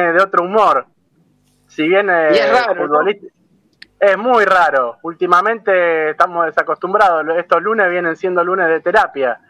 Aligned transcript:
de 0.00 0.22
otro 0.22 0.44
humor. 0.44 0.86
Si 1.66 1.86
bien 1.86 2.08
es 2.10 2.50
raro, 2.50 3.02
es 3.98 4.18
muy 4.18 4.44
raro. 4.44 4.98
Últimamente 5.02 6.10
estamos 6.10 6.46
desacostumbrados. 6.46 7.24
Estos 7.36 7.62
lunes 7.62 7.90
vienen 7.90 8.16
siendo 8.16 8.44
lunes 8.44 8.68
de 8.68 8.80
terapia. 8.80 9.40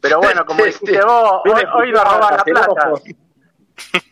Pero 0.00 0.18
bueno, 0.18 0.44
como 0.46 0.64
dijiste 0.64 1.02
vos, 1.04 1.42
hoy, 1.74 1.92
nos 1.92 2.04
roban 2.04 2.36
la 2.36 2.44
plata. 2.44 2.92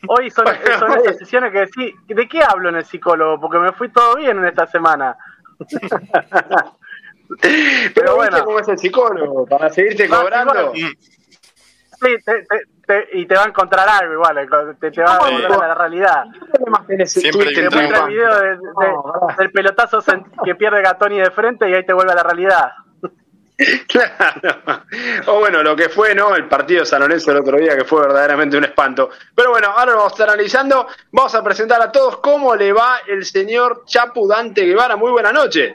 Hoy 0.08 0.30
son, 0.30 0.46
esas 1.04 1.18
sesiones 1.18 1.52
que 1.52 1.60
decís, 1.60 1.94
¿de 2.06 2.28
qué 2.28 2.42
hablo 2.42 2.70
en 2.70 2.76
el 2.76 2.84
psicólogo? 2.84 3.40
Porque 3.40 3.58
me 3.58 3.72
fui 3.72 3.88
todo 3.90 4.16
bien 4.16 4.38
en 4.38 4.46
esta 4.46 4.66
semana. 4.66 5.16
Pero, 7.94 8.16
bueno, 8.16 8.42
cómo 8.42 8.58
es 8.58 8.68
el 8.68 8.78
psicólogo, 8.78 9.44
para 9.44 9.68
seguirte 9.68 10.08
cobrando. 10.08 10.72
Sí, 12.00 12.16
y 13.12 13.26
te 13.26 13.34
va 13.34 13.44
a 13.44 13.48
encontrar 13.48 13.88
algo 13.88 14.14
igual, 14.14 14.38
eh, 14.38 14.46
te, 14.80 15.02
va 15.02 15.18
a 15.26 15.30
encontrar 15.30 15.62
a 15.62 15.68
la 15.68 15.74
realidad. 15.74 16.24
Siempre 17.04 17.52
te 17.52 17.68
muestra 17.68 18.04
el 18.04 18.08
video 18.08 18.40
del 19.38 19.50
pelotazo 19.52 19.98
que 20.44 20.54
pierde 20.54 20.82
Gatoni 20.82 21.18
de 21.18 21.30
frente 21.30 21.68
y 21.68 21.74
ahí 21.74 21.84
te 21.84 21.92
vuelve 21.92 22.12
a 22.12 22.16
la 22.16 22.22
realidad. 22.22 22.70
Claro. 23.88 24.84
O 25.26 25.40
bueno, 25.40 25.64
lo 25.64 25.74
que 25.74 25.88
fue, 25.88 26.14
¿no? 26.14 26.36
El 26.36 26.46
partido 26.46 26.80
de 26.80 26.86
San 26.86 27.00
Lorenzo 27.00 27.32
el 27.32 27.38
otro 27.38 27.58
día, 27.58 27.76
que 27.76 27.84
fue 27.84 28.02
verdaderamente 28.02 28.56
un 28.56 28.62
espanto. 28.62 29.10
Pero 29.34 29.50
bueno, 29.50 29.68
ahora 29.76 29.86
lo 29.86 29.96
vamos 29.96 30.12
a 30.12 30.14
estar 30.14 30.28
analizando. 30.28 30.86
Vamos 31.10 31.34
a 31.34 31.42
presentar 31.42 31.82
a 31.82 31.90
todos 31.90 32.18
cómo 32.18 32.54
le 32.54 32.72
va 32.72 33.00
el 33.08 33.24
señor 33.24 33.82
Chapu 33.84 34.28
Dante 34.28 34.64
Guevara. 34.64 34.94
Muy 34.96 35.10
buena 35.10 35.32
noche. 35.32 35.74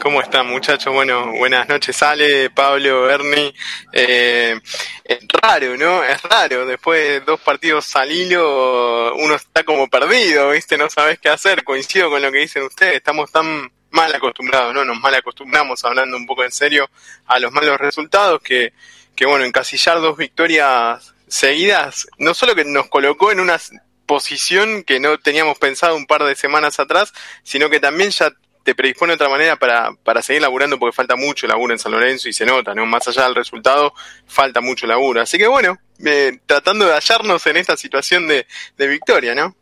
¿Cómo 0.00 0.20
están 0.20 0.46
muchachos? 0.46 0.92
Bueno, 0.92 1.32
buenas 1.32 1.68
noches 1.68 2.02
Ale, 2.02 2.50
Pablo, 2.50 3.10
Ernie. 3.10 3.54
Eh, 3.92 4.58
es 5.04 5.18
raro, 5.40 5.76
¿no? 5.76 6.02
Es 6.02 6.22
raro. 6.22 6.66
Después 6.66 7.00
de 7.00 7.20
dos 7.20 7.40
partidos 7.40 7.94
al 7.96 8.10
hilo, 8.10 9.14
uno 9.16 9.34
está 9.34 9.64
como 9.64 9.88
perdido, 9.88 10.50
¿viste? 10.50 10.76
No 10.76 10.88
sabes 10.90 11.18
qué 11.18 11.28
hacer. 11.28 11.64
Coincido 11.64 12.10
con 12.10 12.22
lo 12.22 12.32
que 12.32 12.38
dicen 12.38 12.62
ustedes. 12.62 12.96
Estamos 12.96 13.30
tan 13.30 13.70
mal 13.90 14.14
acostumbrados, 14.14 14.74
¿no? 14.74 14.84
Nos 14.84 14.98
mal 15.00 15.14
acostumbramos, 15.14 15.84
hablando 15.84 16.16
un 16.16 16.26
poco 16.26 16.44
en 16.44 16.52
serio, 16.52 16.88
a 17.26 17.38
los 17.38 17.52
malos 17.52 17.78
resultados 17.78 18.40
que, 18.42 18.72
que 19.14 19.26
bueno, 19.26 19.44
encasillar 19.44 20.00
dos 20.00 20.16
victorias 20.16 21.14
seguidas, 21.28 22.08
no 22.18 22.34
solo 22.34 22.54
que 22.54 22.64
nos 22.64 22.88
colocó 22.88 23.30
en 23.30 23.40
una 23.40 23.58
posición 24.06 24.82
que 24.82 25.00
no 25.00 25.18
teníamos 25.18 25.58
pensado 25.58 25.96
un 25.96 26.06
par 26.06 26.24
de 26.24 26.34
semanas 26.34 26.80
atrás, 26.80 27.12
sino 27.42 27.70
que 27.70 27.80
también 27.80 28.10
ya 28.10 28.32
te 28.62 28.74
predispone 28.74 29.12
de 29.12 29.14
otra 29.16 29.28
manera 29.28 29.56
para, 29.56 29.90
para 30.04 30.22
seguir 30.22 30.42
laburando 30.42 30.78
porque 30.78 30.94
falta 30.94 31.16
mucho 31.16 31.46
laburo 31.46 31.72
en 31.72 31.78
San 31.78 31.92
Lorenzo 31.92 32.28
y 32.28 32.32
se 32.32 32.46
nota, 32.46 32.74
¿no? 32.74 32.86
Más 32.86 33.06
allá 33.08 33.24
del 33.24 33.34
resultado, 33.34 33.92
falta 34.26 34.60
mucho 34.60 34.86
laburo. 34.86 35.20
Así 35.20 35.38
que 35.38 35.46
bueno, 35.46 35.78
eh, 36.04 36.38
tratando 36.46 36.86
de 36.86 36.94
hallarnos 36.94 37.46
en 37.46 37.56
esta 37.56 37.76
situación 37.76 38.26
de, 38.28 38.46
de 38.76 38.86
victoria, 38.86 39.34
¿no? 39.34 39.54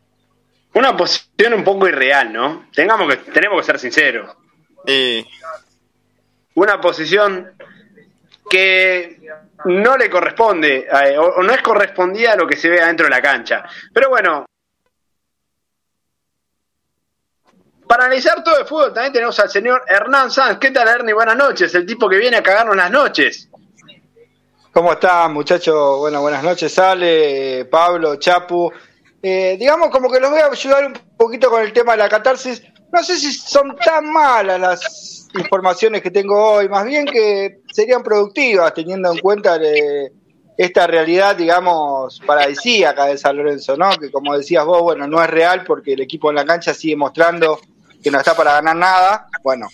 Una 0.73 0.95
posición 0.95 1.53
un 1.53 1.63
poco 1.63 1.87
irreal, 1.87 2.31
¿no? 2.31 2.67
Tengamos 2.73 3.09
que, 3.09 3.31
tenemos 3.31 3.59
que 3.59 3.65
ser 3.65 3.79
sinceros. 3.79 4.35
Y... 4.87 5.25
Una 6.53 6.81
posición 6.81 7.51
que 8.49 9.19
no 9.65 9.97
le 9.97 10.09
corresponde, 10.09 10.87
eh, 10.91 11.17
o 11.17 11.41
no 11.41 11.53
es 11.53 11.61
correspondida 11.61 12.33
a 12.33 12.35
lo 12.35 12.45
que 12.45 12.57
se 12.57 12.69
ve 12.69 12.81
adentro 12.81 13.05
de 13.05 13.11
la 13.11 13.21
cancha. 13.21 13.63
Pero 13.93 14.09
bueno, 14.09 14.45
Para 17.91 18.05
analizar 18.05 18.41
todo 18.41 18.57
el 18.57 18.65
fútbol 18.65 18.93
también 18.93 19.11
tenemos 19.11 19.37
al 19.41 19.49
señor 19.49 19.83
Hernán 19.85 20.31
Sanz. 20.31 20.59
¿Qué 20.59 20.71
tal, 20.71 20.87
Ernie? 20.87 21.13
Buenas 21.13 21.35
noches. 21.35 21.75
El 21.75 21.85
tipo 21.85 22.07
que 22.07 22.19
viene 22.19 22.37
a 22.37 22.41
cagarnos 22.41 22.73
las 22.73 22.89
noches. 22.89 23.49
¿Cómo 24.71 24.93
están, 24.93 25.33
muchachos? 25.33 25.97
Bueno, 25.97 26.21
buenas 26.21 26.41
noches, 26.41 26.79
Ale, 26.79 27.65
Pablo, 27.69 28.15
Chapu. 28.15 28.71
Eh, 29.21 29.57
digamos 29.59 29.89
como 29.89 30.09
que 30.09 30.21
los 30.21 30.31
voy 30.31 30.39
a 30.39 30.45
ayudar 30.45 30.85
un 30.85 30.93
poquito 31.17 31.49
con 31.49 31.63
el 31.63 31.73
tema 31.73 31.91
de 31.91 31.97
la 31.97 32.07
catarsis. 32.07 32.63
No 32.93 33.03
sé 33.03 33.17
si 33.17 33.33
son 33.33 33.75
tan 33.75 34.09
malas 34.09 34.57
las 34.57 35.27
informaciones 35.37 36.01
que 36.01 36.11
tengo 36.11 36.53
hoy, 36.53 36.69
más 36.69 36.85
bien 36.85 37.05
que 37.05 37.59
serían 37.73 38.03
productivas 38.03 38.73
teniendo 38.73 39.11
en 39.11 39.17
cuenta 39.17 39.59
esta 40.57 40.87
realidad, 40.87 41.35
digamos, 41.35 42.21
paradisíaca 42.25 43.07
de 43.07 43.17
San 43.17 43.35
Lorenzo, 43.35 43.75
¿no? 43.75 43.89
Que 43.97 44.09
como 44.09 44.37
decías 44.37 44.63
vos, 44.63 44.81
bueno, 44.81 45.09
no 45.09 45.21
es 45.21 45.29
real 45.29 45.65
porque 45.65 45.91
el 45.91 45.99
equipo 45.99 46.29
en 46.29 46.37
la 46.37 46.45
cancha 46.45 46.73
sigue 46.73 46.95
mostrando 46.95 47.59
que 48.01 48.11
no 48.11 48.19
está 48.19 48.35
para 48.35 48.53
ganar 48.53 48.75
nada. 48.75 49.27
Bueno, 49.43 49.67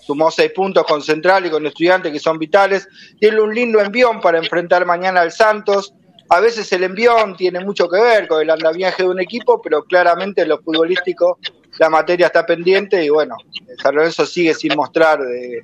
sumó 0.00 0.30
seis 0.30 0.52
puntos 0.52 0.84
con 0.84 1.02
Central 1.02 1.46
y 1.46 1.50
con 1.50 1.66
Estudiantes 1.66 2.12
que 2.12 2.18
son 2.18 2.38
vitales. 2.38 2.88
Tiene 3.18 3.40
un 3.40 3.54
lindo 3.54 3.80
envión 3.80 4.20
para 4.20 4.38
enfrentar 4.38 4.86
mañana 4.86 5.20
al 5.20 5.32
Santos. 5.32 5.94
A 6.28 6.40
veces 6.40 6.72
el 6.72 6.84
envión 6.84 7.36
tiene 7.36 7.60
mucho 7.60 7.88
que 7.88 8.00
ver 8.00 8.26
con 8.26 8.42
el 8.42 8.50
andamiaje 8.50 9.04
de 9.04 9.08
un 9.08 9.20
equipo, 9.20 9.60
pero 9.62 9.84
claramente 9.84 10.42
en 10.42 10.48
lo 10.48 10.58
futbolístico 10.58 11.38
la 11.78 11.90
materia 11.90 12.26
está 12.26 12.44
pendiente 12.44 13.04
y 13.04 13.10
bueno, 13.10 13.36
San 13.82 13.94
Lorenzo 13.94 14.24
sigue 14.26 14.54
sin 14.54 14.74
mostrar 14.74 15.20
de, 15.20 15.60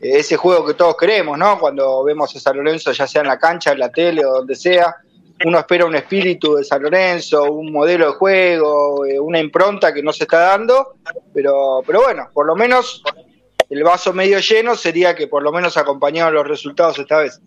ese 0.00 0.36
juego 0.36 0.66
que 0.66 0.74
todos 0.74 0.96
queremos, 0.96 1.38
¿no? 1.38 1.58
Cuando 1.58 2.04
vemos 2.04 2.34
a 2.36 2.40
San 2.40 2.56
Lorenzo, 2.56 2.92
ya 2.92 3.06
sea 3.06 3.22
en 3.22 3.28
la 3.28 3.38
cancha, 3.38 3.72
en 3.72 3.78
la 3.78 3.90
tele 3.90 4.24
o 4.24 4.34
donde 4.34 4.54
sea, 4.54 4.94
uno 5.44 5.58
espera 5.58 5.84
un 5.84 5.94
espíritu 5.94 6.54
de 6.54 6.64
San 6.64 6.82
Lorenzo, 6.82 7.44
un 7.44 7.70
modelo 7.70 8.06
de 8.06 8.12
juego, 8.12 9.04
eh, 9.04 9.20
una 9.20 9.38
impronta 9.38 9.92
que 9.92 10.02
no 10.02 10.12
se 10.12 10.24
está 10.24 10.38
dando, 10.38 10.94
pero, 11.32 11.82
pero 11.86 12.02
bueno, 12.02 12.28
por 12.32 12.46
lo 12.46 12.56
menos 12.56 13.02
el 13.68 13.82
vaso 13.82 14.12
medio 14.12 14.38
lleno 14.38 14.74
sería 14.74 15.14
que 15.14 15.26
por 15.26 15.42
lo 15.42 15.52
menos 15.52 15.76
acompañaron 15.76 16.34
los 16.34 16.46
resultados 16.46 16.98
esta 16.98 17.18
vez. 17.18 17.40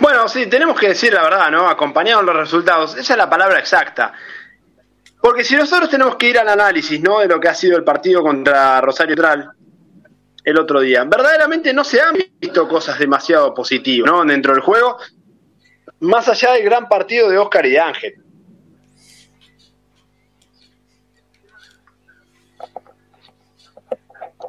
Bueno, 0.00 0.28
sí, 0.28 0.46
tenemos 0.46 0.78
que 0.78 0.88
decir 0.88 1.12
la 1.12 1.22
verdad, 1.22 1.50
¿no? 1.50 1.68
Acompañaron 1.68 2.24
los 2.24 2.36
resultados, 2.36 2.96
esa 2.96 3.14
es 3.14 3.18
la 3.18 3.28
palabra 3.28 3.58
exacta. 3.58 4.12
Porque 5.20 5.42
si 5.42 5.56
nosotros 5.56 5.90
tenemos 5.90 6.16
que 6.16 6.28
ir 6.28 6.38
al 6.38 6.48
análisis, 6.48 7.00
¿no? 7.00 7.18
De 7.20 7.26
lo 7.26 7.40
que 7.40 7.48
ha 7.48 7.54
sido 7.54 7.76
el 7.76 7.84
partido 7.84 8.22
contra 8.22 8.80
Rosario 8.80 9.16
Tral 9.16 9.50
el 10.44 10.58
otro 10.58 10.80
día, 10.80 11.04
verdaderamente 11.04 11.72
no 11.72 11.84
se 11.84 12.00
han 12.00 12.16
visto 12.40 12.68
cosas 12.68 12.98
demasiado 12.98 13.52
positivas, 13.52 14.10
¿no? 14.10 14.24
Dentro 14.24 14.52
del 14.52 14.62
juego, 14.62 14.98
más 16.00 16.28
allá 16.28 16.52
del 16.52 16.64
gran 16.64 16.88
partido 16.88 17.28
de 17.28 17.38
Oscar 17.38 17.66
y 17.66 17.70
de 17.70 17.80
Ángel. 17.80 18.14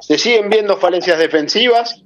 Se 0.00 0.18
siguen 0.18 0.48
viendo 0.48 0.76
falencias 0.76 1.18
defensivas, 1.18 2.02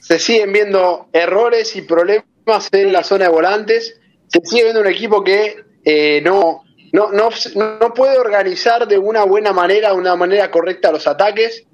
se 0.00 0.18
siguen 0.18 0.52
viendo 0.52 1.08
errores 1.12 1.74
y 1.76 1.82
problemas 1.82 2.24
en 2.72 2.92
la 2.92 3.02
zona 3.02 3.26
de 3.26 3.30
volantes, 3.30 4.00
se 4.28 4.40
sigue 4.44 4.64
viendo 4.64 4.80
un 4.80 4.86
equipo 4.86 5.24
que 5.24 5.64
eh, 5.84 6.20
no, 6.22 6.62
no, 6.92 7.10
no, 7.10 7.30
no 7.56 7.94
puede 7.94 8.18
organizar 8.18 8.86
de 8.86 8.98
una 8.98 9.24
buena 9.24 9.52
manera, 9.52 9.90
de 9.90 9.96
una 9.96 10.16
manera 10.16 10.50
correcta 10.50 10.92
los 10.92 11.06
ataques 11.06 11.66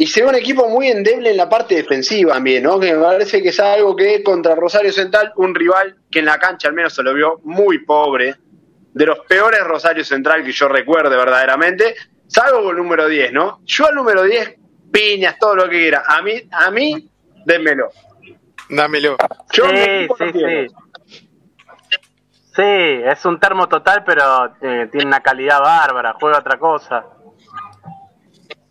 y 0.00 0.06
se 0.06 0.22
ve 0.22 0.28
un 0.28 0.36
equipo 0.36 0.68
muy 0.68 0.88
endeble 0.88 1.30
en 1.30 1.36
la 1.36 1.48
parte 1.48 1.74
defensiva 1.74 2.34
también, 2.34 2.62
¿no? 2.62 2.78
Que 2.78 2.94
me 2.94 3.02
parece 3.02 3.42
que 3.42 3.48
es 3.48 3.58
algo 3.58 3.96
que 3.96 4.22
contra 4.22 4.54
Rosario 4.54 4.92
Central, 4.92 5.32
un 5.34 5.52
rival 5.56 5.96
que 6.08 6.20
en 6.20 6.24
la 6.24 6.38
cancha 6.38 6.68
al 6.68 6.74
menos 6.74 6.94
se 6.94 7.02
lo 7.02 7.12
vio 7.12 7.40
muy 7.42 7.80
pobre, 7.80 8.36
de 8.94 9.06
los 9.06 9.18
peores 9.26 9.60
Rosario 9.64 10.04
Central 10.04 10.44
que 10.44 10.52
yo 10.52 10.68
recuerde 10.68 11.16
verdaderamente, 11.16 11.96
salvo 12.28 12.70
el 12.70 12.76
número 12.76 13.08
10, 13.08 13.32
¿no? 13.32 13.60
Yo 13.64 13.88
al 13.88 13.96
número 13.96 14.22
10, 14.22 14.56
piñas, 14.92 15.36
todo 15.36 15.56
lo 15.56 15.64
que 15.64 15.78
quiera. 15.78 16.04
A 16.06 16.22
mí, 16.22 16.42
a 16.52 16.70
mí, 16.70 17.10
démelo. 17.44 17.88
Dámelo. 18.70 19.16
sí, 19.50 20.08
sí, 20.16 20.32
sí. 20.32 20.66
Sí, 22.54 22.64
es 22.64 23.24
un 23.24 23.38
termo 23.38 23.68
total, 23.68 24.02
pero 24.04 24.52
eh, 24.60 24.88
tiene 24.90 25.06
una 25.06 25.20
calidad 25.20 25.60
bárbara, 25.60 26.16
juega 26.20 26.38
otra 26.38 26.58
cosa. 26.58 27.04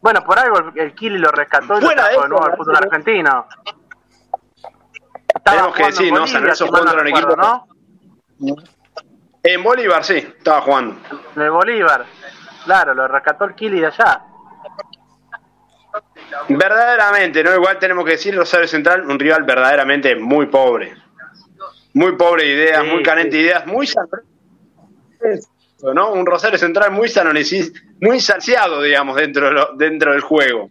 Bueno, 0.07 0.23
por 0.23 0.39
algo 0.39 0.71
el, 0.73 0.95
Kili 0.95 1.17
lo 1.17 1.29
rescató 1.31 1.77
y 1.79 1.81
lo 1.81 1.89
trajo 1.89 2.21
de 2.21 2.29
nuevo 2.29 2.45
al 2.45 2.55
fútbol 2.55 2.77
argentino. 2.77 3.45
Tenemos 5.43 5.75
que 5.75 5.85
decir, 5.85 6.13
¿no? 6.13 6.25
San 6.25 6.43
Lorenzo 6.43 6.67
contra 6.67 7.01
un 7.01 7.07
equipo. 7.09 7.35
¿no? 7.35 7.67
En 9.43 9.61
Bolívar, 9.61 10.05
sí, 10.05 10.15
estaba 10.15 10.61
jugando. 10.61 10.95
En 11.35 11.41
el 11.41 11.51
Bolívar, 11.51 12.05
claro, 12.63 12.93
lo 12.93 13.05
rescató 13.09 13.43
el 13.43 13.55
Kili 13.55 13.81
de 13.81 13.87
allá. 13.87 14.21
Verdaderamente, 16.47 17.43
¿no? 17.43 17.53
Igual 17.53 17.77
tenemos 17.77 18.05
que 18.05 18.11
decir 18.11 18.33
Rosario 18.33 18.69
Central, 18.69 19.05
un 19.11 19.19
rival 19.19 19.43
verdaderamente 19.43 20.15
muy 20.15 20.45
pobre. 20.45 20.95
Muy 21.93 22.15
pobre 22.15 22.43
de 22.43 22.53
ideas, 22.53 22.85
muy 22.85 23.03
carente 23.03 23.35
de 23.35 23.43
ideas, 23.43 23.65
muy 23.65 23.85
¿no? 25.81 26.11
Un 26.11 26.25
Rosario 26.25 26.57
Central 26.57 26.91
muy 26.91 27.11
muy 28.01 28.19
saciado, 28.19 28.81
digamos, 28.81 29.15
dentro, 29.15 29.73
dentro 29.75 30.11
del 30.11 30.21
juego. 30.21 30.69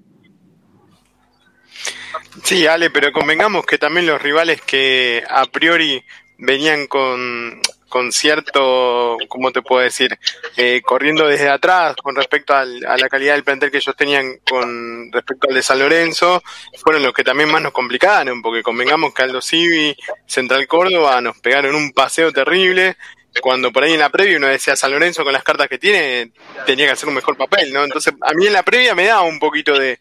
Sí, 2.43 2.67
Ale, 2.67 2.91
pero 2.91 3.13
convengamos 3.13 3.65
que 3.67 3.79
también 3.79 4.07
los 4.07 4.21
rivales 4.21 4.61
que 4.63 5.25
a 5.29 5.47
priori 5.47 6.03
venían 6.39 6.87
con, 6.87 7.61
con 7.89 8.13
cierto, 8.13 9.17
¿cómo 9.29 9.53
te 9.53 9.63
puedo 9.63 9.83
decir? 9.83 10.19
Eh, 10.57 10.83
corriendo 10.85 11.27
desde 11.27 11.49
atrás 11.49 11.97
con 11.97 12.15
respecto 12.15 12.55
a 12.55 12.65
la 12.65 13.09
calidad 13.09 13.35
del 13.35 13.45
plantel 13.45 13.71
que 13.71 13.79
ellos 13.79 13.97
tenían 13.97 14.39
con 14.49 15.11
respecto 15.13 15.49
al 15.49 15.55
de 15.55 15.63
San 15.63 15.79
Lorenzo, 15.79 16.43
fueron 16.83 17.03
los 17.03 17.13
que 17.13 17.25
también 17.25 17.51
más 17.51 17.63
nos 17.63 17.73
complicaron, 17.73 18.43
porque 18.43 18.63
convengamos 18.63 19.15
que 19.15 19.23
Aldo 19.23 19.41
Civi, 19.41 19.97
Central 20.27 20.67
Córdoba, 20.67 21.21
nos 21.21 21.39
pegaron 21.39 21.75
un 21.75 21.93
paseo 21.93 22.33
terrible, 22.33 22.97
cuando 23.41 23.73
por 23.73 23.85
ahí 23.85 23.93
en 23.93 24.01
la 24.01 24.11
previa 24.11 24.37
uno 24.37 24.49
decía 24.49 24.77
San 24.77 24.91
Lorenzo 24.91 25.25
con 25.25 25.33
las 25.33 25.43
cartas 25.43 25.69
que 25.69 25.79
tiene 25.79 26.33
tenía 26.65 26.87
que 26.87 26.93
hacer 26.93 27.09
un 27.09 27.15
mejor 27.15 27.37
papel, 27.37 27.73
¿no? 27.73 27.85
Entonces 27.85 28.15
a 28.21 28.33
mí 28.35 28.47
en 28.47 28.53
la 28.53 28.63
previa 28.63 28.95
me 28.95 29.07
daba 29.07 29.23
un 29.23 29.39
poquito 29.39 29.79
de, 29.79 29.99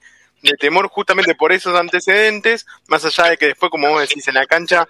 temor 0.59 0.87
justamente 0.89 1.33
por 1.33 1.51
esos 1.51 1.75
antecedentes, 1.75 2.65
más 2.87 3.03
allá 3.03 3.31
de 3.31 3.37
que 3.37 3.47
después, 3.47 3.71
como 3.71 3.89
vos 3.89 4.01
decís, 4.01 4.27
en 4.27 4.35
la 4.35 4.45
cancha 4.45 4.87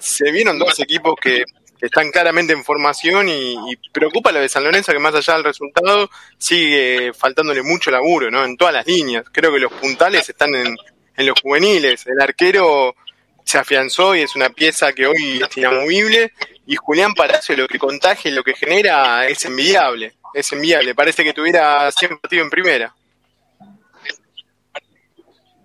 se 0.00 0.30
vieron 0.30 0.58
dos 0.58 0.78
equipos 0.80 1.14
que, 1.20 1.44
están 1.78 2.10
claramente 2.10 2.54
en 2.54 2.64
formación 2.64 3.28
y, 3.28 3.76
preocupa 3.92 4.32
lo 4.32 4.40
de 4.40 4.48
San 4.48 4.64
Lorenzo 4.64 4.92
que 4.92 4.98
más 4.98 5.14
allá 5.14 5.34
del 5.34 5.44
resultado 5.44 6.08
sigue 6.38 7.12
faltándole 7.12 7.62
mucho 7.62 7.90
laburo, 7.90 8.30
¿no? 8.30 8.44
En 8.44 8.56
todas 8.56 8.72
las 8.72 8.86
líneas. 8.86 9.24
Creo 9.30 9.52
que 9.52 9.60
los 9.60 9.72
puntales 9.72 10.26
están 10.26 10.54
en, 10.54 10.74
en 11.16 11.26
los 11.26 11.38
juveniles. 11.40 12.06
El 12.06 12.20
arquero 12.20 12.96
se 13.46 13.58
afianzó 13.58 14.16
y 14.16 14.22
es 14.22 14.34
una 14.34 14.50
pieza 14.50 14.92
que 14.92 15.06
hoy 15.06 15.40
es 15.40 15.56
inamovible. 15.56 16.32
Y 16.66 16.74
Julián 16.74 17.14
Palacio 17.14 17.56
lo 17.56 17.68
que 17.68 17.78
contagia 17.78 18.30
y 18.30 18.34
lo 18.34 18.42
que 18.42 18.54
genera 18.54 19.26
es 19.28 19.44
envidiable. 19.44 20.14
Es 20.34 20.52
envidiable. 20.52 20.96
Parece 20.96 21.22
que 21.22 21.32
tuviera 21.32 21.90
100 21.92 22.18
partidos 22.18 22.44
en 22.44 22.50
primera. 22.50 22.94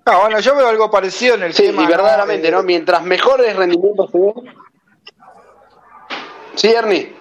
Ah, 0.06 0.18
bueno, 0.22 0.39
yo 0.39 0.56
veo 0.56 0.68
algo 0.68 0.92
parecido 0.92 1.36
en 1.36 1.44
el 1.44 1.54
sí, 1.54 1.66
y 1.66 1.86
verdaderamente, 1.86 2.51
¿no? 2.51 2.62
Mientras 2.62 3.04
mejores 3.04 3.56
rendimientos 3.56 4.12
se 4.12 4.19
ven. 4.19 4.34
Sí, 6.56 6.68
Ernie. 6.68 7.16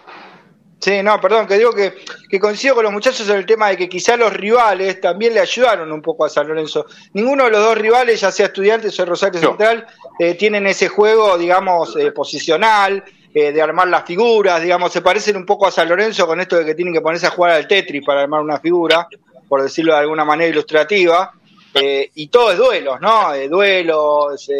Sí, 0.80 1.02
no, 1.02 1.20
perdón, 1.20 1.46
que 1.46 1.58
digo 1.58 1.72
que, 1.72 1.94
que, 2.26 2.40
coincido 2.40 2.74
con 2.74 2.84
los 2.84 2.92
muchachos 2.92 3.28
en 3.28 3.36
el 3.36 3.44
tema 3.44 3.68
de 3.68 3.76
que 3.76 3.86
quizá 3.86 4.16
los 4.16 4.32
rivales 4.32 4.98
también 4.98 5.34
le 5.34 5.40
ayudaron 5.40 5.92
un 5.92 6.00
poco 6.00 6.24
a 6.24 6.30
San 6.30 6.48
Lorenzo. 6.48 6.86
Ninguno 7.12 7.44
de 7.44 7.50
los 7.50 7.60
dos 7.62 7.76
rivales, 7.76 8.18
ya 8.18 8.32
sea 8.32 8.46
Estudiantes 8.46 8.98
o 8.98 9.04
Rosario 9.04 9.40
Central, 9.40 9.86
eh, 10.18 10.34
tienen 10.36 10.66
ese 10.66 10.88
juego, 10.88 11.36
digamos, 11.36 11.94
eh, 11.96 12.12
posicional, 12.12 13.04
eh, 13.34 13.52
de 13.52 13.60
armar 13.60 13.88
las 13.88 14.04
figuras, 14.04 14.62
digamos, 14.62 14.90
se 14.90 15.02
parecen 15.02 15.36
un 15.36 15.44
poco 15.44 15.66
a 15.66 15.70
San 15.70 15.86
Lorenzo 15.86 16.26
con 16.26 16.40
esto 16.40 16.56
de 16.56 16.64
que 16.64 16.74
tienen 16.74 16.94
que 16.94 17.02
ponerse 17.02 17.26
a 17.26 17.30
jugar 17.30 17.52
al 17.52 17.68
Tetris 17.68 18.02
para 18.04 18.22
armar 18.22 18.40
una 18.40 18.58
figura, 18.58 19.06
por 19.50 19.62
decirlo 19.62 19.92
de 19.92 20.00
alguna 20.00 20.24
manera 20.24 20.48
ilustrativa, 20.48 21.30
y 21.72 22.26
todo 22.28 22.50
es 22.50 22.58
duelos, 22.58 23.00
¿no? 23.00 23.32
duelos, 23.48 24.50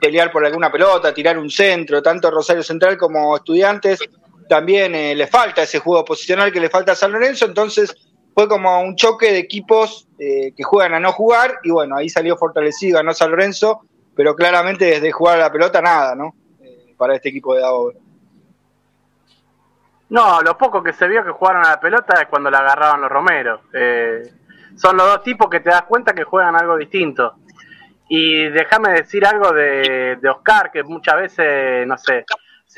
pelear 0.00 0.32
por 0.32 0.46
alguna 0.46 0.72
pelota, 0.72 1.12
tirar 1.12 1.36
un 1.36 1.50
centro, 1.50 2.00
tanto 2.00 2.30
Rosario 2.30 2.62
Central 2.62 2.96
como 2.96 3.36
Estudiantes 3.36 4.00
también 4.48 4.94
eh, 4.94 5.14
le 5.14 5.26
falta 5.26 5.62
ese 5.62 5.78
juego 5.78 6.04
posicional 6.04 6.52
que 6.52 6.60
le 6.60 6.70
falta 6.70 6.92
a 6.92 6.96
San 6.96 7.12
Lorenzo, 7.12 7.44
entonces 7.44 7.94
fue 8.34 8.48
como 8.48 8.80
un 8.80 8.96
choque 8.96 9.32
de 9.32 9.38
equipos 9.38 10.08
eh, 10.18 10.52
que 10.56 10.62
juegan 10.62 10.94
a 10.94 11.00
no 11.00 11.12
jugar 11.12 11.58
y 11.62 11.70
bueno, 11.70 11.96
ahí 11.96 12.08
salió 12.08 12.36
fortalecido, 12.36 12.98
ganó 12.98 13.12
San 13.12 13.30
Lorenzo, 13.30 13.82
pero 14.14 14.34
claramente 14.34 14.84
desde 14.84 15.12
jugar 15.12 15.36
a 15.36 15.42
la 15.42 15.52
pelota 15.52 15.80
nada, 15.80 16.14
¿no? 16.14 16.34
Eh, 16.60 16.94
para 16.96 17.14
este 17.14 17.28
equipo 17.28 17.54
de 17.54 17.60
Daobe. 17.60 17.96
No, 20.10 20.40
lo 20.40 20.56
poco 20.56 20.82
que 20.82 20.92
se 20.92 21.06
vio 21.06 21.22
que 21.22 21.30
jugaron 21.30 21.66
a 21.66 21.70
la 21.70 21.80
pelota 21.80 22.22
es 22.22 22.28
cuando 22.28 22.50
la 22.50 22.58
agarraban 22.58 23.02
los 23.02 23.10
Romeros. 23.10 23.60
son 24.74 24.96
los 24.96 25.06
dos 25.06 25.22
tipos 25.22 25.50
que 25.50 25.60
te 25.60 25.68
das 25.68 25.82
cuenta 25.82 26.14
que 26.14 26.24
juegan 26.24 26.56
algo 26.56 26.76
distinto. 26.76 27.34
Y 28.08 28.48
déjame 28.48 28.94
decir 28.94 29.26
algo 29.26 29.52
de, 29.52 30.16
de 30.18 30.28
Oscar, 30.30 30.70
que 30.72 30.82
muchas 30.82 31.16
veces, 31.16 31.86
no 31.86 31.98
sé, 31.98 32.24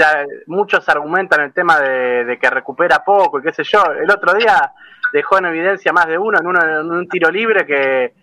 sea, 0.03 0.25
muchos 0.47 0.89
argumentan 0.89 1.41
el 1.43 1.53
tema 1.53 1.79
de, 1.79 2.39
que 2.41 2.51
recupera 2.51 3.05
poco 3.05 3.39
y 3.39 3.43
qué 3.43 3.53
sé 3.53 3.65
yo. 3.65 3.83
El 3.93 4.11
otro 4.11 4.35
día 4.35 4.73
dejó 5.13 5.39
en 5.39 5.47
evidencia 5.47 5.93
más 5.93 6.07
de 6.07 6.19
uno 6.19 6.39
en, 6.39 6.47
uno, 6.47 6.61
en 6.63 6.91
un 6.91 7.09
tiro 7.09 7.31
libre 7.31 7.67
que, 7.67 8.15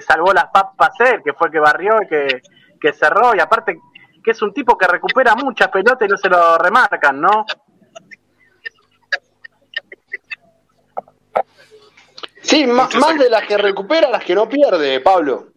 salvó 0.00 0.32
las 0.32 0.46
papas 0.46 0.98
él, 1.00 1.22
que 1.22 1.34
fue 1.34 1.48
el 1.48 1.52
que 1.52 1.60
barrió 1.60 1.96
y 2.02 2.06
que, 2.06 2.42
que 2.80 2.92
cerró. 2.92 3.34
Y 3.34 3.40
aparte 3.40 3.78
que 4.22 4.30
es 4.30 4.42
un 4.42 4.54
tipo 4.54 4.78
que 4.78 4.86
recupera 4.86 5.34
muchas 5.34 5.68
pelotas 5.68 6.08
y 6.08 6.10
no 6.10 6.16
se 6.16 6.28
lo 6.28 6.56
remarcan, 6.58 7.20
¿no? 7.20 7.44
Sí, 12.42 12.66
más, 12.66 12.90
de 13.18 13.30
las 13.30 13.46
que 13.46 13.56
recupera, 13.56 14.10
las 14.10 14.24
que 14.24 14.34
no 14.34 14.48
pierde, 14.48 15.00
Pablo. 15.00 15.48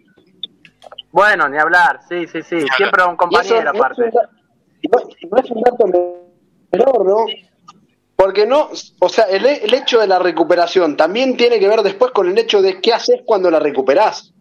Bueno, 1.12 1.48
ni 1.48 1.58
hablar, 1.58 2.02
sí, 2.08 2.28
sí, 2.28 2.42
sí. 2.42 2.66
Siempre 2.76 3.04
un 3.04 3.16
compañero 3.16 3.70
aparte 3.70 4.12
no, 4.14 4.22
es 4.82 5.52
un 5.52 5.62
dato 5.62 5.86
menor, 6.72 7.06
¿no? 7.06 7.26
Porque 8.16 8.46
no, 8.46 8.70
o 9.00 9.10
sea, 9.10 9.26
el, 9.26 9.46
hecho 9.74 10.00
de 10.00 10.08
la 10.08 10.20
recuperación 10.20 10.96
también 10.96 11.36
tiene 11.36 11.60
que 11.60 11.68
ver 11.68 11.82
después 11.82 12.12
con 12.12 12.30
el 12.30 12.38
hecho 12.38 12.62
de 12.62 12.80
qué 12.80 12.94
haces 12.94 13.22
cuando 13.26 13.52
la 13.52 13.60
recuperás. 13.60 14.32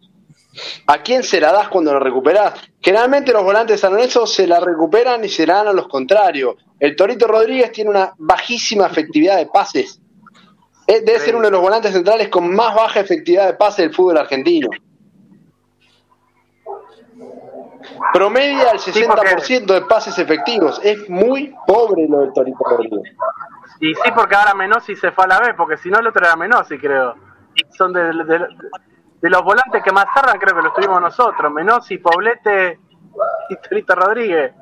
¿A 0.87 1.03
quién 1.03 1.23
se 1.23 1.41
la 1.41 1.51
das 1.51 1.67
cuando 1.67 1.91
la 1.93 1.99
recuperás? 1.99 2.53
Generalmente 2.79 3.33
los 3.33 3.43
volantes 3.43 3.81
San 3.81 3.91
Lorenzo 3.91 4.25
se 4.25 4.47
la 4.47 4.61
recuperan 4.61 5.25
y 5.25 5.29
se 5.29 5.45
la 5.45 5.55
dan 5.55 5.67
a 5.67 5.73
los 5.73 5.89
contrarios. 5.89 6.55
El 6.79 6.95
Torito 6.95 7.27
Rodríguez 7.27 7.73
tiene 7.73 7.89
una 7.89 8.13
bajísima 8.17 8.87
efectividad 8.87 9.35
de 9.35 9.47
pases. 9.47 9.99
Eh, 10.87 11.01
debe 11.01 11.19
ser 11.19 11.35
uno 11.35 11.45
de 11.45 11.51
los 11.51 11.61
volantes 11.61 11.91
centrales 11.91 12.29
con 12.29 12.53
más 12.55 12.73
baja 12.73 13.01
efectividad 13.01 13.47
de 13.47 13.55
pases 13.55 13.85
del 13.85 13.93
fútbol 13.93 14.17
argentino. 14.17 14.69
Promedia 18.13 18.71
el 18.71 18.79
60% 18.79 19.65
de 19.65 19.81
pases 19.81 20.17
efectivos. 20.17 20.79
Es 20.83 21.09
muy 21.09 21.55
pobre 21.65 22.07
lo 22.07 22.19
del 22.21 22.33
Torito 22.33 22.63
Rodríguez. 22.63 23.15
Y 23.79 23.93
sí, 23.93 24.11
porque 24.15 24.35
ahora 24.35 24.53
Menossi 24.53 24.95
se 24.95 25.11
fue 25.11 25.25
a 25.25 25.27
la 25.27 25.39
vez, 25.39 25.53
porque 25.55 25.77
si 25.77 25.89
no 25.89 25.99
el 25.99 26.07
otro 26.07 26.25
era 26.25 26.35
Menossi, 26.35 26.77
creo. 26.77 27.15
Son 27.77 27.93
de, 27.93 28.13
los 29.21 29.43
volantes 29.43 29.83
que 29.83 29.91
más 29.91 30.05
tardan, 30.13 30.39
creo 30.39 30.55
que 30.55 30.61
los 30.61 30.73
tuvimos 30.73 31.01
nosotros. 31.01 31.51
Menossi, 31.51 31.97
Poblete 31.97 32.79
y 33.49 33.55
Torito 33.57 33.95
Rodríguez. 33.95 34.53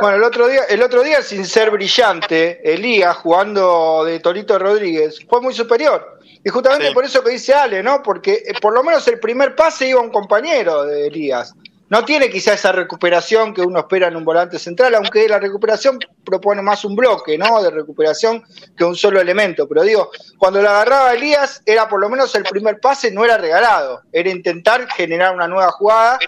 Bueno, 0.00 0.16
el 0.16 0.22
otro 0.22 0.46
día, 0.46 0.62
el 0.68 0.82
otro 0.82 1.02
día 1.02 1.22
sin 1.22 1.44
ser 1.44 1.70
brillante, 1.70 2.72
Elías 2.72 3.16
jugando 3.16 4.04
de 4.04 4.20
Torito 4.20 4.58
Rodríguez 4.58 5.24
fue 5.28 5.40
muy 5.40 5.52
superior. 5.52 6.18
Y 6.44 6.50
justamente 6.50 6.92
por 6.92 7.04
eso 7.04 7.22
que 7.22 7.30
dice 7.30 7.54
Ale, 7.54 7.82
¿no? 7.82 8.02
Porque 8.02 8.42
eh, 8.46 8.54
por 8.60 8.74
lo 8.74 8.82
menos 8.82 9.06
el 9.08 9.20
primer 9.20 9.54
pase 9.54 9.88
iba 9.88 10.00
un 10.00 10.10
compañero 10.10 10.84
de 10.84 11.06
Elías. 11.06 11.54
No 11.92 12.06
tiene 12.06 12.30
quizá 12.30 12.54
esa 12.54 12.72
recuperación 12.72 13.52
que 13.52 13.60
uno 13.60 13.80
espera 13.80 14.08
en 14.08 14.16
un 14.16 14.24
volante 14.24 14.58
central, 14.58 14.94
aunque 14.94 15.28
la 15.28 15.38
recuperación 15.38 15.98
propone 16.24 16.62
más 16.62 16.86
un 16.86 16.96
bloque, 16.96 17.36
¿no? 17.36 17.62
De 17.62 17.70
recuperación 17.70 18.42
que 18.74 18.82
un 18.82 18.96
solo 18.96 19.20
elemento. 19.20 19.68
Pero 19.68 19.82
digo, 19.82 20.10
cuando 20.38 20.62
la 20.62 20.70
agarraba 20.70 21.12
Elías, 21.12 21.60
era 21.66 21.90
por 21.90 22.00
lo 22.00 22.08
menos 22.08 22.34
el 22.34 22.44
primer 22.44 22.80
pase, 22.80 23.10
no 23.10 23.26
era 23.26 23.36
regalado. 23.36 24.00
Era 24.10 24.30
intentar 24.30 24.88
generar 24.90 25.34
una 25.34 25.46
nueva 25.46 25.70
jugada. 25.72 26.18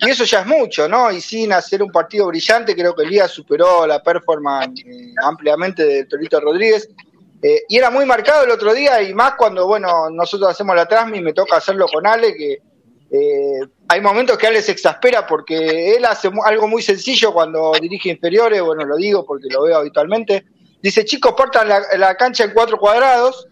Y 0.00 0.10
eso 0.10 0.24
ya 0.24 0.40
es 0.40 0.46
mucho, 0.46 0.88
¿no? 0.88 1.12
Y 1.12 1.20
sin 1.20 1.52
hacer 1.52 1.84
un 1.84 1.92
partido 1.92 2.26
brillante, 2.26 2.74
creo 2.74 2.92
que 2.92 3.04
Elías 3.04 3.30
superó 3.30 3.86
la 3.86 4.02
performance 4.02 4.84
eh, 4.84 5.14
ampliamente 5.22 5.84
de 5.84 6.04
Torito 6.06 6.40
Rodríguez. 6.40 6.88
Eh, 7.40 7.62
y 7.68 7.78
era 7.78 7.90
muy 7.90 8.06
marcado 8.06 8.42
el 8.42 8.50
otro 8.50 8.74
día, 8.74 9.00
y 9.00 9.14
más 9.14 9.34
cuando, 9.34 9.68
bueno, 9.68 10.10
nosotros 10.10 10.50
hacemos 10.50 10.74
la 10.74 10.86
transmi 10.86 11.20
me 11.20 11.32
toca 11.32 11.58
hacerlo 11.58 11.86
con 11.86 12.08
Ale, 12.08 12.34
que 12.34 12.58
eh, 13.14 13.60
hay 13.88 14.00
momentos 14.00 14.38
que 14.38 14.46
Ale 14.46 14.62
se 14.62 14.72
exaspera 14.72 15.26
porque 15.26 15.94
él 15.94 16.04
hace 16.06 16.30
algo 16.46 16.66
muy 16.66 16.80
sencillo 16.80 17.34
cuando 17.34 17.72
dirige 17.78 18.08
inferiores, 18.08 18.62
bueno, 18.62 18.86
lo 18.86 18.96
digo 18.96 19.26
porque 19.26 19.48
lo 19.50 19.64
veo 19.64 19.76
habitualmente. 19.76 20.46
Dice, 20.80 21.04
chicos, 21.04 21.34
partan 21.36 21.68
la, 21.68 22.16
cancha 22.16 22.44
en 22.44 22.52
cuatro 22.52 22.78
cuadrados 22.78 23.46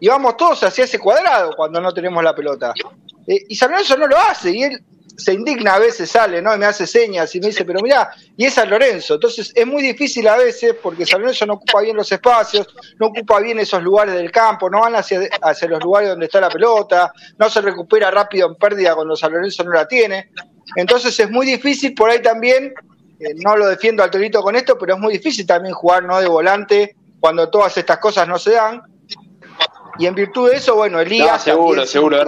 y 0.00 0.08
vamos 0.08 0.36
todos 0.36 0.64
hacia 0.64 0.84
ese 0.84 0.98
cuadrado 0.98 1.54
cuando 1.56 1.80
no 1.80 1.94
tenemos 1.94 2.24
la 2.24 2.34
pelota. 2.34 2.74
Eh, 3.28 3.44
y 3.48 3.54
San 3.54 3.70
Lorenzo 3.70 3.96
no 3.96 4.08
lo 4.08 4.18
hace, 4.18 4.50
y 4.50 4.64
él 4.64 4.84
se 5.16 5.32
indigna 5.32 5.74
a 5.74 5.78
veces, 5.78 6.10
sale, 6.10 6.42
¿no? 6.42 6.54
Y 6.54 6.58
me 6.58 6.66
hace 6.66 6.86
señas 6.86 7.34
y 7.34 7.40
me 7.40 7.48
dice, 7.48 7.64
pero 7.64 7.80
mirá, 7.80 8.10
y 8.36 8.46
es 8.46 8.54
San 8.54 8.68
Lorenzo. 8.68 9.14
Entonces 9.14 9.52
es 9.54 9.66
muy 9.66 9.82
difícil 9.82 10.26
a 10.28 10.36
veces 10.36 10.74
porque 10.82 11.06
San 11.06 11.20
Lorenzo 11.20 11.46
no 11.46 11.54
ocupa 11.54 11.82
bien 11.82 11.96
los 11.96 12.10
espacios, 12.10 12.74
no 12.98 13.06
ocupa 13.08 13.40
bien 13.40 13.58
esos 13.58 13.82
lugares 13.82 14.14
del 14.14 14.30
campo, 14.30 14.68
no 14.68 14.80
van 14.80 14.96
hacia, 14.96 15.20
hacia 15.42 15.68
los 15.68 15.82
lugares 15.82 16.10
donde 16.10 16.26
está 16.26 16.40
la 16.40 16.50
pelota, 16.50 17.12
no 17.38 17.48
se 17.48 17.60
recupera 17.60 18.10
rápido 18.10 18.48
en 18.48 18.56
pérdida 18.56 18.94
cuando 18.94 19.16
San 19.16 19.32
Lorenzo 19.32 19.64
no 19.64 19.72
la 19.72 19.86
tiene. 19.86 20.30
Entonces 20.76 21.18
es 21.18 21.30
muy 21.30 21.46
difícil 21.46 21.94
por 21.94 22.10
ahí 22.10 22.20
también, 22.20 22.74
eh, 23.20 23.34
no 23.36 23.56
lo 23.56 23.66
defiendo 23.66 24.02
al 24.02 24.10
Torito 24.10 24.42
con 24.42 24.56
esto, 24.56 24.76
pero 24.78 24.94
es 24.94 25.00
muy 25.00 25.12
difícil 25.12 25.46
también 25.46 25.74
jugar 25.74 26.04
no 26.04 26.20
de 26.20 26.26
volante 26.26 26.96
cuando 27.20 27.48
todas 27.48 27.76
estas 27.76 27.98
cosas 27.98 28.26
no 28.26 28.38
se 28.38 28.52
dan. 28.52 28.82
Y 29.96 30.06
en 30.06 30.14
virtud 30.14 30.50
de 30.50 30.56
eso, 30.56 30.74
bueno, 30.74 31.00
Elías. 31.00 31.42
seguro, 31.44 31.86
seguro 31.86 32.24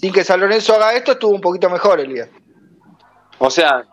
sin 0.00 0.14
que 0.14 0.24
San 0.24 0.40
Lorenzo 0.40 0.74
haga 0.74 0.94
esto, 0.94 1.12
estuvo 1.12 1.34
un 1.34 1.42
poquito 1.42 1.68
mejor 1.68 2.00
el 2.00 2.08
día. 2.08 2.26
O 3.36 3.50
sea, 3.50 3.84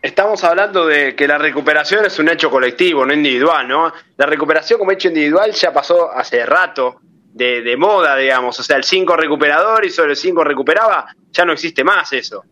estamos 0.00 0.44
hablando 0.44 0.86
de 0.86 1.16
que 1.16 1.26
la 1.26 1.36
recuperación 1.36 2.04
es 2.04 2.16
un 2.20 2.28
hecho 2.28 2.48
colectivo, 2.48 3.04
no 3.04 3.12
individual, 3.12 3.66
¿no? 3.66 3.92
La 4.16 4.26
recuperación 4.26 4.78
como 4.78 4.92
hecho 4.92 5.08
individual 5.08 5.50
ya 5.50 5.72
pasó 5.72 6.12
hace 6.12 6.46
rato 6.46 7.00
de, 7.32 7.76
moda, 7.76 8.14
digamos. 8.14 8.60
O 8.60 8.62
sea, 8.62 8.76
el 8.76 8.84
5 8.84 9.16
recuperador 9.16 9.84
y 9.84 9.90
sobre 9.90 10.10
el 10.10 10.16
5 10.16 10.44
recuperaba, 10.44 11.08
ya 11.32 11.44
no 11.44 11.52
existe 11.52 11.82
más 11.82 12.12
eso. 12.12 12.44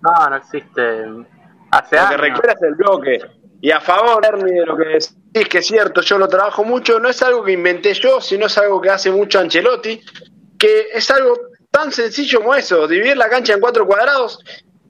No, 0.00 0.30
no 0.30 0.36
existe. 0.36 0.80
Hace 1.70 1.96
lo 1.96 2.08
que 2.08 2.16
recupera 2.16 2.54
es 2.54 2.62
el 2.62 2.74
bloque. 2.76 3.18
Y 3.60 3.70
a 3.72 3.80
favor, 3.80 4.22
de 4.42 4.64
lo 4.64 4.74
que 4.74 4.84
decís, 4.84 5.48
que 5.50 5.58
es 5.58 5.66
cierto, 5.66 6.00
yo 6.00 6.16
lo 6.16 6.28
trabajo 6.28 6.64
mucho, 6.64 6.98
no 6.98 7.10
es 7.10 7.22
algo 7.22 7.44
que 7.44 7.52
inventé 7.52 7.92
yo, 7.92 8.22
sino 8.22 8.46
es 8.46 8.56
algo 8.56 8.80
que 8.80 8.88
hace 8.88 9.10
mucho 9.10 9.38
Ancelotti, 9.38 10.00
que 10.58 10.88
es 10.92 11.10
algo 11.10 11.38
tan 11.70 11.92
sencillo 11.92 12.40
como 12.40 12.54
eso, 12.54 12.86
dividir 12.88 13.16
la 13.16 13.28
cancha 13.28 13.54
en 13.54 13.60
cuatro 13.60 13.86
cuadrados, 13.86 14.38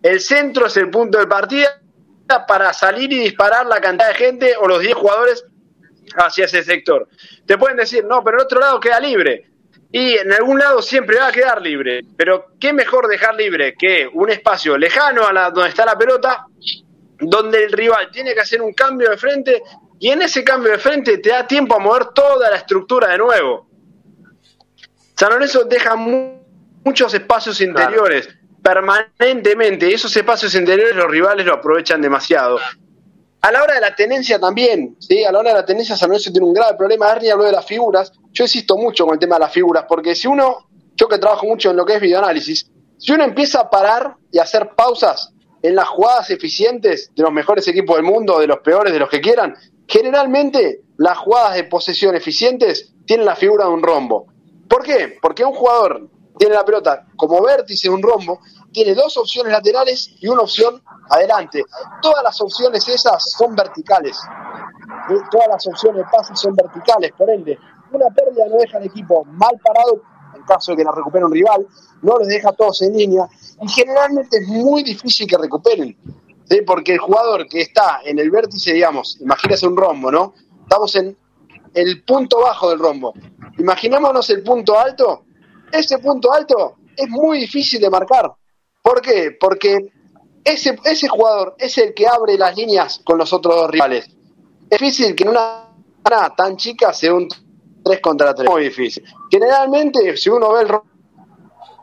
el 0.03 0.21
centro 0.21 0.67
es 0.67 0.77
el 0.77 0.91
punto 0.91 1.19
de 1.19 1.27
partida 1.27 1.81
para 2.47 2.73
salir 2.73 3.13
y 3.13 3.19
disparar 3.19 3.67
la 3.67 3.81
cantidad 3.81 4.09
de 4.09 4.15
gente 4.15 4.55
o 4.57 4.67
los 4.69 4.81
10 4.81 4.95
jugadores 4.95 5.45
hacia 6.17 6.45
ese 6.45 6.63
sector. 6.63 7.09
Te 7.47 7.59
pueden 7.59 7.77
decir, 7.77 8.05
no, 8.05 8.23
pero 8.23 8.39
el 8.39 8.45
otro 8.45 8.61
lado 8.61 8.81
queda 8.81 9.01
libre. 9.01 9.51
Y 9.93 10.15
en 10.15 10.33
algún 10.33 10.59
lado 10.59 10.83
siempre 10.83 11.19
va 11.19 11.29
a 11.29 11.33
quedar 11.33 11.63
libre. 11.63 12.03
Pero 12.17 12.47
qué 12.61 12.73
mejor 12.73 13.09
dejar 13.09 13.35
libre 13.35 13.75
que 13.79 14.09
un 14.13 14.31
espacio 14.31 14.77
lejano 14.77 15.27
a 15.27 15.33
la, 15.33 15.51
donde 15.51 15.71
está 15.71 15.85
la 15.85 15.97
pelota, 15.97 16.47
donde 17.19 17.65
el 17.65 17.73
rival 17.73 18.11
tiene 18.11 18.35
que 18.35 18.41
hacer 18.41 18.61
un 18.61 18.73
cambio 18.75 19.11
de 19.11 19.17
frente 19.17 19.63
y 19.99 20.11
en 20.11 20.23
ese 20.23 20.45
cambio 20.45 20.73
de 20.73 20.79
frente 20.79 21.19
te 21.19 21.31
da 21.31 21.47
tiempo 21.47 21.77
a 21.77 21.79
mover 21.79 22.09
toda 22.15 22.51
la 22.51 22.57
estructura 22.57 23.09
de 23.09 23.19
nuevo. 23.19 23.67
San 25.19 25.31
Lorenzo 25.31 25.65
deja 25.65 25.97
muchos 25.97 27.15
espacios 27.15 27.61
interiores 27.61 28.29
permanentemente 28.67 29.95
esos 29.95 30.17
espacios 30.17 30.53
interiores 30.57 30.97
los 30.97 31.09
rivales 31.09 31.47
lo 31.47 31.55
aprovechan 31.55 32.03
demasiado. 32.03 32.59
A 33.41 33.53
la 33.53 33.63
hora 33.63 33.75
de 33.75 33.81
la 33.81 33.95
tenencia 33.95 34.41
también, 34.41 34.97
¿sí? 34.99 35.23
A 35.23 35.31
la 35.31 35.39
hora 35.39 35.51
de 35.51 35.57
la 35.57 35.65
tenencia 35.65 35.97
San 35.97 36.09
Lorenzo 36.09 36.33
tiene 36.33 36.49
un 36.49 36.53
grave 36.53 36.77
problema. 36.77 37.13
Ernie 37.13 37.31
habló 37.31 37.45
de 37.45 37.53
las 37.53 37.65
figuras. 37.65 38.11
Yo 38.33 38.43
insisto 38.43 38.77
mucho 38.77 39.05
con 39.05 39.15
el 39.15 39.21
tema 39.21 39.37
de 39.37 39.43
las 39.43 39.53
figuras, 39.53 39.85
porque 39.89 40.17
si 40.17 40.27
uno, 40.27 40.67
yo 40.97 41.07
que 41.07 41.19
trabajo 41.19 41.47
mucho 41.47 41.71
en 41.71 41.77
lo 41.77 41.87
que 41.87 41.95
es 41.95 42.01
videoanálisis, 42.01 42.69
si 42.99 43.13
uno 43.13 43.23
empieza 43.23 43.61
a 43.61 43.71
parar 43.71 44.17
y 44.33 44.41
hacer 44.41 44.71
pausas 44.75 45.33
en 45.63 45.77
las 45.77 45.87
jugadas 45.87 46.31
eficientes 46.31 47.13
de 47.15 47.23
los 47.23 47.33
mejores 47.33 47.69
equipos 47.69 47.95
del 47.95 48.05
mundo, 48.05 48.41
de 48.41 48.49
los 48.49 48.59
peores, 48.59 48.93
de 48.93 48.99
los 48.99 49.09
que 49.09 49.21
quieran, 49.21 49.55
generalmente 49.87 50.81
las 50.97 51.19
jugadas 51.19 51.55
de 51.55 51.63
posesión 51.65 52.17
eficientes 52.17 52.93
tienen 53.07 53.27
la 53.27 53.37
figura 53.37 53.67
de 53.67 53.71
un 53.71 53.83
rombo. 53.85 54.27
¿Por 54.69 54.83
qué? 54.83 55.19
Porque 55.21 55.45
un 55.45 55.55
jugador 55.55 56.09
tiene 56.39 56.55
la 56.55 56.65
pelota 56.65 57.07
como 57.17 57.43
vértice 57.43 57.89
de 57.89 57.95
un 57.95 58.03
rombo, 58.03 58.41
tiene 58.73 58.95
dos 58.95 59.17
opciones 59.17 59.53
laterales 59.53 60.11
y 60.21 60.29
una 60.29 60.43
opción 60.43 60.83
adelante. 61.09 61.65
Todas 62.03 62.23
las 62.23 62.41
opciones 62.41 62.87
esas 62.89 63.33
son 63.33 63.55
verticales. 63.55 64.19
Todas 65.31 65.49
las 65.49 65.67
opciones 65.67 66.05
de 66.05 66.11
pase 66.11 66.35
son 66.37 66.55
verticales, 66.55 67.13
por 67.13 67.31
ende, 67.31 67.59
una 67.93 68.07
pérdida 68.11 68.47
no 68.49 68.57
deja 68.57 68.79
al 68.79 68.85
equipo 68.85 69.25
mal 69.25 69.59
parado 69.65 70.03
en 70.35 70.43
caso 70.43 70.73
de 70.73 70.79
que 70.79 70.85
la 70.85 70.93
recupere 70.93 71.25
un 71.25 71.33
rival, 71.33 71.67
no 72.03 72.19
los 72.19 72.29
deja 72.29 72.53
todos 72.53 72.83
en 72.83 72.97
línea 72.97 73.27
y 73.63 73.69
generalmente 73.69 74.39
es 74.39 74.49
muy 74.49 74.83
difícil 74.83 75.27
que 75.27 75.39
recuperen. 75.39 75.97
Porque 76.67 76.93
el 76.93 76.99
jugador 76.99 77.49
que 77.49 77.63
está 77.63 78.01
en 78.05 78.19
el 78.19 78.31
vértice, 78.31 78.73
digamos, 78.73 79.19
imagínese 79.21 79.67
un 79.67 79.77
rombo, 79.77 80.13
¿no? 80.13 80.35
Estamos 80.63 80.95
en 80.97 81.17
el 81.75 82.05
punto 82.05 82.41
bajo 82.41 82.71
del 82.71 82.79
rombo. 82.79 83.15
Imaginémonos 83.59 84.29
el 84.31 84.43
punto 84.43 84.79
alto. 84.79 85.25
Ese 85.73 85.99
punto 85.99 86.33
alto 86.33 86.77
es 86.97 87.09
muy 87.09 87.41
difícil 87.41 87.81
de 87.81 87.91
marcar. 87.91 88.33
¿Por 88.83 89.01
qué? 89.01 89.37
Porque 89.39 89.93
ese, 90.45 90.79
ese 90.85 91.09
jugador 91.09 91.57
es 91.59 91.77
el 91.79 91.93
que 91.95 92.07
abre 92.07 92.39
las 92.39 92.57
líneas 92.57 93.01
con 93.05 93.19
los 93.19 93.33
otros 93.33 93.55
dos 93.55 93.71
rivales. 93.71 94.09
Es 94.71 94.79
difícil 94.79 95.15
que 95.15 95.25
en 95.25 95.31
una 95.31 95.67
tan 96.37 96.57
chica 96.57 96.93
sea 96.93 97.15
un 97.15 97.29
3 97.85 98.01
contra 98.01 98.35
3. 98.35 98.49
Muy 98.49 98.65
difícil. 98.65 99.05
Generalmente, 99.31 100.17
si 100.17 100.31
uno 100.31 100.53
ve 100.53 100.63
el 100.63 100.69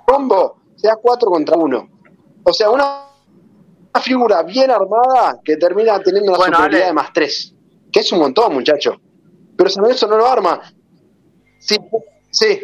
rombo, 0.07 0.57
sea 0.75 0.95
4 0.95 1.29
contra 1.29 1.57
1. 1.57 1.89
O 2.43 2.53
sea, 2.53 2.69
una 2.69 3.05
figura 4.01 4.43
bien 4.43 4.71
armada 4.71 5.39
que 5.43 5.57
termina 5.57 5.99
teniendo 5.99 6.33
una 6.33 6.45
superioridad 6.45 6.87
de 6.87 6.93
más 6.93 7.13
3. 7.13 7.53
Que 7.91 7.99
es 7.99 8.11
un 8.11 8.19
montón, 8.19 8.53
muchacho. 8.53 8.99
Pero 9.55 9.69
San 9.69 9.85
eso 9.85 10.07
no 10.07 10.17
lo 10.17 10.27
arma. 10.27 10.61
Sí, 11.63 11.77
sí. 12.29 12.61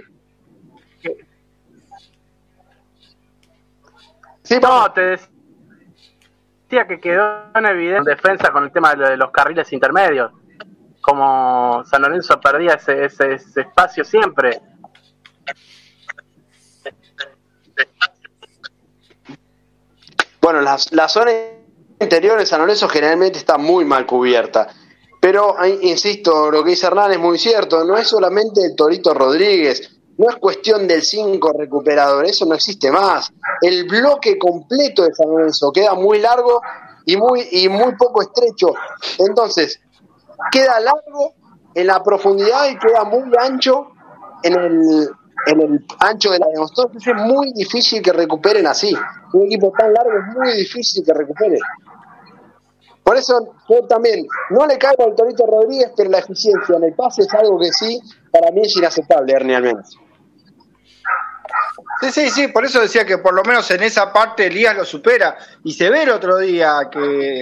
Sí, 4.43 4.59
no, 4.61 4.91
te 4.91 5.01
decía 5.01 6.87
que 6.87 6.99
quedó 6.99 7.45
en 7.55 7.65
evidencia 7.65 8.13
defensa 8.15 8.51
con 8.51 8.65
el 8.65 8.71
tema 8.71 8.93
de 8.93 9.15
los 9.15 9.31
carriles 9.31 9.71
intermedios. 9.71 10.31
Como 11.01 11.83
San 11.85 12.01
Lorenzo 12.01 12.41
perdía 12.41 12.73
ese, 12.73 13.05
ese, 13.05 13.35
espacio 13.35 14.03
siempre. 14.03 14.59
Bueno, 20.41 20.61
la, 20.61 20.77
la 20.91 21.07
zona 21.07 21.31
interior 22.01 22.37
de 22.37 22.45
San 22.45 22.59
Lorenzo 22.59 22.89
generalmente 22.89 23.37
está 23.37 23.57
muy 23.57 23.85
mal 23.85 24.05
cubierta. 24.05 24.67
Pero, 25.19 25.55
insisto, 25.81 26.49
lo 26.49 26.63
que 26.63 26.71
dice 26.71 26.87
Hernán 26.87 27.11
es 27.11 27.19
muy 27.19 27.37
cierto, 27.37 27.83
no 27.83 27.97
es 27.97 28.07
solamente 28.07 28.63
el 28.63 28.75
Torito 28.75 29.13
Rodríguez, 29.13 29.99
no 30.17 30.29
es 30.29 30.35
cuestión 30.37 30.87
del 30.87 31.01
5 31.01 31.53
recuperador, 31.57 32.25
eso 32.25 32.45
no 32.45 32.55
existe 32.55 32.91
más. 32.91 33.31
El 33.61 33.87
bloque 33.87 34.37
completo 34.37 35.03
de 35.03 35.13
San 35.13 35.29
Lorenzo 35.29 35.71
queda 35.71 35.93
muy 35.93 36.19
largo 36.19 36.61
y 37.05 37.17
muy, 37.17 37.47
y 37.51 37.67
muy 37.69 37.95
poco 37.95 38.21
estrecho. 38.21 38.73
Entonces, 39.17 39.79
queda 40.51 40.79
largo 40.79 41.33
en 41.73 41.87
la 41.87 42.03
profundidad 42.03 42.69
y 42.69 42.77
queda 42.77 43.03
muy 43.03 43.23
ancho 43.39 43.91
en 44.43 44.53
el, 44.53 45.09
en 45.47 45.61
el 45.61 45.85
ancho 45.99 46.31
de 46.31 46.39
la 46.39 46.47
Entonces 46.47 47.07
es 47.07 47.15
muy 47.15 47.51
difícil 47.53 48.01
que 48.01 48.13
recuperen 48.13 48.67
así. 48.67 48.93
Un 49.33 49.45
equipo 49.45 49.71
tan 49.77 49.93
largo 49.93 50.11
es 50.17 50.35
muy 50.35 50.53
difícil 50.57 51.03
que 51.05 51.13
recupere. 51.13 51.59
Por 53.09 53.17
eso 53.17 53.55
yo 53.67 53.87
también 53.87 54.27
no 54.51 54.67
le 54.67 54.77
caigo 54.77 55.03
al 55.03 55.15
Torito 55.15 55.43
Rodríguez, 55.47 55.91
pero 55.97 56.11
la 56.11 56.19
eficiencia 56.19 56.75
en 56.75 56.83
el 56.83 56.93
pase 56.93 57.23
es 57.23 57.33
algo 57.33 57.59
que 57.59 57.71
sí, 57.71 57.99
para 58.31 58.51
mí 58.51 58.61
es 58.63 58.77
inaceptable, 58.77 59.33
Ernie, 59.33 59.55
al. 59.55 59.83
Sí, 62.01 62.11
sí, 62.11 62.29
sí, 62.29 62.47
por 62.49 62.65
eso 62.65 62.79
decía 62.79 63.05
que 63.05 63.17
por 63.17 63.33
lo 63.33 63.41
menos 63.41 63.71
en 63.71 63.81
esa 63.81 64.13
parte 64.13 64.45
Elías 64.45 64.75
lo 64.75 64.85
supera. 64.85 65.35
Y 65.63 65.73
se 65.73 65.89
ve 65.89 66.03
el 66.03 66.11
otro 66.11 66.37
día 66.37 66.87
que, 66.91 67.41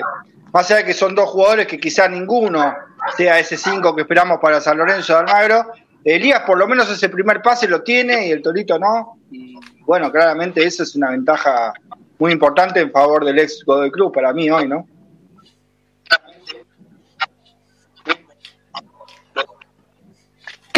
más 0.53 0.71
allá 0.71 0.77
de 0.77 0.85
que 0.85 0.93
son 0.93 1.13
dos 1.13 1.31
jugadores 1.31 1.67
que 1.67 1.77
quizás 1.77 2.09
ninguno 2.09 2.73
sea 3.17 3.37
ese 3.37 3.57
5 3.57 3.93
que 3.93 4.03
esperamos 4.03 4.39
para 4.39 4.61
San 4.61 4.77
Lorenzo 4.77 5.15
de 5.15 5.19
Almagro, 5.19 5.73
Elías 6.01 6.43
por 6.47 6.57
lo 6.57 6.65
menos 6.69 6.89
ese 6.89 7.09
primer 7.09 7.41
pase 7.41 7.67
lo 7.67 7.83
tiene 7.83 8.25
y 8.25 8.31
el 8.31 8.41
Torito 8.41 8.79
no. 8.79 9.17
Y 9.31 9.59
bueno, 9.81 10.13
claramente 10.13 10.63
esa 10.63 10.83
es 10.83 10.95
una 10.95 11.09
ventaja 11.09 11.73
muy 12.19 12.31
importante 12.31 12.79
en 12.79 12.89
favor 12.89 13.25
del 13.25 13.37
ex 13.37 13.65
del 13.67 13.91
club 13.91 14.13
para 14.13 14.31
mí 14.31 14.49
hoy, 14.49 14.65
¿no? 14.65 14.87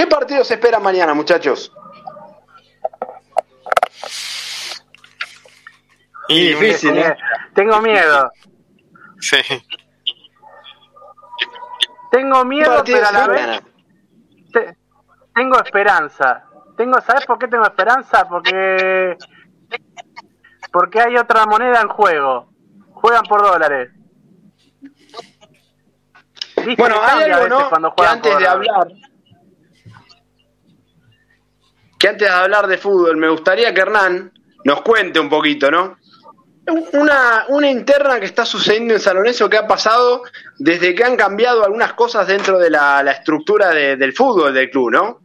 ¿Qué 0.09 0.15
partido 0.15 0.43
se 0.43 0.55
espera 0.55 0.79
mañana, 0.79 1.13
muchachos? 1.13 1.71
Y 6.27 6.47
difícil, 6.47 6.97
¿eh? 6.97 7.15
Tengo 7.53 7.79
miedo. 7.79 8.31
Sí. 9.19 9.37
Tengo 12.09 12.43
miedo, 12.43 12.81
pero 12.83 13.07
a 13.07 13.11
la 13.11 13.27
vez 13.27 13.61
tengo 15.35 15.61
esperanza. 15.63 16.43
Tengo, 16.75 16.99
¿sabes 17.01 17.27
por 17.27 17.37
qué 17.37 17.47
tengo 17.47 17.65
esperanza? 17.65 18.27
Porque 18.27 19.15
porque 20.71 21.01
hay 21.01 21.17
otra 21.17 21.45
moneda 21.45 21.81
en 21.81 21.87
juego. 21.87 22.49
Juegan 22.93 23.25
por 23.25 23.43
dólares. 23.43 23.91
Bueno, 26.79 26.95
hay 26.99 27.29
algo, 27.29 27.69
¿no? 27.79 27.95
que 27.95 28.05
antes 28.05 28.39
de 28.39 28.47
hablar 28.47 28.87
que 31.99 32.07
antes 32.07 32.27
de 32.27 32.33
hablar 32.33 32.67
de 32.67 32.77
fútbol 32.77 33.17
me 33.17 33.29
gustaría 33.29 33.73
que 33.73 33.81
Hernán 33.81 34.31
nos 34.63 34.81
cuente 34.81 35.19
un 35.19 35.29
poquito, 35.29 35.69
¿no? 35.69 35.97
una, 36.93 37.45
una 37.49 37.69
interna 37.69 38.19
que 38.19 38.25
está 38.25 38.45
sucediendo 38.45 38.93
en 38.93 38.99
San 38.99 39.15
Lorenzo 39.15 39.49
que 39.49 39.57
ha 39.57 39.67
pasado 39.67 40.23
desde 40.57 40.93
que 40.95 41.03
han 41.03 41.15
cambiado 41.15 41.63
algunas 41.63 41.93
cosas 41.93 42.27
dentro 42.27 42.59
de 42.59 42.69
la, 42.69 43.01
estructura 43.11 43.69
del 43.69 44.13
fútbol 44.13 44.53
del 44.53 44.69
club, 44.69 44.91
¿no? 44.91 45.19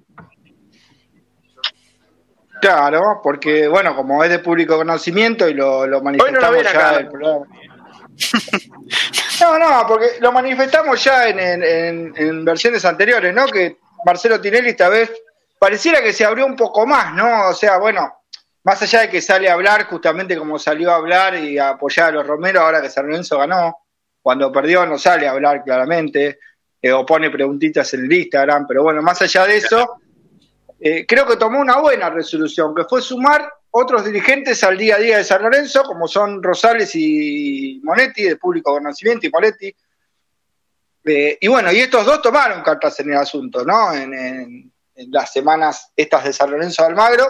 Claro, 2.61 3.21
porque 3.23 3.69
bueno, 3.69 3.95
como 3.95 4.25
es 4.25 4.31
de 4.31 4.39
público 4.39 4.77
conocimiento 4.77 5.49
y 5.49 5.55
lo, 5.55 5.87
lo 5.87 6.01
manifestamos 6.03 6.63
ya 6.63 6.97
el 6.97 7.09
programa. 7.09 7.47
No, 9.41 9.59
no, 9.59 9.87
porque 9.89 10.07
lo 10.21 10.31
manifestamos 10.31 11.03
ya 11.03 11.29
en, 11.29 11.41
en, 11.41 12.15
en, 12.17 12.45
versiones 12.45 12.85
anteriores, 12.85 13.35
¿no? 13.35 13.47
Que 13.47 13.79
Marcelo 14.07 14.41
Tinelli 14.41 14.71
esta 14.71 14.89
vez 14.89 15.11
pareciera 15.65 16.03
que 16.03 16.13
se 16.13 16.27
abrió 16.27 16.45
un 16.45 16.57
poco 16.57 16.87
más, 16.87 17.15
¿no? 17.15 17.49
O 17.49 17.55
sea, 17.55 17.79
bueno, 17.79 18.19
más 18.65 18.83
allá 18.83 19.01
de 19.01 19.09
que 19.09 19.23
sale 19.23 19.49
a 19.49 19.55
hablar 19.55 19.87
justamente 19.87 20.37
como 20.37 20.59
salió 20.59 20.91
a 20.91 20.97
hablar 20.97 21.37
y 21.37 21.57
a 21.57 21.71
apoyar 21.71 22.09
a 22.09 22.17
los 22.17 22.27
Romero 22.27 22.61
ahora 22.61 22.83
que 22.83 22.91
San 22.91 23.07
Lorenzo 23.07 23.39
ganó, 23.39 23.79
cuando 24.21 24.53
perdió 24.53 24.85
no 24.85 24.99
sale 24.99 25.27
a 25.27 25.31
hablar 25.31 25.65
claramente, 25.65 26.39
eh, 26.83 26.93
o 26.93 27.07
pone 27.07 27.31
preguntitas 27.31 27.95
en 27.95 28.05
el 28.05 28.13
Instagram, 28.13 28.67
pero 28.69 28.83
bueno, 28.83 29.01
más 29.01 29.23
allá 29.23 29.47
de 29.47 29.57
eso, 29.57 30.03
eh, 30.79 31.07
creo 31.09 31.27
que 31.27 31.39
tomó 31.39 31.61
una 31.61 31.79
buena 31.79 32.11
resolución, 32.11 32.75
que 32.75 32.85
fue 32.85 33.01
sumar 33.01 33.51
otros 33.71 34.05
dirigentes 34.05 34.63
al 34.65 34.77
día 34.77 34.97
a 34.97 34.99
día 34.99 35.17
de 35.17 35.25
San 35.25 35.41
Lorenzo, 35.41 35.83
como 35.85 36.07
son 36.07 36.43
Rosales 36.43 36.95
y 36.95 37.81
Monetti, 37.83 38.25
de 38.25 38.37
Público 38.37 38.71
Conocimiento, 38.71 39.27
y 39.27 39.31
Monetti. 39.31 39.75
Eh, 41.07 41.39
y 41.41 41.49
bueno, 41.49 41.73
y 41.73 41.79
estos 41.79 42.05
dos 42.05 42.21
tomaron 42.21 42.63
cartas 42.63 43.01
en 43.01 43.13
el 43.13 43.17
asunto, 43.17 43.65
¿no? 43.65 43.95
En, 43.95 44.13
en 44.13 44.74
las 44.97 45.33
semanas 45.33 45.93
estas 45.97 46.25
de 46.25 46.33
San 46.33 46.51
Lorenzo 46.51 46.83
de 46.83 46.89
Almagro, 46.89 47.27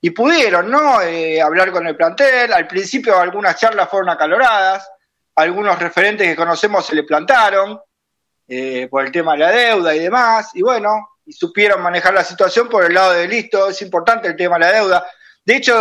y 0.00 0.10
pudieron, 0.10 0.70
¿no? 0.70 1.02
Eh, 1.02 1.40
hablar 1.40 1.72
con 1.72 1.86
el 1.86 1.96
plantel. 1.96 2.52
Al 2.52 2.66
principio 2.66 3.18
algunas 3.18 3.58
charlas 3.58 3.88
fueron 3.88 4.10
acaloradas, 4.10 4.88
algunos 5.34 5.78
referentes 5.78 6.26
que 6.26 6.36
conocemos 6.36 6.86
se 6.86 6.94
le 6.94 7.02
plantaron 7.02 7.80
eh, 8.46 8.88
por 8.90 9.04
el 9.04 9.12
tema 9.12 9.32
de 9.32 9.38
la 9.38 9.50
deuda 9.50 9.94
y 9.94 9.98
demás, 9.98 10.50
y 10.54 10.62
bueno, 10.62 11.10
y 11.26 11.32
supieron 11.32 11.82
manejar 11.82 12.14
la 12.14 12.24
situación 12.24 12.68
por 12.68 12.84
el 12.84 12.94
lado 12.94 13.12
de 13.12 13.28
listo, 13.28 13.68
es 13.68 13.82
importante 13.82 14.28
el 14.28 14.36
tema 14.36 14.56
de 14.56 14.60
la 14.60 14.72
deuda. 14.72 15.06
De 15.44 15.56
hecho, 15.56 15.74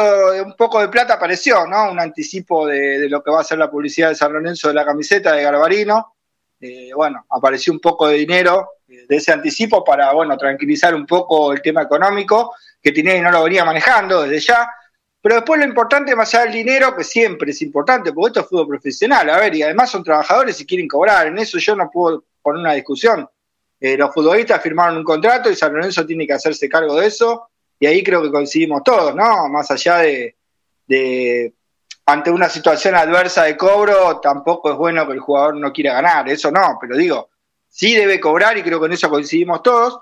un 0.46 0.56
poco 0.56 0.80
de 0.80 0.90
plata 0.90 1.16
apareció, 1.16 1.66
¿no? 1.66 1.92
Un 1.92 2.00
anticipo 2.00 2.66
de, 2.66 3.08
lo 3.10 3.22
que 3.22 3.32
va 3.32 3.42
a 3.42 3.46
ser 3.46 3.58
la 3.58 3.70
publicidad 3.70 4.10
de 4.10 4.16
San 4.16 4.32
Lorenzo 4.32 4.68
de 4.68 4.74
la 4.74 4.86
camiseta 4.86 5.34
de 5.34 5.44
Garbarino. 5.44 6.16
Eh, 6.60 6.92
bueno, 6.96 7.26
apareció 7.30 7.74
un 7.74 7.80
poco 7.80 8.08
de 8.08 8.16
dinero 8.16 8.77
de 8.88 9.16
ese 9.16 9.32
anticipo 9.32 9.84
para, 9.84 10.14
bueno, 10.14 10.38
tranquilizar 10.38 10.96
un 10.96 11.06
poco 11.06 11.52
el 11.52 11.62
tema 11.62 11.82
económico 11.82 12.56
que 12.82 12.94
y 12.96 13.22
no 13.22 13.32
lo 13.32 13.44
venía 13.44 13.66
manejando 13.66 14.24
desde 14.24 14.40
ya. 14.40 14.72
Pero 15.22 15.36
después 15.36 15.60
lo 15.60 15.66
importante, 15.66 16.16
más 16.16 16.34
allá 16.34 16.46
del 16.46 16.54
dinero, 16.54 16.96
que 16.96 17.04
siempre 17.04 17.52
es 17.52 17.62
importante, 17.62 18.14
porque 18.14 18.30
esto 18.30 18.40
es 18.42 18.48
fútbol 18.48 18.68
profesional, 18.68 19.30
a 19.30 19.40
ver, 19.40 19.56
y 19.56 19.64
además 19.64 19.90
son 19.90 20.04
trabajadores 20.04 20.60
y 20.62 20.66
quieren 20.66 20.88
cobrar, 20.88 21.28
en 21.28 21.38
eso 21.38 21.58
yo 21.58 21.76
no 21.76 21.90
puedo 21.92 22.24
poner 22.42 22.62
una 22.62 22.74
discusión. 22.74 23.28
Eh, 23.80 23.98
los 23.98 24.14
futbolistas 24.14 24.62
firmaron 24.62 24.98
un 24.98 25.04
contrato 25.04 25.50
y 25.50 25.56
San 25.56 25.74
Lorenzo 25.74 26.06
tiene 26.06 26.26
que 26.26 26.34
hacerse 26.34 26.70
cargo 26.70 26.96
de 26.96 27.08
eso, 27.08 27.50
y 27.80 27.88
ahí 27.88 28.04
creo 28.04 28.22
que 28.22 28.32
coincidimos 28.32 28.84
todos, 28.84 29.14
¿no? 29.16 29.50
Más 29.50 29.70
allá 29.70 29.98
de 29.98 31.54
ante 32.08 32.32
una 32.32 32.48
situación 32.48 32.96
adversa 32.96 33.44
de 33.44 33.58
cobro, 33.58 34.22
tampoco 34.22 34.72
es 34.72 34.78
bueno 34.78 35.06
que 35.06 35.14
el 35.14 35.20
jugador 35.20 35.58
no 35.58 35.74
quiera 35.74 35.94
ganar, 35.96 36.30
eso 36.30 36.50
no, 36.50 36.78
pero 36.80 36.96
digo, 36.96 37.30
sí 37.78 37.94
debe 37.94 38.20
cobrar 38.20 38.58
y 38.58 38.64
creo 38.64 38.80
que 38.80 38.88
en 38.88 38.94
eso 38.94 39.08
coincidimos 39.08 39.62
todos. 39.62 40.00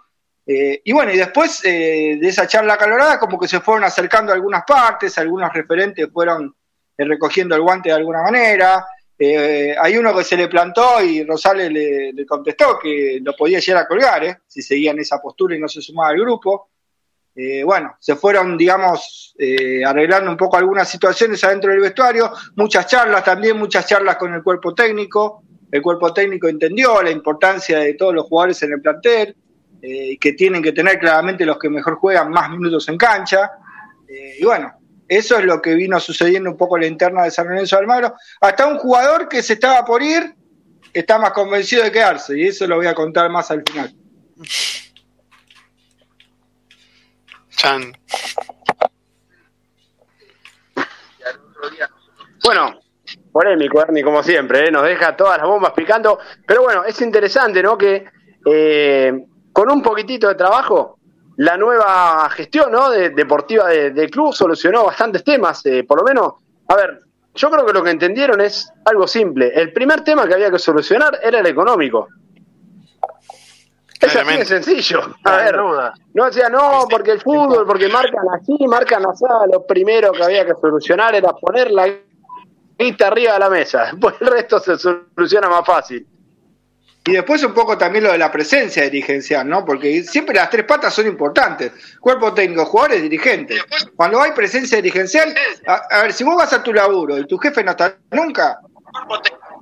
Eh, 0.47 0.81
y 0.85 0.93
bueno, 0.93 1.11
y 1.11 1.17
después 1.17 1.59
eh, 1.65 2.17
de 2.21 2.27
esa 2.29 2.47
charla 2.47 2.77
calorada, 2.77 3.19
como 3.19 3.37
que 3.37 3.49
se 3.49 3.59
fueron 3.59 3.83
acercando 3.83 4.31
algunas 4.31 4.63
partes, 4.65 5.17
algunos 5.17 5.51
referentes 5.51 6.07
fueron 6.09 6.55
eh, 6.97 7.03
recogiendo 7.03 7.53
el 7.53 7.61
guante 7.61 7.89
de 7.89 7.95
alguna 7.95 8.21
manera. 8.21 8.85
hay 9.19 9.97
uno 9.97 10.15
que 10.15 10.23
se 10.23 10.37
le 10.37 10.47
plantó 10.47 11.03
y 11.03 11.25
Rosales 11.25 11.69
le, 11.69 12.25
contestó 12.25 12.79
que 12.79 13.19
lo 13.21 13.35
podía 13.35 13.59
llegar 13.59 13.83
a 13.83 13.87
colgar, 13.87 14.39
si 14.47 14.61
seguía 14.61 14.91
en 14.91 14.99
esa 14.99 15.19
postura 15.19 15.57
y 15.57 15.59
no 15.59 15.67
se 15.67 15.81
sumaba 15.81 16.11
al 16.11 16.19
grupo. 16.21 16.69
bueno, 17.65 17.97
se 17.99 18.15
fueron, 18.15 18.57
digamos, 18.57 19.35
arreglando 19.85 20.31
un 20.31 20.37
poco 20.37 20.55
algunas 20.55 20.89
situaciones 20.89 21.43
adentro 21.43 21.71
del 21.71 21.81
vestuario, 21.81 22.31
muchas 22.55 22.87
charlas 22.87 23.21
también, 23.25 23.57
muchas 23.57 23.85
charlas 23.85 24.15
con 24.15 24.33
el 24.33 24.41
cuerpo 24.41 24.73
técnico. 24.73 25.44
El 25.75 25.81
cuerpo 25.81 26.13
técnico 26.13 26.47
entendió 26.47 27.03
la 27.03 27.11
importancia 27.11 27.79
de 27.79 27.95
todos 27.95 28.15
los 28.15 28.27
jugadores 28.27 28.63
en 28.63 28.71
el 28.71 28.81
plantel, 28.81 29.35
eh, 29.81 30.17
que 30.17 30.31
tienen 30.31 30.63
que 30.63 30.71
tener 30.71 30.97
claramente 30.97 31.45
los 31.45 31.59
que 31.59 31.69
mejor 31.69 31.95
juegan 31.95 32.31
más 32.31 32.49
minutos 32.49 32.87
en 32.87 32.97
cancha. 32.97 33.51
Eh, 34.07 34.37
y 34.39 34.45
bueno, 34.45 34.71
eso 35.05 35.37
es 35.37 35.43
lo 35.43 35.61
que 35.61 35.73
vino 35.73 35.99
sucediendo 35.99 36.49
un 36.49 36.55
poco 36.55 36.77
en 36.77 36.83
la 36.83 36.87
interna 36.87 37.23
de 37.23 37.31
San 37.31 37.49
Lorenzo 37.49 37.75
de 37.75 37.81
Almagro. 37.81 38.15
Hasta 38.39 38.67
un 38.67 38.77
jugador 38.77 39.27
que 39.27 39.43
se 39.43 39.55
estaba 39.55 39.83
por 39.83 40.01
ir 40.01 40.33
está 40.93 41.17
más 41.17 41.33
convencido 41.33 41.83
de 41.83 41.91
quedarse, 41.91 42.39
y 42.39 42.47
eso 42.47 42.65
lo 42.67 42.77
voy 42.77 42.87
a 42.87 42.95
contar 42.95 43.29
más 43.29 43.51
al 43.51 43.61
final. 43.67 43.93
Chan. 47.49 47.91
Bueno, 52.41 52.79
polémico, 53.35 53.81
Ernie, 53.81 54.01
como 54.01 54.23
siempre, 54.23 54.65
¿eh? 54.65 54.71
nos 54.71 54.83
deja 54.83 55.13
todas 55.13 55.37
las 55.37 55.45
bombas 55.45 55.73
picando. 55.73 56.19
Pero 56.47 56.61
bueno, 56.63 56.85
es 56.85 57.01
interesante, 57.01 57.61
¿no? 57.61 57.77
Que 57.77 58.05
con 59.51 59.69
un 59.69 59.81
poquitito 59.81 60.29
de 60.29 60.35
trabajo, 60.35 60.99
la 61.35 61.57
nueva 61.57 62.29
gestión 62.29 62.71
¿no? 62.71 62.89
deportiva 62.89 63.67
del 63.67 64.09
club 64.09 64.33
solucionó 64.33 64.85
bastantes 64.85 65.21
temas, 65.21 65.65
eh, 65.65 65.83
por 65.83 65.99
lo 65.99 66.05
menos, 66.05 66.33
a 66.69 66.75
ver, 66.75 67.01
yo 67.33 67.51
creo 67.51 67.65
que 67.65 67.73
lo 67.73 67.83
que 67.83 67.89
entendieron 67.89 68.39
es 68.39 68.71
algo 68.85 69.05
simple. 69.05 69.51
El 69.53 69.73
primer 69.73 70.01
tema 70.01 70.25
que 70.27 70.35
había 70.35 70.49
que 70.49 70.59
solucionar 70.59 71.19
era 71.21 71.39
el 71.39 71.45
económico. 71.47 72.07
Es 73.99 74.15
así 74.15 74.37
de 74.37 74.45
sencillo. 74.45 75.01
A 75.23 75.37
ver, 75.37 75.57
no 76.13 76.25
decía, 76.25 76.47
no, 76.47 76.85
porque 76.89 77.11
el 77.11 77.21
fútbol, 77.21 77.65
porque 77.65 77.89
marcan 77.89 78.25
así, 78.33 78.55
marcan 78.67 79.05
así. 79.05 79.25
Lo 79.51 79.65
primero 79.65 80.11
que 80.11 80.23
había 80.23 80.45
que 80.45 80.53
solucionar 80.61 81.15
era 81.15 81.33
poner 81.33 81.71
la 81.71 81.87
guita 82.77 83.07
arriba 83.07 83.33
de 83.33 83.39
la 83.39 83.49
mesa. 83.49 83.85
Después 83.91 84.15
el 84.19 84.27
resto 84.27 84.59
se 84.59 84.77
soluciona 84.77 85.49
más 85.49 85.65
fácil. 85.65 86.07
Y 87.07 87.11
después 87.11 87.43
un 87.43 87.53
poco 87.53 87.77
también 87.77 88.03
lo 88.03 88.11
de 88.11 88.17
la 88.17 88.31
presencia 88.31 88.81
dirigencial, 88.81 89.47
¿no? 89.47 89.63
Porque 89.63 90.03
siempre 90.03 90.33
las 90.33 90.49
tres 90.49 90.65
patas 90.65 90.91
son 90.91 91.05
importantes. 91.05 91.71
Cuerpo 91.99 92.33
técnico, 92.33 92.65
jugadores, 92.65 93.03
dirigentes. 93.03 93.63
Cuando 93.95 94.19
hay 94.19 94.31
presencia 94.31 94.77
dirigencial, 94.77 95.35
a, 95.67 96.01
ver, 96.01 96.13
si 96.13 96.23
vos 96.23 96.35
vas 96.35 96.51
a 96.53 96.63
tu 96.63 96.73
laburo 96.73 97.19
y 97.19 97.27
tu 97.27 97.37
jefe 97.37 97.63
no 97.63 97.71
está 97.71 97.95
nunca, 98.09 98.59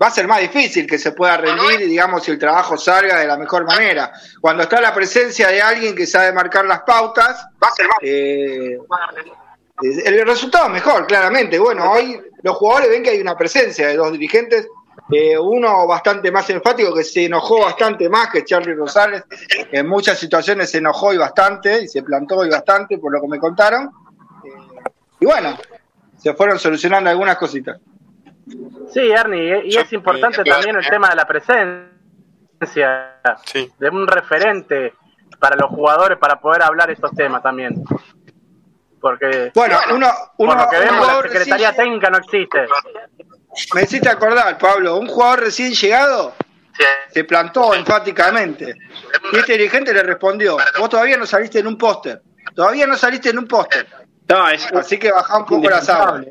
va 0.01 0.07
a 0.07 0.11
ser 0.11 0.25
más 0.25 0.39
difícil 0.39 0.87
que 0.87 0.97
se 0.97 1.11
pueda 1.11 1.35
rendir 1.35 1.81
y 1.81 1.89
digamos 1.89 2.23
si 2.23 2.31
el 2.31 2.39
trabajo 2.39 2.77
salga 2.77 3.19
de 3.19 3.27
la 3.27 3.35
mejor 3.35 3.65
manera. 3.65 4.13
Cuando 4.39 4.63
está 4.63 4.79
la 4.79 4.93
presencia 4.93 5.49
de 5.49 5.61
alguien 5.61 5.95
que 5.95 6.07
sabe 6.07 6.31
marcar 6.31 6.63
las 6.63 6.83
pautas, 6.83 7.45
va 7.61 7.67
a 7.67 7.71
ser 7.71 7.87
más... 7.87 7.97
Eh, 8.01 8.77
el 9.81 10.25
resultado 10.25 10.67
es 10.67 10.73
mejor, 10.73 11.07
claramente. 11.07 11.57
Bueno, 11.59 11.91
hoy 11.91 12.21
los 12.41 12.55
jugadores 12.55 12.89
ven 12.89 13.03
que 13.03 13.09
hay 13.11 13.21
una 13.21 13.35
presencia 13.35 13.87
de 13.87 13.95
dos 13.95 14.11
dirigentes 14.11 14.67
eh, 15.11 15.37
uno 15.37 15.85
bastante 15.85 16.31
más 16.31 16.49
enfático 16.49 16.93
que 16.93 17.03
se 17.03 17.25
enojó 17.25 17.61
bastante 17.61 18.09
más 18.09 18.29
que 18.29 18.43
Charlie 18.45 18.73
Rosales. 18.73 19.23
En 19.71 19.87
muchas 19.87 20.17
situaciones 20.17 20.71
se 20.71 20.77
enojó 20.77 21.13
y 21.13 21.17
bastante, 21.17 21.83
y 21.83 21.87
se 21.87 22.03
plantó 22.03 22.45
y 22.45 22.49
bastante, 22.49 22.97
por 22.97 23.11
lo 23.11 23.21
que 23.21 23.27
me 23.27 23.39
contaron. 23.39 23.91
Eh, 24.43 24.49
y 25.19 25.25
bueno, 25.25 25.57
se 26.17 26.33
fueron 26.33 26.57
solucionando 26.57 27.09
algunas 27.09 27.37
cositas. 27.37 27.79
Sí, 28.91 29.11
Ernie, 29.11 29.65
y 29.65 29.77
es 29.77 29.91
importante 29.93 30.43
también 30.43 30.75
el 30.75 30.87
tema 30.87 31.09
de 31.09 31.15
la 31.15 31.25
presencia 31.25 31.89
de 33.79 33.89
un 33.89 34.07
referente 34.07 34.93
para 35.39 35.55
los 35.55 35.69
jugadores 35.69 36.17
para 36.17 36.39
poder 36.39 36.63
hablar 36.63 36.89
estos 36.91 37.11
temas 37.11 37.43
también. 37.43 37.83
Porque, 39.03 39.51
bueno, 39.53 39.77
uno, 39.91 40.07
uno, 40.37 40.53
por 40.53 40.61
lo 40.61 40.69
que 40.69 40.79
vemos, 40.79 41.05
la 41.05 41.21
Secretaría 41.23 41.73
Técnica 41.73 42.09
no 42.09 42.19
existe. 42.19 42.65
Me 43.75 43.81
hiciste 43.81 44.07
acordar, 44.07 44.57
Pablo, 44.57 44.95
un 44.95 45.07
jugador 45.07 45.41
recién 45.41 45.73
llegado 45.73 46.33
se 47.11 47.25
plantó 47.25 47.73
enfáticamente. 47.73 48.73
Y 49.33 49.37
este 49.37 49.57
dirigente 49.57 49.93
le 49.93 50.03
respondió, 50.03 50.57
vos 50.79 50.89
todavía 50.89 51.17
no 51.17 51.25
saliste 51.25 51.59
en 51.59 51.67
un 51.67 51.77
póster, 51.77 52.21
todavía 52.55 52.87
no 52.87 52.95
saliste 52.95 53.31
en 53.31 53.39
un 53.39 53.45
póster. 53.45 53.85
Así 54.73 54.97
que 54.97 55.11
bajá 55.11 55.39
un 55.39 55.45
poco 55.47 55.69
la 55.69 55.81
sala. 55.81 56.23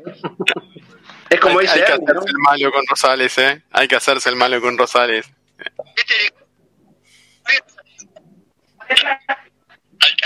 Es 1.29 1.39
como 1.39 1.59
dice, 1.59 1.79
hay 1.79 1.85
que 1.85 1.93
hacerse 1.93 2.29
el 2.29 2.39
malo 2.39 2.71
con 2.71 2.87
Rosales, 2.89 3.37
¿eh? 3.37 3.63
Hay 3.71 3.87
que 3.87 3.95
hacerse 3.95 4.29
el 4.29 4.35
malo 4.35 4.59
con 4.59 4.79
Rosales. 4.79 5.31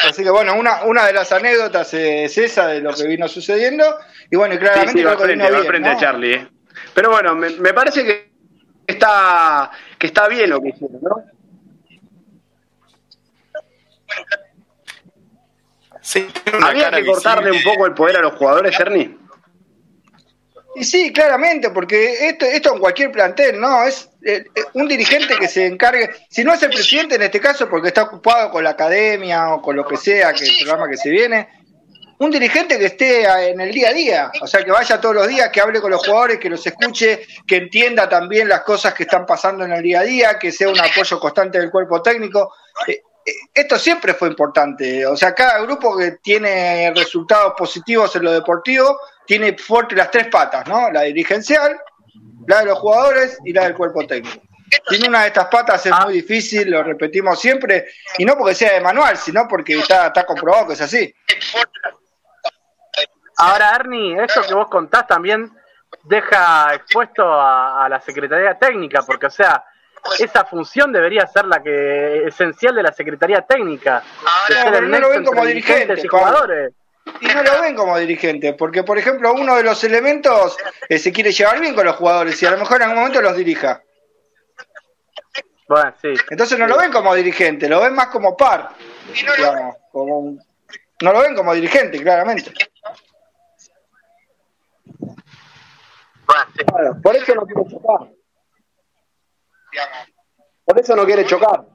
Así 0.08 0.24
que 0.24 0.30
bueno, 0.30 0.56
una, 0.56 0.84
una 0.84 1.06
de 1.06 1.14
las 1.14 1.32
anécdotas 1.32 1.94
es 1.94 2.38
esa 2.38 2.68
de 2.68 2.82
lo 2.82 2.94
que 2.94 3.08
vino 3.08 3.28
sucediendo. 3.28 3.84
Y 4.30 4.36
bueno, 4.36 4.58
claramente 4.58 4.94
sí, 4.94 5.00
sí, 5.00 5.04
va 5.04 5.18
frente, 5.18 5.52
va 5.52 5.64
frente 5.64 5.90
a 5.90 5.98
Charlie. 5.98 6.34
¿eh? 6.34 6.48
Pero 6.94 7.12
bueno, 7.12 7.36
me, 7.36 7.50
me 7.52 7.74
parece 7.74 8.04
que 8.06 8.32
está, 8.86 9.72
que 9.98 10.08
está 10.08 10.28
bien 10.28 10.50
lo 10.50 10.62
que 10.62 10.70
hicieron, 10.70 11.00
¿no? 11.02 11.24
Sí, 16.02 16.26
¿Había 16.64 16.90
que 16.90 17.06
cortarle 17.06 17.52
un 17.52 17.64
poco 17.64 17.86
el 17.86 17.94
poder 17.94 18.18
a 18.18 18.22
los 18.22 18.34
jugadores, 18.36 18.80
Ernie? 18.80 19.18
Y 20.80 20.84
sí, 20.84 21.12
claramente, 21.12 21.72
porque 21.72 22.28
esto, 22.28 22.46
esto 22.46 22.74
en 22.76 22.80
cualquier 22.80 23.12
plantel, 23.12 23.60
¿no? 23.60 23.82
Es 23.82 24.12
eh, 24.24 24.46
eh, 24.54 24.62
un 24.74 24.88
dirigente 24.88 25.36
que 25.36 25.48
se 25.48 25.66
encargue, 25.66 26.08
si 26.30 26.44
no 26.44 26.54
es 26.54 26.62
el 26.62 26.70
presidente 26.70 27.16
en 27.16 27.24
este 27.24 27.40
caso, 27.40 27.68
porque 27.68 27.88
está 27.88 28.04
ocupado 28.04 28.52
con 28.52 28.64
la 28.64 28.70
academia 28.72 29.56
o 29.56 29.62
con 29.64 29.76
lo 29.76 29.84
que 29.88 29.98
sea, 29.98 30.34
que 30.34 30.46
el 30.46 30.52
programa 30.60 30.88
que 30.88 30.98
se 30.98 31.10
viene, 31.10 31.50
un 32.20 32.30
dirigente 32.30 32.78
que 32.78 32.86
esté 32.86 33.24
en 33.50 33.60
el 33.60 33.72
día 33.72 33.90
a 33.90 33.94
día, 33.94 34.32
o 34.40 34.46
sea, 34.46 34.64
que 34.64 34.70
vaya 34.70 35.02
todos 35.02 35.16
los 35.16 35.28
días, 35.28 35.50
que 35.50 35.62
hable 35.62 35.82
con 35.82 35.90
los 35.90 36.06
jugadores, 36.06 36.38
que 36.38 36.48
los 36.48 36.66
escuche, 36.68 37.26
que 37.48 37.56
entienda 37.56 38.08
también 38.08 38.48
las 38.48 38.62
cosas 38.62 38.94
que 38.94 39.02
están 39.02 39.26
pasando 39.26 39.66
en 39.66 39.72
el 39.72 39.82
día 39.82 40.02
a 40.02 40.04
día, 40.04 40.38
que 40.38 40.52
sea 40.52 40.70
un 40.70 40.80
apoyo 40.80 41.20
constante 41.20 41.58
del 41.58 41.72
cuerpo 41.72 42.04
técnico. 42.04 42.54
Eh, 42.86 43.02
eh, 43.26 43.32
esto 43.52 43.80
siempre 43.80 44.14
fue 44.14 44.28
importante, 44.28 45.08
o 45.08 45.18
sea, 45.18 45.34
cada 45.34 45.60
grupo 45.62 45.98
que 45.98 46.18
tiene 46.22 46.94
resultados 46.96 47.54
positivos 47.58 48.16
en 48.16 48.26
lo 48.26 48.32
deportivo 48.32 48.96
tiene 49.28 49.56
fuerte 49.58 49.96
las 49.96 50.10
tres 50.10 50.28
patas, 50.30 50.68
¿no? 50.68 50.90
La 50.90 51.02
dirigencial, 51.02 51.80
la 52.48 52.62
de 52.62 52.66
los 52.68 52.80
jugadores 52.80 53.38
y 53.44 53.54
la 53.54 53.66
del 53.66 53.76
cuerpo 53.76 54.08
técnico. 54.08 54.42
Sin 54.90 55.08
una 55.08 55.22
de 55.22 55.28
estas 55.28 55.48
patas 55.48 55.86
es 55.86 55.94
muy 56.04 56.14
difícil, 56.14 56.72
lo 56.72 56.84
repetimos 56.84 57.40
siempre, 57.40 57.88
y 58.18 58.26
no 58.26 58.38
porque 58.38 58.56
sea 58.56 58.74
de 58.74 58.82
manual, 58.82 59.18
sino 59.18 59.48
porque 59.48 59.78
está, 59.78 60.08
está 60.08 60.26
comprobado 60.26 60.68
que 60.68 60.74
es 60.74 60.82
así. 60.82 61.14
Ahora, 63.38 63.76
Ernie, 63.76 64.24
eso 64.24 64.42
que 64.42 64.54
vos 64.54 64.68
contás 64.70 65.06
también 65.08 65.52
deja 66.04 66.74
expuesto 66.74 67.24
a, 67.24 67.88
la 67.90 68.02
Secretaría 68.02 68.58
Técnica, 68.58 69.04
porque, 69.04 69.28
o 69.28 69.30
sea, 69.30 69.64
esa 70.20 70.46
función 70.46 70.92
debería 70.92 71.28
ser 71.28 71.46
la 71.46 71.62
que 71.62 72.28
esencial 72.28 72.76
de 72.76 72.84
la 72.84 72.92
Secretaría 72.92 73.42
Técnica, 73.42 74.04
de 74.50 74.56
ser 74.56 74.74
el 74.76 74.90
no 74.90 75.00
lo 75.00 75.10
ven 75.10 75.24
como 75.24 75.46
dirigentes 75.46 76.04
y 76.04 76.08
jugadores. 76.08 76.74
Y 77.22 77.28
no 77.28 77.44
lo 77.44 77.62
ven 77.62 77.76
como 77.76 77.98
dirigente, 77.98 78.54
porque 78.54 78.84
por 78.84 78.98
ejemplo 78.98 79.34
uno 79.34 79.56
de 79.56 79.64
los 79.64 79.84
elementos 79.84 80.58
eh, 80.90 81.00
se 81.00 81.12
quiere 81.12 81.32
llevar 81.32 81.60
bien 81.60 81.76
con 81.76 81.86
los 81.86 81.96
jugadores 81.96 82.42
y 82.42 82.46
a 82.46 82.52
lo 82.52 82.58
mejor 82.58 82.78
en 82.78 82.84
algún 82.84 83.00
momento 83.00 83.22
los 83.22 83.36
dirija. 83.36 83.82
Bueno, 85.68 85.94
sí. 86.02 86.14
Entonces 86.30 86.58
no 86.58 86.68
lo 86.68 86.78
ven 86.78 86.92
como 86.92 87.14
dirigente, 87.14 87.68
lo 87.68 87.82
ven 87.82 87.94
más 87.94 88.08
como 88.08 88.38
par, 88.38 88.70
digamos, 89.14 89.76
como 89.92 90.38
no 91.02 91.14
lo 91.14 91.22
ven 91.22 91.36
como 91.36 91.54
dirigente, 91.54 92.02
claramente. 92.02 92.52
por 97.04 97.16
eso 97.16 97.36
no 97.36 97.46
quiere 97.46 97.70
chocar. 97.70 98.10
Por 100.66 100.80
eso 100.80 100.96
no 100.96 101.06
quiere 101.06 101.26
chocar. 101.26 101.66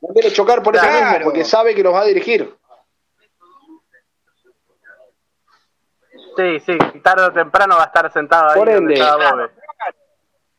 No 0.00 0.08
quiere 0.12 0.32
chocar 0.32 0.62
por 0.62 0.76
eso 0.76 0.86
mismo, 0.86 1.24
porque 1.24 1.44
sabe 1.44 1.74
que 1.74 1.82
los 1.82 1.94
va 1.94 2.00
a 2.00 2.04
dirigir. 2.04 2.54
Sí, 6.36 6.60
sí, 6.60 6.78
tarde 7.02 7.24
o 7.24 7.32
temprano 7.32 7.76
va 7.76 7.84
a 7.84 7.86
estar 7.86 8.12
sentado 8.12 8.50
ahí. 8.50 8.58
Por 8.58 8.68
ende, 8.68 8.96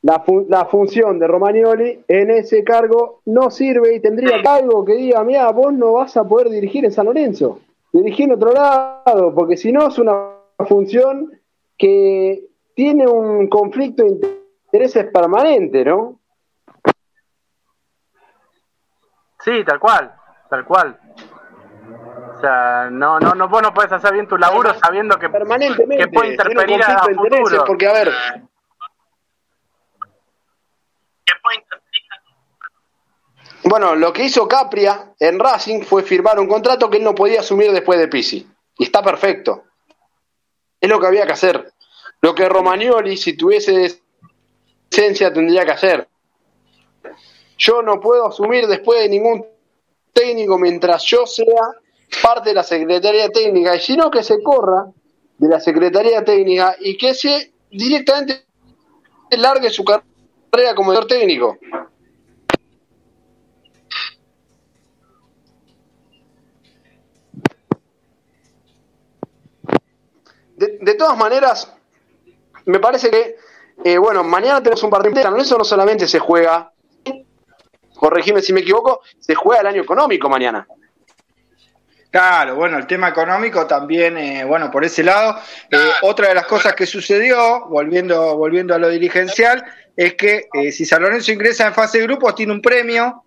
la, 0.01 0.23
la, 0.47 0.65
función 0.65 1.19
de 1.19 1.27
Romagnoli 1.27 2.03
en 2.07 2.31
ese 2.31 2.63
cargo 2.63 3.21
no 3.25 3.51
sirve 3.51 3.95
y 3.95 3.99
tendría 3.99 4.37
algo 4.45 4.85
que 4.85 4.95
diga, 4.95 5.23
mira, 5.23 5.51
vos 5.51 5.73
no 5.73 5.93
vas 5.93 6.15
a 6.17 6.23
poder 6.23 6.49
dirigir 6.49 6.85
en 6.85 6.91
San 6.91 7.05
Lorenzo, 7.05 7.59
dirigir 7.91 8.25
en 8.25 8.33
otro 8.33 8.51
lado, 8.51 9.33
porque 9.35 9.57
si 9.57 9.71
no 9.71 9.87
es 9.87 9.97
una 9.99 10.31
función 10.67 11.31
que 11.77 12.45
tiene 12.73 13.07
un 13.07 13.47
conflicto 13.47 14.03
de 14.03 14.37
intereses 14.65 15.05
permanente, 15.11 15.83
¿no? 15.83 16.19
Sí, 19.39 19.63
tal 19.65 19.79
cual, 19.79 20.13
tal 20.49 20.65
cual. 20.65 20.99
O 22.38 22.39
sea, 22.39 22.89
no, 22.91 23.19
no, 23.19 23.34
no, 23.34 23.50
vos 23.50 23.63
no 23.63 23.73
puedes 23.73 23.91
hacer 23.91 24.13
bien 24.13 24.28
tu 24.28 24.38
laburo 24.38 24.71
sabiendo 24.76 25.17
que, 25.17 25.28
Permanentemente, 25.28 26.06
que 26.06 26.12
puede 26.12 26.32
interferir 26.34 26.84
a 26.84 27.00
futuro. 27.00 27.65
Porque, 27.65 27.88
a 27.88 27.93
ver, 27.93 28.13
Bueno, 33.63 33.95
lo 33.95 34.13
que 34.13 34.23
hizo 34.23 34.47
Capria 34.47 35.13
en 35.19 35.39
Racing 35.39 35.82
fue 35.82 36.04
firmar 36.04 36.39
un 36.39 36.47
contrato 36.47 36.89
que 36.89 36.97
él 36.97 37.04
no 37.04 37.15
podía 37.15 37.41
asumir 37.41 37.71
después 37.71 38.00
de 38.00 38.08
Pisi. 38.08 38.47
Y 38.78 38.84
está 38.84 39.02
perfecto. 39.02 39.63
Es 40.80 40.89
lo 40.89 41.00
que 41.00 41.08
había 41.08 41.26
que 41.26 41.34
hacer. 41.34 41.73
Lo 42.21 42.34
que 42.34 42.47
Romagnoli, 42.47 43.17
si 43.17 43.36
tuviese 43.36 44.00
esencia, 44.89 45.34
tendría 45.34 45.65
que 45.65 45.71
hacer. 45.71 46.08
Yo 47.58 47.82
no 47.82 48.00
puedo 48.00 48.28
asumir 48.28 48.67
después 48.67 49.02
de 49.02 49.10
ningún 49.10 49.45
técnico 50.13 50.58
mientras 50.58 51.04
yo 51.04 51.26
sea 51.26 51.73
parte 52.21 52.49
de 52.49 52.55
la 52.55 52.63
Secretaría 52.63 53.29
Técnica, 53.29 53.75
y 53.75 53.79
sino 53.79 54.09
que 54.09 54.23
se 54.23 54.41
corra 54.41 54.87
de 55.37 55.47
la 55.47 55.59
Secretaría 55.59 56.23
Técnica 56.23 56.75
y 56.79 56.97
que 56.97 57.13
se 57.13 57.51
directamente 57.71 58.45
largue 59.31 59.69
su 59.69 59.83
carrera 59.83 60.75
como 60.75 60.91
director 60.91 61.17
técnico. 61.17 61.57
De, 70.57 70.95
todas 70.95 71.15
maneras, 71.15 71.71
me 72.65 72.79
parece 72.79 73.11
que, 73.11 73.35
eh, 73.83 73.97
bueno, 73.99 74.23
mañana 74.23 74.57
tenemos 74.63 74.81
un 74.81 74.89
partido. 74.89 75.37
Eso 75.37 75.55
no 75.55 75.63
solamente 75.63 76.07
se 76.07 76.17
juega, 76.17 76.71
corregime 77.95 78.41
si 78.41 78.53
me 78.53 78.61
equivoco, 78.61 79.01
se 79.19 79.35
juega 79.35 79.61
el 79.61 79.67
año 79.67 79.83
económico 79.83 80.27
mañana. 80.29 80.67
Claro, 82.09 82.55
bueno, 82.55 82.77
el 82.77 82.87
tema 82.87 83.09
económico 83.09 83.67
también, 83.67 84.17
eh, 84.17 84.45
bueno, 84.45 84.71
por 84.71 84.85
ese 84.85 85.03
lado. 85.03 85.39
Eh, 85.69 85.77
otra 86.01 86.29
de 86.29 86.35
las 86.35 86.45
cosas 86.45 86.73
que 86.73 86.85
sucedió, 86.85 87.65
volviendo, 87.67 88.37
volviendo 88.37 88.73
a 88.73 88.77
lo 88.77 88.89
dirigencial, 88.89 89.63
es 89.95 90.13
que 90.13 90.47
eh, 90.53 90.71
si 90.71 90.85
San 90.85 91.01
Lorenzo 91.01 91.31
ingresa 91.31 91.67
en 91.67 91.73
fase 91.73 91.97
de 91.97 92.05
grupos, 92.05 92.35
tiene 92.35 92.53
un 92.53 92.61
premio. 92.61 93.23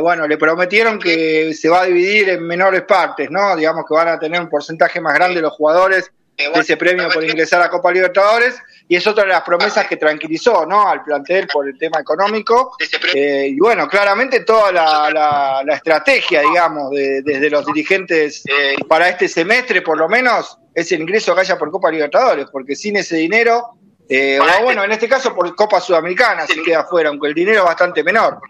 bueno, 0.00 0.26
le 0.26 0.36
prometieron 0.36 0.98
que 0.98 1.52
se 1.52 1.68
va 1.68 1.82
a 1.82 1.86
dividir 1.86 2.28
en 2.28 2.46
menores 2.46 2.82
partes, 2.82 3.30
¿no? 3.30 3.56
Digamos 3.56 3.84
que 3.86 3.94
van 3.94 4.08
a 4.08 4.18
tener 4.18 4.40
un 4.40 4.48
porcentaje 4.48 5.00
más 5.00 5.14
grande 5.14 5.40
los 5.40 5.52
jugadores 5.52 6.12
ese 6.38 6.76
premio 6.76 7.08
por 7.08 7.24
ingresar 7.24 7.60
a 7.60 7.68
Copa 7.68 7.92
Libertadores 7.92 8.54
y 8.86 8.96
es 8.96 9.06
otra 9.06 9.24
de 9.24 9.30
las 9.30 9.42
promesas 9.42 9.86
que 9.86 9.96
tranquilizó 9.96 10.64
¿no? 10.64 10.88
al 10.88 11.02
plantel 11.04 11.46
por 11.46 11.68
el 11.68 11.76
tema 11.76 12.00
económico. 12.00 12.76
Eh, 13.12 13.48
y 13.50 13.58
bueno, 13.58 13.86
claramente 13.86 14.40
toda 14.40 14.72
la, 14.72 15.62
la, 15.64 15.74
estrategia, 15.74 16.40
digamos, 16.40 16.90
de, 16.90 17.22
desde 17.22 17.50
los 17.50 17.66
dirigentes 17.66 18.44
eh, 18.46 18.76
para 18.88 19.08
este 19.10 19.28
semestre, 19.28 19.82
por 19.82 19.98
lo 19.98 20.08
menos, 20.08 20.58
es 20.74 20.90
el 20.92 21.02
ingreso 21.02 21.34
que 21.34 21.42
haya 21.42 21.58
por 21.58 21.70
Copa 21.70 21.90
Libertadores, 21.90 22.46
porque 22.50 22.74
sin 22.74 22.96
ese 22.96 23.16
dinero, 23.16 23.77
eh, 24.08 24.40
o 24.40 24.62
bueno, 24.62 24.84
en 24.84 24.92
este 24.92 25.08
caso 25.08 25.34
por 25.34 25.54
Copa 25.54 25.80
Sudamericana 25.80 26.46
se 26.46 26.62
queda 26.62 26.80
afuera, 26.80 27.10
aunque 27.10 27.28
el 27.28 27.34
dinero 27.34 27.58
es 27.58 27.64
bastante 27.64 28.02
menor. 28.02 28.40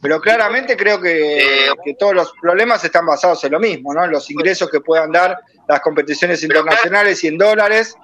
Pero 0.00 0.20
claramente 0.20 0.76
creo 0.76 1.00
que, 1.00 1.68
que 1.84 1.94
todos 1.94 2.14
los 2.14 2.32
problemas 2.40 2.82
están 2.84 3.04
basados 3.04 3.42
en 3.44 3.52
lo 3.52 3.60
mismo, 3.60 3.92
¿no? 3.92 4.04
En 4.04 4.10
los 4.10 4.30
ingresos 4.30 4.70
que 4.70 4.80
puedan 4.80 5.12
dar 5.12 5.38
las 5.68 5.80
competiciones 5.80 6.42
internacionales 6.42 7.22
y 7.24 7.28
en 7.28 7.38
dólares 7.38 7.96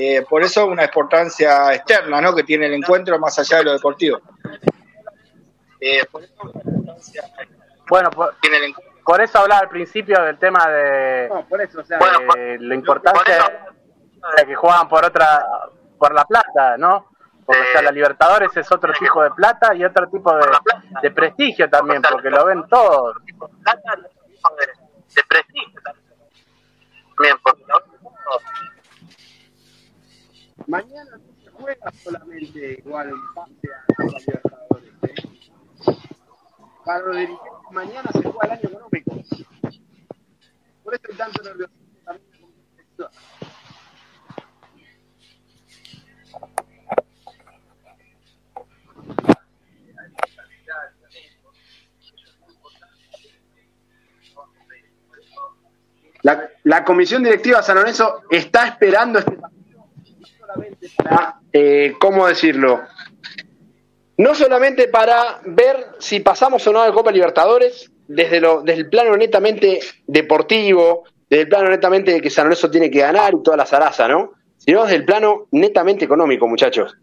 eh, 0.00 0.24
por 0.28 0.42
eso 0.42 0.66
una 0.66 0.84
importancia 0.84 1.74
externa 1.74 2.20
¿no? 2.20 2.34
que 2.34 2.42
tiene 2.42 2.66
el 2.66 2.74
encuentro 2.74 3.18
más 3.18 3.38
allá 3.38 3.58
de 3.58 3.64
lo 3.64 3.72
deportivo. 3.72 4.20
Eh, 5.80 6.02
bueno, 7.88 8.10
por, 8.10 9.20
eso 9.22 9.38
hablaba 9.38 9.62
al 9.62 9.68
principio 9.68 10.22
del 10.22 10.38
tema 10.38 10.68
de, 10.68 11.28
la 12.60 12.74
importancia 12.74 13.70
de 14.36 14.46
que 14.46 14.54
juegan 14.54 14.88
por 14.88 15.04
otra, 15.04 15.46
por 15.98 16.14
la 16.14 16.24
plata, 16.24 16.76
¿no? 16.78 17.06
Porque 17.44 17.62
o 17.62 17.72
sea, 17.72 17.82
la 17.82 17.90
Libertadores 17.90 18.54
es 18.56 18.70
otro 18.70 18.92
tipo 18.92 19.22
de 19.22 19.30
plata 19.30 19.74
y 19.74 19.84
otro 19.84 20.08
tipo 20.08 20.34
de, 20.34 20.44
de 21.02 21.10
prestigio 21.10 21.68
también, 21.70 22.02
porque 22.02 22.30
lo 22.30 22.44
ven 22.44 22.66
todos. 22.68 23.16
De 23.24 25.22
prestigio 25.26 25.80
también, 25.82 27.36
porque 27.42 27.64
lo 27.66 27.74
ven 27.80 28.00
todos. 28.24 28.42
Mañana 30.66 31.10
no 31.16 31.34
se 31.42 31.50
juega 31.50 31.90
solamente 31.92 32.82
igual 32.84 33.08
en 33.08 33.34
pase 33.34 33.72
a 33.72 34.02
los 34.02 34.26
Libertadores. 34.26 34.92
¿eh? 35.02 35.14
Para 36.84 36.98
los 37.00 37.16
dirigentes, 37.16 37.52
mañana 37.70 38.10
se 38.12 38.22
juega 38.22 38.38
el 38.42 38.50
año 38.50 38.68
económico. 38.68 39.10
Por 40.84 40.94
eso 40.94 41.02
hay 41.10 41.16
tanto 41.16 41.42
nerviosismo 41.42 41.98
también 42.04 42.38
La, 56.78 56.84
comisión 56.84 57.22
directiva 57.22 57.58
de 57.58 57.64
San 57.64 57.76
Lorenzo 57.76 58.22
está 58.30 58.66
esperando 58.66 59.18
este 59.18 59.36
para, 60.96 61.36
eh, 61.52 61.94
¿cómo 62.00 62.26
decirlo? 62.26 62.80
No 64.16 64.34
solamente 64.34 64.88
para 64.88 65.40
ver 65.44 65.76
si 65.98 66.20
pasamos 66.20 66.66
o 66.66 66.72
no 66.72 66.82
a 66.82 66.88
la 66.88 66.92
Copa 66.92 67.12
Libertadores, 67.12 67.90
desde, 68.06 68.40
lo, 68.40 68.62
desde 68.62 68.80
el 68.80 68.88
plano 68.88 69.16
netamente 69.16 69.80
deportivo, 70.06 71.04
desde 71.28 71.42
el 71.42 71.48
plano 71.48 71.68
netamente 71.68 72.12
de 72.12 72.20
que 72.20 72.30
San 72.30 72.44
Lorenzo 72.44 72.70
tiene 72.70 72.90
que 72.90 73.00
ganar 73.00 73.34
y 73.34 73.42
toda 73.42 73.56
la 73.56 73.66
zaraza, 73.66 74.08
¿no? 74.08 74.32
Sino 74.56 74.82
desde 74.82 74.96
el 74.96 75.04
plano 75.04 75.46
netamente 75.52 76.04
económico, 76.04 76.48
muchachos. 76.48 76.96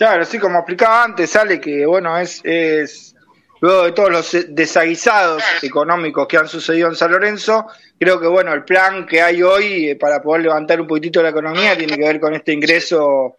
Claro, 0.00 0.22
así 0.22 0.38
como 0.38 0.60
explicaba 0.60 1.04
antes, 1.04 1.28
sale 1.28 1.60
que, 1.60 1.84
bueno, 1.84 2.16
es, 2.16 2.40
es 2.42 3.14
luego 3.60 3.84
de 3.84 3.92
todos 3.92 4.10
los 4.10 4.46
desaguisados 4.48 5.42
económicos 5.60 6.26
que 6.26 6.38
han 6.38 6.48
sucedido 6.48 6.88
en 6.88 6.94
San 6.94 7.12
Lorenzo, 7.12 7.66
creo 7.98 8.18
que 8.18 8.26
bueno, 8.26 8.54
el 8.54 8.64
plan 8.64 9.04
que 9.04 9.20
hay 9.20 9.42
hoy 9.42 9.90
eh, 9.90 9.96
para 9.96 10.22
poder 10.22 10.44
levantar 10.44 10.80
un 10.80 10.86
poquitito 10.86 11.22
la 11.22 11.28
economía 11.28 11.76
tiene 11.76 11.98
que 11.98 12.02
ver 12.02 12.18
con 12.18 12.32
este 12.32 12.54
ingreso 12.54 13.36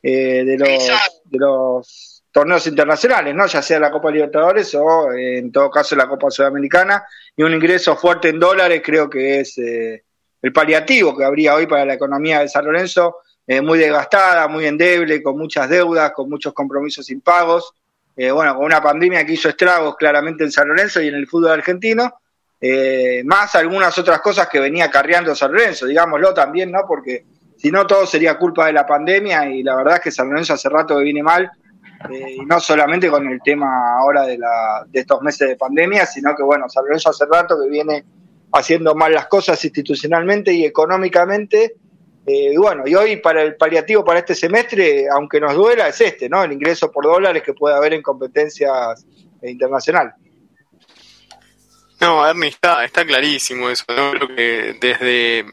eh, 0.00 0.44
de, 0.44 0.56
los, 0.56 0.88
de 1.24 1.36
los 1.40 2.22
torneos 2.30 2.64
internacionales, 2.68 3.34
¿no? 3.34 3.46
ya 3.46 3.60
sea 3.60 3.80
la 3.80 3.90
Copa 3.90 4.12
Libertadores 4.12 4.72
o 4.76 5.10
eh, 5.10 5.38
en 5.38 5.50
todo 5.50 5.68
caso 5.68 5.96
la 5.96 6.06
Copa 6.06 6.30
Sudamericana, 6.30 7.04
y 7.36 7.42
un 7.42 7.54
ingreso 7.54 7.96
fuerte 7.96 8.28
en 8.28 8.38
dólares 8.38 8.82
creo 8.84 9.10
que 9.10 9.40
es 9.40 9.58
el 9.58 10.52
paliativo 10.52 11.16
que 11.16 11.24
habría 11.24 11.56
hoy 11.56 11.66
para 11.66 11.84
la 11.84 11.94
economía 11.94 12.38
de 12.38 12.46
San 12.46 12.66
Lorenzo, 12.66 13.16
muy 13.62 13.78
desgastada, 13.78 14.48
muy 14.48 14.66
endeble, 14.66 15.22
con 15.22 15.36
muchas 15.36 15.68
deudas, 15.68 16.12
con 16.12 16.30
muchos 16.30 16.52
compromisos 16.52 17.10
impagos. 17.10 17.74
Eh, 18.16 18.30
bueno, 18.30 18.54
con 18.54 18.64
una 18.64 18.80
pandemia 18.80 19.24
que 19.26 19.32
hizo 19.32 19.48
estragos 19.48 19.96
claramente 19.96 20.44
en 20.44 20.52
San 20.52 20.68
Lorenzo 20.68 21.02
y 21.02 21.08
en 21.08 21.16
el 21.16 21.26
fútbol 21.26 21.50
argentino, 21.50 22.20
eh, 22.60 23.22
más 23.24 23.54
algunas 23.56 23.96
otras 23.98 24.20
cosas 24.20 24.48
que 24.48 24.60
venía 24.60 24.90
carreando 24.90 25.34
San 25.34 25.52
Lorenzo, 25.52 25.86
digámoslo 25.86 26.32
también, 26.32 26.70
¿no? 26.70 26.82
Porque 26.86 27.26
si 27.56 27.70
no 27.70 27.86
todo 27.86 28.06
sería 28.06 28.38
culpa 28.38 28.66
de 28.66 28.72
la 28.72 28.86
pandemia 28.86 29.50
y 29.50 29.62
la 29.62 29.74
verdad 29.74 29.96
es 29.96 30.00
que 30.00 30.10
San 30.12 30.28
Lorenzo 30.28 30.54
hace 30.54 30.68
rato 30.68 30.96
que 30.96 31.02
viene 31.02 31.22
mal 31.22 31.50
eh, 32.10 32.36
y 32.36 32.46
no 32.46 32.60
solamente 32.60 33.10
con 33.10 33.26
el 33.28 33.40
tema 33.42 33.98
ahora 33.98 34.22
de, 34.22 34.38
la, 34.38 34.84
de 34.86 35.00
estos 35.00 35.20
meses 35.20 35.48
de 35.48 35.56
pandemia, 35.56 36.06
sino 36.06 36.36
que 36.36 36.42
bueno, 36.44 36.68
San 36.68 36.84
Lorenzo 36.84 37.10
hace 37.10 37.26
rato 37.26 37.56
que 37.60 37.68
viene 37.68 38.04
haciendo 38.52 38.94
mal 38.94 39.12
las 39.12 39.26
cosas 39.26 39.62
institucionalmente 39.64 40.52
y 40.52 40.64
económicamente. 40.64 41.74
Eh, 42.26 42.56
bueno, 42.56 42.84
y 42.86 42.94
hoy 42.94 43.16
para 43.16 43.42
el 43.42 43.56
paliativo 43.56 44.04
para 44.04 44.20
este 44.20 44.34
semestre, 44.34 45.06
aunque 45.08 45.40
nos 45.40 45.54
duela, 45.54 45.88
es 45.88 46.00
este, 46.00 46.28
¿no? 46.28 46.42
El 46.42 46.52
ingreso 46.52 46.90
por 46.90 47.04
dólares 47.04 47.42
que 47.42 47.52
puede 47.52 47.76
haber 47.76 47.92
en 47.92 48.02
competencias 48.02 49.04
internacionales. 49.42 50.14
No, 52.00 52.26
Ernie, 52.26 52.48
está, 52.48 52.84
está 52.84 53.04
clarísimo 53.04 53.68
eso, 53.68 53.84
¿no? 53.88 54.12
Creo 54.12 54.28
que 54.28 54.76
desde 54.80 55.44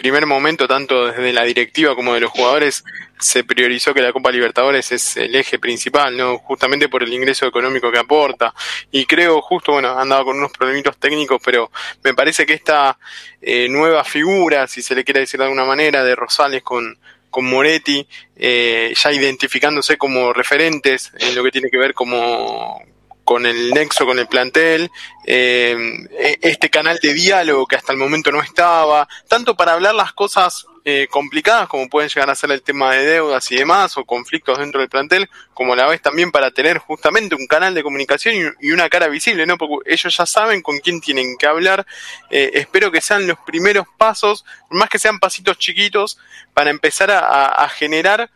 primer 0.00 0.24
momento, 0.24 0.66
tanto 0.66 1.08
desde 1.08 1.30
la 1.30 1.44
directiva 1.44 1.94
como 1.94 2.14
de 2.14 2.20
los 2.20 2.30
jugadores, 2.30 2.84
se 3.18 3.44
priorizó 3.44 3.92
que 3.92 4.00
la 4.00 4.14
Copa 4.14 4.30
Libertadores 4.30 4.92
es 4.92 5.18
el 5.18 5.36
eje 5.36 5.58
principal, 5.58 6.16
¿no? 6.16 6.38
Justamente 6.38 6.88
por 6.88 7.02
el 7.02 7.12
ingreso 7.12 7.46
económico 7.46 7.92
que 7.92 7.98
aporta. 7.98 8.54
Y 8.90 9.04
creo, 9.04 9.42
justo, 9.42 9.72
bueno, 9.72 9.90
andaba 9.98 10.24
con 10.24 10.38
unos 10.38 10.52
problemitos 10.52 10.96
técnicos, 10.96 11.42
pero 11.44 11.70
me 12.02 12.14
parece 12.14 12.46
que 12.46 12.54
esta 12.54 12.98
eh, 13.42 13.68
nueva 13.68 14.02
figura, 14.02 14.66
si 14.66 14.80
se 14.80 14.94
le 14.94 15.04
quiere 15.04 15.20
decir 15.20 15.38
de 15.38 15.44
alguna 15.44 15.66
manera, 15.66 16.02
de 16.02 16.16
Rosales 16.16 16.62
con, 16.62 16.98
con 17.28 17.44
Moretti, 17.44 18.08
eh, 18.36 18.94
ya 18.96 19.12
identificándose 19.12 19.98
como 19.98 20.32
referentes 20.32 21.12
en 21.18 21.34
lo 21.34 21.44
que 21.44 21.50
tiene 21.50 21.68
que 21.70 21.78
ver 21.78 21.92
como 21.92 22.82
con 23.24 23.46
el 23.46 23.70
nexo 23.70 24.06
con 24.06 24.18
el 24.18 24.26
plantel, 24.26 24.90
eh, 25.26 25.76
e-, 26.18 26.38
este 26.42 26.70
canal 26.70 26.98
de 27.00 27.14
diálogo 27.14 27.66
que 27.66 27.76
hasta 27.76 27.92
el 27.92 27.98
momento 27.98 28.32
no 28.32 28.42
estaba, 28.42 29.08
tanto 29.28 29.56
para 29.56 29.72
hablar 29.72 29.94
las 29.94 30.12
cosas 30.12 30.66
eh, 30.84 31.08
complicadas 31.10 31.68
como 31.68 31.90
pueden 31.90 32.08
llegar 32.08 32.30
a 32.30 32.34
ser 32.34 32.50
el 32.52 32.62
tema 32.62 32.92
de 32.92 33.04
deudas 33.04 33.52
y 33.52 33.56
demás, 33.56 33.98
o 33.98 34.04
conflictos 34.04 34.58
dentro 34.58 34.80
del 34.80 34.88
plantel, 34.88 35.28
como 35.52 35.76
la 35.76 35.86
vez 35.86 36.00
también 36.00 36.32
para 36.32 36.50
tener 36.52 36.78
justamente 36.78 37.34
un 37.34 37.46
canal 37.46 37.74
de 37.74 37.82
comunicación 37.82 38.56
y, 38.60 38.72
una 38.72 38.88
cara 38.88 39.08
visible, 39.08 39.46
¿no? 39.46 39.58
Porque 39.58 39.92
ellos 39.92 40.16
ya 40.16 40.24
saben 40.24 40.62
con 40.62 40.78
quién 40.78 41.02
tienen 41.02 41.36
que 41.36 41.46
hablar. 41.46 41.86
Eh, 42.30 42.52
espero 42.54 42.90
que 42.90 43.02
sean 43.02 43.26
los 43.26 43.38
primeros 43.40 43.86
pasos, 43.98 44.46
más 44.70 44.88
que 44.88 44.98
sean 44.98 45.18
pasitos 45.18 45.58
chiquitos, 45.58 46.18
para 46.54 46.70
empezar 46.70 47.10
a 47.10 47.68
generar 47.68 48.30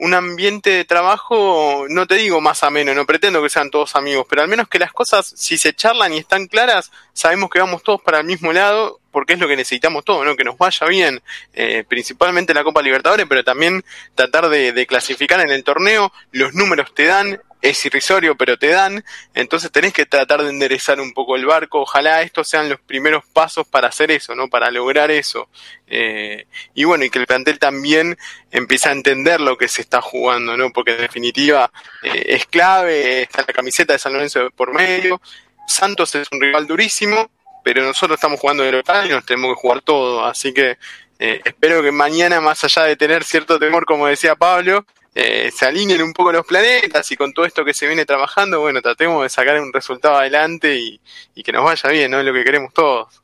un 0.00 0.14
ambiente 0.14 0.70
de 0.70 0.84
trabajo, 0.86 1.84
no 1.90 2.06
te 2.06 2.14
digo 2.14 2.40
más 2.40 2.62
ameno, 2.62 2.94
no 2.94 3.04
pretendo 3.04 3.42
que 3.42 3.50
sean 3.50 3.70
todos 3.70 3.96
amigos, 3.96 4.26
pero 4.28 4.40
al 4.40 4.48
menos 4.48 4.66
que 4.66 4.78
las 4.78 4.92
cosas, 4.92 5.30
si 5.36 5.58
se 5.58 5.74
charlan 5.74 6.14
y 6.14 6.18
están 6.18 6.46
claras, 6.46 6.90
sabemos 7.12 7.50
que 7.50 7.58
vamos 7.58 7.82
todos 7.82 8.00
para 8.00 8.20
el 8.20 8.24
mismo 8.24 8.50
lado, 8.52 8.98
porque 9.12 9.34
es 9.34 9.38
lo 9.38 9.46
que 9.46 9.56
necesitamos 9.56 10.04
todos, 10.04 10.24
¿no? 10.24 10.36
Que 10.36 10.44
nos 10.44 10.56
vaya 10.56 10.86
bien, 10.86 11.22
eh, 11.52 11.84
principalmente 11.86 12.54
la 12.54 12.64
Copa 12.64 12.80
Libertadores, 12.80 13.26
pero 13.28 13.44
también 13.44 13.84
tratar 14.14 14.48
de, 14.48 14.72
de 14.72 14.86
clasificar 14.86 15.40
en 15.40 15.50
el 15.50 15.64
torneo, 15.64 16.10
los 16.32 16.54
números 16.54 16.94
te 16.94 17.04
dan, 17.04 17.38
es 17.62 17.84
irrisorio, 17.84 18.36
pero 18.36 18.58
te 18.58 18.68
dan, 18.68 19.04
entonces 19.34 19.70
tenés 19.70 19.92
que 19.92 20.06
tratar 20.06 20.42
de 20.42 20.50
enderezar 20.50 21.00
un 21.00 21.12
poco 21.12 21.36
el 21.36 21.46
barco, 21.46 21.80
ojalá 21.80 22.22
estos 22.22 22.48
sean 22.48 22.68
los 22.68 22.80
primeros 22.80 23.24
pasos 23.26 23.66
para 23.66 23.88
hacer 23.88 24.10
eso, 24.10 24.34
¿no? 24.34 24.48
Para 24.48 24.70
lograr 24.70 25.10
eso. 25.10 25.48
Eh, 25.86 26.46
y 26.74 26.84
bueno, 26.84 27.04
y 27.04 27.10
que 27.10 27.18
el 27.18 27.26
plantel 27.26 27.58
también 27.58 28.16
empiece 28.50 28.88
a 28.88 28.92
entender 28.92 29.40
lo 29.40 29.58
que 29.58 29.68
se 29.68 29.82
está 29.82 30.00
jugando, 30.00 30.56
¿no? 30.56 30.70
Porque 30.70 30.92
en 30.92 31.02
definitiva 31.02 31.70
eh, 32.02 32.24
es 32.28 32.46
clave, 32.46 33.22
está 33.22 33.44
la 33.46 33.52
camiseta 33.52 33.92
de 33.92 33.98
San 33.98 34.12
Lorenzo 34.12 34.50
por 34.56 34.72
medio, 34.72 35.20
Santos 35.66 36.14
es 36.14 36.28
un 36.32 36.40
rival 36.40 36.66
durísimo, 36.66 37.30
pero 37.62 37.82
nosotros 37.82 38.16
estamos 38.16 38.40
jugando 38.40 38.62
de 38.62 38.72
local 38.72 39.06
y 39.06 39.10
nos 39.10 39.24
tenemos 39.26 39.54
que 39.54 39.60
jugar 39.60 39.82
todo, 39.82 40.24
así 40.24 40.54
que 40.54 40.78
eh, 41.18 41.40
espero 41.44 41.82
que 41.82 41.92
mañana, 41.92 42.40
más 42.40 42.64
allá 42.64 42.84
de 42.84 42.96
tener 42.96 43.24
cierto 43.24 43.58
temor, 43.58 43.84
como 43.84 44.06
decía 44.06 44.36
Pablo, 44.36 44.86
eh, 45.14 45.50
se 45.50 45.66
alineen 45.66 46.02
un 46.02 46.12
poco 46.12 46.30
los 46.30 46.46
planetas 46.46 47.10
y 47.10 47.16
con 47.16 47.32
todo 47.32 47.44
esto 47.44 47.64
que 47.64 47.74
se 47.74 47.86
viene 47.86 48.06
trabajando, 48.06 48.60
bueno, 48.60 48.80
tratemos 48.80 49.22
de 49.22 49.28
sacar 49.28 49.60
un 49.60 49.72
resultado 49.72 50.16
adelante 50.16 50.78
y, 50.78 51.42
que 51.42 51.52
nos 51.52 51.64
vaya 51.64 51.90
bien, 51.90 52.10
¿no? 52.10 52.20
Es 52.20 52.24
lo 52.24 52.32
que 52.32 52.44
queremos 52.44 52.72
todos. 52.72 53.22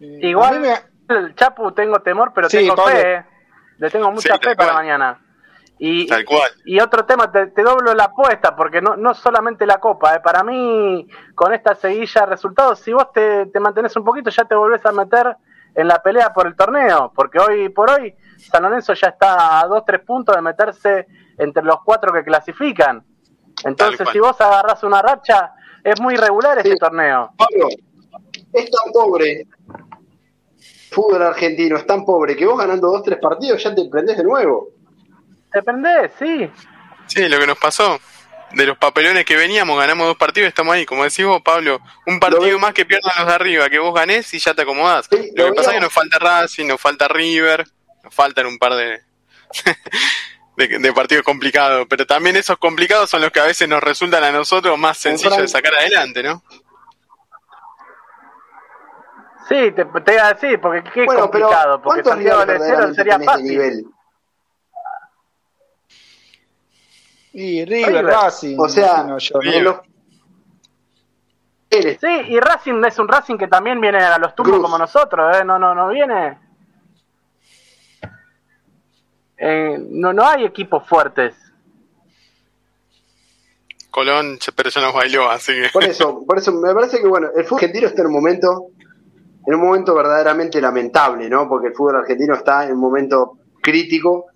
Igual, 0.00 0.64
el 1.08 1.34
Chapu, 1.34 1.72
tengo 1.72 2.00
temor, 2.00 2.32
pero 2.34 2.48
tengo 2.48 2.76
fe. 2.86 3.14
¿eh? 3.14 3.24
Le 3.78 3.90
tengo 3.90 4.12
mucha 4.12 4.38
fe 4.38 4.54
para 4.54 4.74
mañana. 4.74 5.18
Y, 5.80 6.08
tal 6.08 6.24
cual. 6.24 6.50
y 6.64 6.80
otro 6.80 7.06
tema, 7.06 7.30
te, 7.30 7.62
doblo 7.62 7.94
la 7.94 8.04
apuesta, 8.04 8.56
porque 8.56 8.82
no, 8.82 8.96
no 8.96 9.14
solamente 9.14 9.64
la 9.64 9.78
copa, 9.78 10.16
¿eh? 10.16 10.20
para 10.20 10.42
mí, 10.42 11.06
con 11.36 11.54
esta 11.54 11.76
seguilla 11.76 12.22
de 12.22 12.26
resultados, 12.26 12.80
si 12.80 12.92
vos 12.92 13.12
te, 13.12 13.46
te 13.46 13.60
mantenés 13.60 13.94
un 13.94 14.04
poquito, 14.04 14.28
ya 14.28 14.44
te 14.44 14.56
volvés 14.56 14.84
a 14.84 14.90
meter 14.90 15.36
en 15.74 15.88
la 15.88 16.02
pelea 16.02 16.32
por 16.32 16.46
el 16.46 16.56
torneo, 16.56 17.12
porque 17.14 17.38
hoy 17.38 17.68
por 17.68 17.90
hoy 17.90 18.14
San 18.36 18.62
Lorenzo 18.62 18.94
ya 18.94 19.08
está 19.08 19.60
a 19.60 19.66
dos, 19.66 19.84
tres 19.86 20.00
puntos 20.00 20.34
de 20.34 20.42
meterse 20.42 21.06
entre 21.36 21.62
los 21.62 21.78
cuatro 21.84 22.12
que 22.12 22.24
clasifican. 22.24 23.04
Entonces, 23.64 24.08
si 24.12 24.18
vos 24.18 24.40
agarrás 24.40 24.82
una 24.82 25.02
racha, 25.02 25.52
es 25.82 26.00
muy 26.00 26.14
irregular 26.14 26.58
este 26.58 26.76
torneo. 26.76 27.32
Pablo, 27.36 27.68
es 28.52 28.70
tan 28.70 28.92
pobre. 28.92 29.46
Fútbol 30.90 31.22
argentino 31.22 31.76
es 31.76 31.86
tan 31.86 32.04
pobre 32.04 32.34
que 32.36 32.46
vos 32.46 32.58
ganando 32.58 32.88
dos, 32.88 33.02
tres 33.02 33.18
partidos 33.20 33.62
ya 33.62 33.74
te 33.74 33.88
prendés 33.88 34.16
de 34.16 34.24
nuevo. 34.24 34.70
Te 35.52 35.62
prendés, 35.62 36.12
sí. 36.18 36.50
Sí, 37.06 37.28
lo 37.28 37.38
que 37.38 37.46
nos 37.46 37.58
pasó. 37.58 37.98
De 38.52 38.64
los 38.64 38.78
papelones 38.78 39.26
que 39.26 39.36
veníamos, 39.36 39.78
ganamos 39.78 40.06
dos 40.06 40.16
partidos 40.16 40.46
y 40.46 40.48
estamos 40.48 40.74
ahí. 40.74 40.86
Como 40.86 41.04
decís 41.04 41.24
vos, 41.24 41.42
Pablo, 41.42 41.80
un 42.06 42.18
partido 42.18 42.58
más 42.58 42.72
que 42.72 42.86
pierdan 42.86 43.12
los 43.18 43.26
de 43.26 43.34
arriba, 43.34 43.68
que 43.68 43.78
vos 43.78 43.94
ganés 43.94 44.32
y 44.32 44.38
ya 44.38 44.54
te 44.54 44.62
acomodás. 44.62 45.08
lo, 45.10 45.46
que 45.46 45.52
pasa 45.52 45.70
es 45.70 45.74
que 45.74 45.80
nos 45.82 45.92
falta 45.92 46.18
Racing, 46.18 46.66
nos 46.66 46.80
falta 46.80 47.08
River 47.08 47.66
faltan 48.10 48.46
un 48.46 48.58
par 48.58 48.74
de, 50.56 50.78
de, 50.78 50.92
partidos 50.92 51.24
complicados, 51.24 51.86
pero 51.88 52.06
también 52.06 52.36
esos 52.36 52.58
complicados 52.58 53.10
son 53.10 53.22
los 53.22 53.30
que 53.30 53.40
a 53.40 53.44
veces 53.44 53.68
nos 53.68 53.82
resultan 53.82 54.24
a 54.24 54.32
nosotros 54.32 54.78
más 54.78 54.98
sencillos 54.98 55.38
de 55.38 55.48
sacar 55.48 55.74
adelante, 55.74 56.22
¿no? 56.22 56.42
Sí, 59.48 59.72
te, 59.72 59.84
te 59.84 60.14
iba 60.14 60.26
a 60.26 60.34
decir, 60.34 60.60
porque 60.60 60.90
qué 60.90 61.06
complicado, 61.06 61.80
porque 61.80 62.04
Santiago 62.04 62.44
del 62.44 62.60
Estero 62.60 62.94
sería 62.94 63.18
fácil. 63.18 63.88
Y 67.40 67.64
River, 67.64 68.04
Racing. 68.04 68.56
O 68.58 68.68
sea, 68.68 69.06
Sí, 71.70 72.08
y 72.28 72.40
Racing 72.40 72.82
es 72.84 72.98
un 72.98 73.06
Racing 73.06 73.36
que 73.36 73.46
también 73.46 73.80
viene 73.80 73.98
a 73.98 74.18
los 74.18 74.34
tumbos 74.34 74.58
como 74.58 74.76
nosotros, 74.76 75.36
¿eh? 75.36 75.44
No, 75.44 75.56
no, 75.56 75.72
no 75.72 75.88
viene. 75.88 76.36
Eh, 79.36 79.78
no, 79.78 80.12
no 80.12 80.26
hay 80.26 80.46
equipos 80.46 80.84
fuertes. 80.88 81.36
Colón, 83.92 84.40
pero 84.56 84.70
ya 84.70 84.80
nos 84.80 84.94
bailó, 84.94 85.30
así 85.30 85.52
que. 85.52 85.68
Por 85.72 85.84
eso, 85.84 86.24
por 86.26 86.38
eso 86.38 86.52
me 86.54 86.74
parece 86.74 87.00
que 87.00 87.06
bueno, 87.06 87.28
el 87.36 87.44
fútbol 87.44 87.60
argentino 87.60 87.86
está 87.86 88.00
en 88.00 88.08
un 88.08 88.14
momento, 88.14 88.66
en 89.46 89.54
un 89.54 89.60
momento 89.60 89.94
verdaderamente 89.94 90.60
lamentable, 90.60 91.30
¿no? 91.30 91.48
Porque 91.48 91.68
el 91.68 91.74
fútbol 91.74 91.98
argentino 91.98 92.34
está 92.34 92.64
en 92.64 92.72
un 92.72 92.80
momento 92.80 93.38
crítico. 93.62 94.26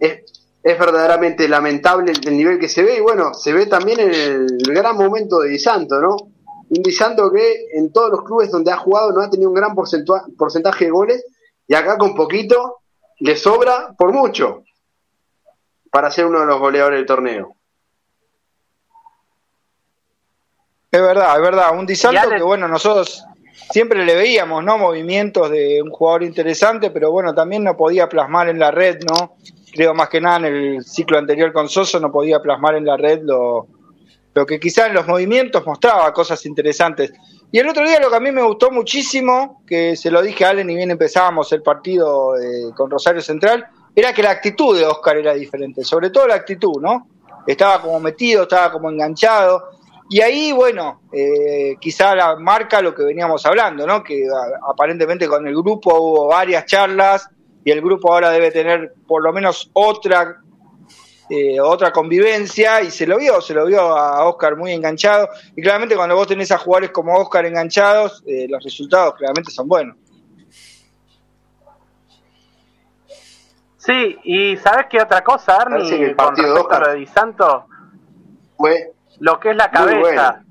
Es, 0.00 0.39
es 0.62 0.78
verdaderamente 0.78 1.48
lamentable 1.48 2.12
el, 2.12 2.36
nivel 2.36 2.58
que 2.58 2.68
se 2.68 2.82
ve, 2.82 2.96
y 2.96 3.00
bueno, 3.00 3.32
se 3.34 3.52
ve 3.52 3.66
también 3.66 4.00
en 4.00 4.10
el, 4.10 4.46
gran 4.66 4.96
momento 4.96 5.40
de 5.40 5.50
Di 5.50 5.58
Santo, 5.58 6.00
¿no? 6.00 6.16
Un 6.16 6.82
Di 6.82 6.92
Santo 6.92 7.32
que 7.32 7.68
en 7.72 7.92
todos 7.92 8.10
los 8.10 8.22
clubes 8.24 8.50
donde 8.50 8.70
ha 8.70 8.76
jugado 8.76 9.12
no 9.12 9.22
ha 9.22 9.30
tenido 9.30 9.48
un 9.48 9.56
gran 9.56 9.74
porcentaje 9.74 10.84
de 10.84 10.90
goles, 10.90 11.24
y 11.66 11.74
acá 11.74 11.96
con 11.96 12.14
poquito 12.14 12.80
le 13.20 13.36
sobra 13.36 13.94
por 13.96 14.12
mucho 14.12 14.64
para 15.90 16.10
ser 16.10 16.26
uno 16.26 16.40
de 16.40 16.46
los 16.46 16.58
goleadores 16.58 16.98
del 16.98 17.06
torneo. 17.06 17.54
Es 20.90 21.00
verdad, 21.00 21.36
es 21.36 21.42
verdad. 21.42 21.78
Un 21.78 21.86
disalto 21.86 22.28
que, 22.28 22.42
bueno, 22.42 22.66
nosotros 22.66 23.24
siempre 23.70 24.04
le 24.04 24.16
veíamos, 24.16 24.64
¿no? 24.64 24.78
Movimientos 24.78 25.50
de 25.50 25.80
un 25.82 25.90
jugador 25.90 26.24
interesante, 26.24 26.90
pero 26.90 27.12
bueno, 27.12 27.34
también 27.34 27.62
no 27.62 27.76
podía 27.76 28.08
plasmar 28.08 28.48
en 28.48 28.58
la 28.58 28.70
red, 28.70 29.00
¿no? 29.08 29.36
Creo 29.72 29.94
más 29.94 30.08
que 30.08 30.20
nada 30.20 30.48
en 30.48 30.54
el 30.54 30.84
ciclo 30.84 31.18
anterior 31.18 31.52
con 31.52 31.68
Soso 31.68 32.00
no 32.00 32.10
podía 32.10 32.40
plasmar 32.40 32.74
en 32.74 32.86
la 32.86 32.96
red 32.96 33.20
lo, 33.22 33.68
lo 34.34 34.46
que 34.46 34.58
quizás 34.58 34.88
en 34.88 34.94
los 34.94 35.06
movimientos 35.06 35.64
mostraba 35.66 36.12
cosas 36.12 36.44
interesantes. 36.46 37.12
Y 37.52 37.58
el 37.58 37.68
otro 37.68 37.86
día 37.86 38.00
lo 38.00 38.10
que 38.10 38.16
a 38.16 38.20
mí 38.20 38.30
me 38.30 38.42
gustó 38.42 38.70
muchísimo, 38.70 39.62
que 39.66 39.96
se 39.96 40.10
lo 40.10 40.22
dije 40.22 40.44
a 40.44 40.50
Allen 40.50 40.70
y 40.70 40.76
bien 40.76 40.90
empezábamos 40.90 41.52
el 41.52 41.62
partido 41.62 42.36
eh, 42.36 42.72
con 42.76 42.90
Rosario 42.90 43.20
Central, 43.20 43.66
era 43.94 44.12
que 44.12 44.22
la 44.22 44.30
actitud 44.30 44.78
de 44.78 44.86
Oscar 44.86 45.16
era 45.16 45.34
diferente, 45.34 45.82
sobre 45.82 46.10
todo 46.10 46.28
la 46.28 46.36
actitud, 46.36 46.80
¿no? 46.80 47.08
Estaba 47.46 47.82
como 47.82 47.98
metido, 47.98 48.42
estaba 48.42 48.70
como 48.70 48.88
enganchado. 48.88 49.64
Y 50.08 50.20
ahí, 50.20 50.52
bueno, 50.52 51.02
eh, 51.12 51.76
quizá 51.80 52.14
la 52.14 52.36
marca 52.36 52.80
lo 52.80 52.94
que 52.94 53.02
veníamos 53.02 53.44
hablando, 53.46 53.86
¿no? 53.86 54.02
Que 54.02 54.26
aparentemente 54.68 55.26
con 55.26 55.46
el 55.46 55.54
grupo 55.54 55.94
hubo 55.98 56.28
varias 56.28 56.66
charlas 56.66 57.28
y 57.64 57.70
el 57.70 57.80
grupo 57.80 58.12
ahora 58.12 58.30
debe 58.30 58.50
tener 58.50 58.94
por 59.06 59.22
lo 59.22 59.32
menos 59.32 59.70
otra 59.72 60.40
eh, 61.32 61.60
otra 61.60 61.92
convivencia 61.92 62.80
y 62.82 62.90
se 62.90 63.06
lo 63.06 63.16
vio, 63.16 63.40
se 63.40 63.54
lo 63.54 63.64
vio 63.64 63.80
a 63.80 64.24
Oscar 64.24 64.56
muy 64.56 64.72
enganchado 64.72 65.28
y 65.54 65.62
claramente 65.62 65.94
cuando 65.94 66.16
vos 66.16 66.26
tenés 66.26 66.50
a 66.50 66.58
jugadores 66.58 66.90
como 66.90 67.14
Oscar 67.16 67.46
enganchados, 67.46 68.24
eh, 68.26 68.46
los 68.48 68.64
resultados 68.64 69.14
claramente 69.14 69.52
son 69.52 69.68
buenos. 69.68 69.96
Sí, 73.76 74.18
y 74.24 74.56
¿sabes 74.56 74.86
qué 74.90 75.00
otra 75.00 75.22
cosa, 75.22 75.56
Arnie? 75.56 76.14
con 76.16 76.36
respecto 76.36 76.72
a 76.72 76.80
lo 76.80 76.88
de 76.88 76.94
Di 76.96 77.06
Santo, 77.06 77.66
fue 78.56 78.92
lo 79.20 79.38
que 79.38 79.50
es 79.50 79.56
la 79.56 79.70
cabeza. 79.70 80.42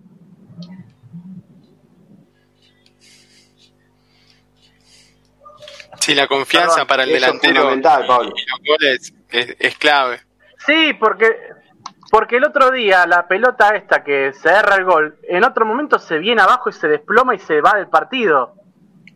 Sí, 6.00 6.16
la 6.16 6.28
confianza 6.28 6.86
para 6.86 7.04
el 7.04 7.10
delantero 7.10 7.72
es, 7.72 9.14
es, 9.30 9.78
clave. 9.78 10.22
Sí, 10.66 10.94
porque 11.00 11.28
porque 12.12 12.38
el 12.38 12.46
otro 12.46 12.72
día 12.72 13.06
la 13.06 13.28
pelota 13.28 13.76
esta 13.76 14.04
que 14.04 14.34
se 14.34 14.50
erra 14.50 14.76
el 14.76 14.86
gol, 14.86 15.18
en 15.24 15.44
otro 15.44 15.66
momento 15.66 16.00
se 16.00 16.18
viene 16.18 16.42
abajo 16.42 16.70
y 16.70 16.74
se 16.74 16.88
desploma 16.88 17.36
y 17.36 17.40
se 17.40 17.62
va 17.62 17.74
del 17.74 17.88
partido. 17.88 18.56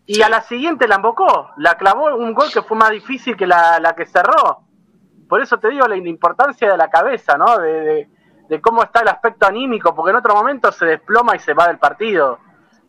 Y 0.05 0.21
a 0.21 0.29
la 0.29 0.41
siguiente 0.41 0.87
la 0.87 0.95
embocó, 0.95 1.51
la 1.57 1.75
clavó 1.75 2.15
un 2.15 2.33
gol 2.33 2.51
que 2.51 2.61
fue 2.61 2.77
más 2.77 2.91
difícil 2.91 3.37
que 3.37 3.47
la, 3.47 3.79
la 3.79 3.95
que 3.95 4.05
cerró. 4.05 4.63
Por 5.29 5.41
eso 5.41 5.57
te 5.57 5.69
digo 5.69 5.87
la 5.87 5.95
importancia 5.95 6.69
de 6.69 6.77
la 6.77 6.89
cabeza, 6.89 7.37
¿no? 7.37 7.57
De, 7.57 8.09
de, 8.49 8.61
cómo 8.61 8.83
está 8.83 8.99
el 8.99 9.07
aspecto 9.07 9.47
anímico, 9.47 9.95
porque 9.95 10.11
en 10.11 10.17
otro 10.17 10.35
momento 10.35 10.71
se 10.71 10.85
desploma 10.85 11.35
y 11.35 11.39
se 11.39 11.53
va 11.53 11.67
del 11.67 11.79
partido. 11.79 12.37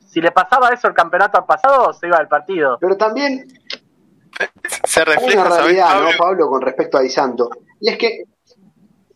Si 0.00 0.20
le 0.20 0.32
pasaba 0.32 0.68
eso 0.68 0.88
el 0.88 0.94
campeonato 0.94 1.38
al 1.38 1.46
pasado, 1.46 1.92
se 1.92 2.08
iba 2.08 2.18
del 2.18 2.28
partido. 2.28 2.76
Pero 2.80 2.96
también 2.96 3.46
se 4.84 5.04
refleja 5.04 5.42
Hay 5.42 5.46
una 5.46 5.56
realidad, 5.56 6.02
¿no, 6.02 6.08
Pablo, 6.18 6.48
con 6.48 6.62
respecto 6.62 6.98
a 6.98 7.00
Di 7.00 7.10
Santo? 7.10 7.50
Y 7.80 7.90
es 7.90 7.98
que 7.98 8.24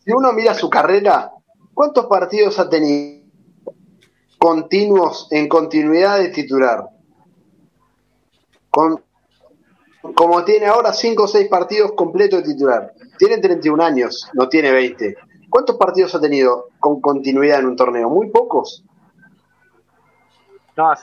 si 0.04 0.12
uno 0.12 0.32
mira 0.32 0.54
su 0.54 0.70
carrera, 0.70 1.32
¿cuántos 1.74 2.06
partidos 2.06 2.58
ha 2.58 2.68
tenido 2.68 3.24
continuos 4.38 5.28
en 5.30 5.48
continuidad 5.48 6.18
de 6.18 6.28
titular? 6.28 6.88
Con, 8.70 9.02
como 10.14 10.44
tiene 10.44 10.66
ahora 10.66 10.92
5 10.92 11.22
o 11.22 11.28
6 11.28 11.48
partidos 11.48 11.92
completos 11.92 12.42
de 12.42 12.52
titular. 12.52 12.92
Tiene 13.18 13.38
31 13.38 13.82
años, 13.82 14.28
no 14.34 14.48
tiene 14.48 14.70
20. 14.70 15.16
¿Cuántos 15.50 15.76
partidos 15.76 16.14
ha 16.14 16.20
tenido 16.20 16.68
con 16.78 17.00
continuidad 17.00 17.60
en 17.60 17.66
un 17.66 17.76
torneo? 17.76 18.08
Muy 18.08 18.30
pocos. 18.30 18.84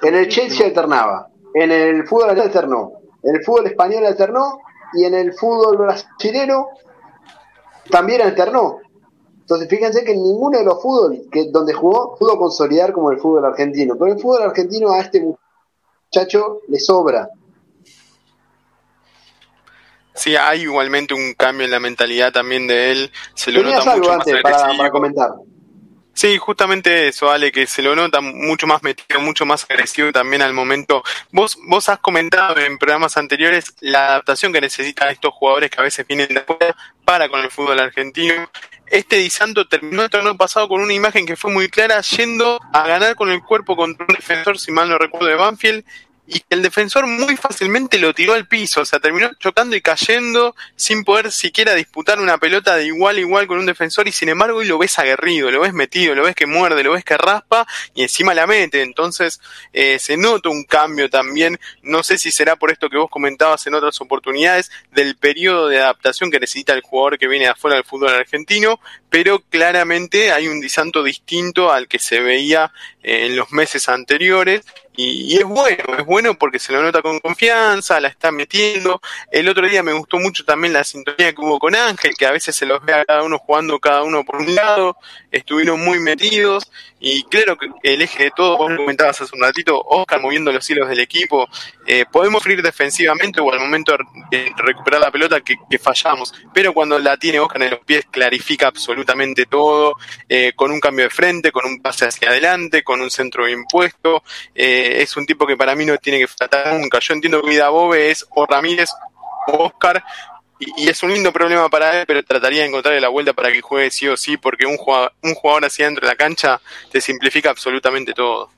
en 0.01 0.15
el 0.15 0.29
Chelsea 0.29 0.67
alternaba, 0.67 1.27
en 1.53 1.71
el 1.71 2.07
fútbol 2.07 2.29
alternó, 2.29 2.93
en 3.25 3.35
el 3.35 3.43
fútbol 3.43 3.67
español 3.67 4.05
alternó 4.05 4.61
y 4.93 5.03
en 5.03 5.15
el 5.15 5.33
fútbol 5.33 5.77
brasileño 5.77 6.67
también 7.89 8.21
alternó. 8.21 8.77
Entonces 9.39 9.67
fíjense 9.67 10.03
que 10.03 10.13
en 10.13 10.23
ninguno 10.23 10.57
de 10.57 10.63
los 10.63 10.81
fútbol 10.81 11.23
que 11.31 11.49
donde 11.51 11.73
jugó 11.73 12.15
pudo 12.17 12.37
consolidar 12.37 12.93
como 12.93 13.11
el 13.11 13.19
fútbol 13.19 13.45
argentino. 13.45 13.95
Pero 13.97 14.13
el 14.13 14.19
fútbol 14.19 14.43
argentino 14.43 14.91
a 14.91 15.01
este 15.01 15.21
muchacho 15.21 16.61
le 16.67 16.79
sobra. 16.79 17.29
Sí, 20.13 20.35
hay 20.35 20.61
igualmente 20.61 21.13
un 21.13 21.33
cambio 21.33 21.65
en 21.65 21.71
la 21.71 21.79
mentalidad 21.79 22.31
también 22.31 22.67
de 22.67 22.91
él. 22.91 23.11
Se 23.33 23.51
lo 23.51 23.63
nota 23.63 23.97
mucho 23.97 24.17
más 24.17 24.25
para 24.77 24.89
comentar. 24.89 25.33
Sí, 26.15 26.37
justamente 26.37 27.09
eso, 27.09 27.29
Ale, 27.29 27.51
que 27.51 27.67
se 27.67 27.81
lo 27.81 27.93
nota 27.93 28.21
mucho 28.21 28.65
más 28.67 28.81
metido, 28.83 29.19
mucho 29.19 29.45
más 29.45 29.65
agresivo 29.69 30.13
también 30.13 30.41
al 30.41 30.53
momento. 30.53 31.03
Vos, 31.31 31.57
vos 31.67 31.89
has 31.89 31.99
comentado 31.99 32.57
en 32.61 32.77
programas 32.77 33.17
anteriores 33.17 33.73
la 33.81 34.07
adaptación 34.07 34.53
que 34.53 34.61
necesitan 34.61 35.09
estos 35.09 35.33
jugadores 35.33 35.69
que 35.69 35.81
a 35.81 35.83
veces 35.83 36.07
vienen 36.07 36.29
de 36.29 36.39
afuera 36.39 36.73
para 37.03 37.27
con 37.27 37.41
el 37.41 37.51
fútbol 37.51 37.79
argentino. 37.79 38.49
Este 38.87 39.17
Di 39.17 39.29
Santo 39.29 39.67
terminó 39.67 40.03
el 40.03 40.09
torneo 40.09 40.37
pasado 40.37 40.69
con 40.69 40.79
una 40.79 40.93
imagen 40.93 41.25
que 41.25 41.35
fue 41.35 41.51
muy 41.51 41.67
clara, 41.67 41.99
yendo 41.99 42.61
a 42.71 42.87
ganar 42.87 43.15
con 43.15 43.29
el 43.29 43.41
cuerpo 43.41 43.75
contra 43.75 44.05
un 44.07 44.15
defensor, 44.15 44.57
si 44.57 44.71
mal 44.71 44.87
no 44.87 44.97
recuerdo, 44.97 45.27
de 45.27 45.35
Banfield, 45.35 45.83
y 46.27 46.43
el 46.49 46.63
defensor 46.63 47.05
muy 47.05 47.37
fácilmente 47.37 47.99
lo 47.99 48.13
tiró 48.13 48.33
al 48.33 48.47
piso, 48.47 48.81
o 48.81 48.85
sea, 48.85 48.99
terminó 48.99 49.31
chocando 49.39 49.75
y 49.75 49.81
cayendo 49.81 50.55
sin 50.75 51.03
poder 51.03 51.31
siquiera 51.31 51.75
disputar 51.75 52.19
una 52.19 52.37
pelota 52.39 52.75
de 52.75 52.85
igual 52.85 53.17
a 53.17 53.19
igual 53.19 53.47
con 53.47 53.59
un 53.59 53.65
defensor 53.67 54.07
y 54.07 54.11
sin 54.11 54.29
embargo 54.29 54.59
hoy 54.59 54.65
lo 54.65 54.79
ves 54.79 54.97
aguerrido, 54.97 55.51
lo 55.51 55.61
ves 55.61 55.73
metido, 55.73 56.15
lo 56.15 56.23
ves 56.23 56.35
que 56.35 56.47
muerde, 56.47 56.83
lo 56.83 56.93
ves 56.93 57.03
que 57.03 57.17
raspa 57.17 57.67
y 57.93 58.01
encima 58.01 58.33
la 58.33 58.47
mete, 58.47 58.81
entonces 58.81 59.39
eh, 59.71 59.99
se 59.99 60.17
nota 60.17 60.49
un 60.49 60.63
cambio 60.63 61.09
también, 61.09 61.59
no 61.83 62.01
sé 62.01 62.17
si 62.17 62.31
será 62.31 62.55
por 62.55 62.71
esto 62.71 62.89
que 62.89 62.97
vos 62.97 63.09
comentabas 63.09 63.67
en 63.67 63.75
otras 63.75 64.01
oportunidades 64.01 64.71
del 64.91 65.17
periodo 65.17 65.67
de 65.67 65.79
adaptación 65.79 66.31
que 66.31 66.39
necesita 66.39 66.73
el 66.73 66.81
jugador 66.81 67.19
que 67.19 67.27
viene 67.27 67.45
de 67.45 67.51
afuera 67.51 67.75
del 67.75 67.85
fútbol 67.85 68.09
argentino, 68.09 68.79
pero 69.11 69.39
claramente 69.39 70.31
hay 70.31 70.47
un 70.47 70.59
disanto 70.59 71.03
distinto 71.03 71.71
al 71.71 71.87
que 71.87 71.99
se 71.99 72.19
veía 72.19 72.71
eh, 73.03 73.27
en 73.27 73.35
los 73.35 73.51
meses 73.51 73.89
anteriores 73.89 74.63
y, 74.95 75.37
es 75.37 75.43
bueno, 75.43 75.83
es 75.97 76.05
bueno 76.05 76.37
porque 76.37 76.59
se 76.59 76.73
lo 76.73 76.81
nota 76.81 77.01
con 77.01 77.19
confianza, 77.19 77.99
la 77.99 78.07
está 78.07 78.31
metiendo. 78.31 79.01
El 79.31 79.49
otro 79.49 79.67
día 79.67 79.83
me 79.83 79.93
gustó 79.93 80.17
mucho 80.19 80.45
también 80.45 80.73
la 80.73 80.83
sintonía 80.83 81.33
que 81.33 81.41
hubo 81.41 81.59
con 81.59 81.75
Ángel, 81.75 82.15
que 82.17 82.25
a 82.25 82.31
veces 82.31 82.55
se 82.55 82.65
los 82.65 82.83
ve 82.83 82.93
a 82.93 83.05
cada 83.05 83.23
uno 83.23 83.37
jugando 83.37 83.79
cada 83.79 84.03
uno 84.03 84.23
por 84.23 84.37
un 84.37 84.55
lado, 84.55 84.97
estuvieron 85.31 85.83
muy 85.83 85.99
metidos 85.99 86.71
y 86.99 87.23
claro 87.23 87.57
que 87.57 87.69
el 87.83 88.01
eje 88.01 88.25
de 88.25 88.31
todo, 88.31 88.57
vos 88.57 88.71
comentabas 88.75 89.21
hace 89.21 89.35
un 89.35 89.41
ratito, 89.41 89.79
Oscar 89.79 90.21
moviendo 90.21 90.51
los 90.51 90.67
hilos 90.69 90.89
del 90.89 90.99
equipo, 90.99 91.47
eh, 91.85 92.05
podemos 92.11 92.45
ir 92.47 92.61
defensivamente 92.61 93.41
o 93.41 93.51
al 93.51 93.59
momento 93.59 93.95
de 94.31 94.51
recuperar 94.57 95.01
la 95.01 95.11
pelota 95.11 95.41
que, 95.41 95.55
fallamos, 95.77 96.33
pero 96.53 96.73
cuando 96.73 96.97
la 96.97 97.17
tiene 97.17 97.39
Oscar 97.39 97.61
en 97.61 97.71
los 97.71 97.81
pies 97.81 98.05
clarifica 98.09 98.67
absolutamente 98.67 99.45
todo, 99.45 99.97
eh, 100.27 100.53
con 100.55 100.71
un 100.71 100.79
cambio 100.79 101.05
de 101.05 101.11
frente, 101.11 101.51
con 101.51 101.65
un 101.65 101.79
pase 101.81 102.05
hacia 102.05 102.29
adelante, 102.29 102.83
con 102.83 103.01
un 103.01 103.11
centro 103.11 103.47
impuesto, 103.47 104.23
eh, 104.55 104.84
es 104.85 105.15
un 105.17 105.25
tipo 105.25 105.45
que 105.45 105.57
para 105.57 105.75
mí 105.75 105.85
no 105.85 105.97
tiene 105.97 106.19
que 106.19 106.27
faltar 106.27 106.73
nunca. 106.73 106.99
Yo 106.99 107.13
entiendo 107.13 107.41
que 107.41 107.49
Vida 107.49 107.69
Bobe 107.69 108.11
es 108.11 108.25
o 108.31 108.45
Ramírez 108.45 108.89
o 109.47 109.65
Oscar, 109.65 110.03
y, 110.59 110.89
es 110.89 111.03
un 111.03 111.11
lindo 111.11 111.33
problema 111.33 111.69
para 111.69 111.99
él, 111.99 112.05
pero 112.07 112.23
trataría 112.23 112.61
de 112.61 112.69
encontrarle 112.69 113.01
la 113.01 113.09
vuelta 113.09 113.33
para 113.33 113.51
que 113.51 113.61
juegue 113.61 113.91
sí 113.91 114.07
o 114.07 114.15
sí, 114.15 114.37
porque 114.37 114.65
un 114.65 114.77
jugador, 114.77 115.13
un 115.21 115.35
jugador 115.35 115.65
así 115.65 115.83
dentro 115.83 116.05
de 116.05 116.11
la 116.11 116.15
cancha 116.15 116.61
te 116.91 117.01
simplifica 117.01 117.49
absolutamente 117.49 118.13
todo. 118.13 118.49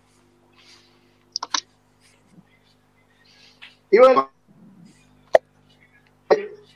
Y 3.90 3.98
bueno, 3.98 4.30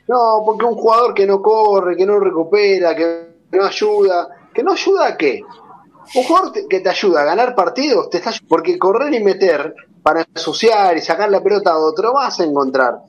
no, 0.08 0.44
porque 0.46 0.66
un 0.66 0.76
jugador 0.76 1.14
que 1.14 1.28
no 1.28 1.42
corre, 1.42 1.96
que 1.96 2.06
no 2.06 2.20
recupera, 2.20 2.96
que 2.96 3.28
no 3.52 3.66
ayuda, 3.66 4.50
que 4.54 4.64
no 4.64 4.72
ayuda 4.72 5.08
a 5.08 5.18
qué? 5.18 5.44
Un 6.14 6.24
jugador 6.24 6.68
que 6.68 6.80
te 6.80 6.90
ayuda 6.90 7.22
a 7.22 7.26
ganar 7.26 7.56
partidos, 7.56 8.10
te 8.10 8.18
está 8.18 8.32
porque 8.48 8.78
correr 8.78 9.14
y 9.14 9.24
meter 9.24 9.74
para 10.04 10.22
ensuciar 10.22 10.98
y 10.98 11.02
sacar 11.02 11.30
la 11.30 11.42
pelota 11.42 11.72
a 11.72 11.78
otro 11.78 12.14
vas 12.14 12.40
a 12.40 12.44
encontrar 12.44 13.00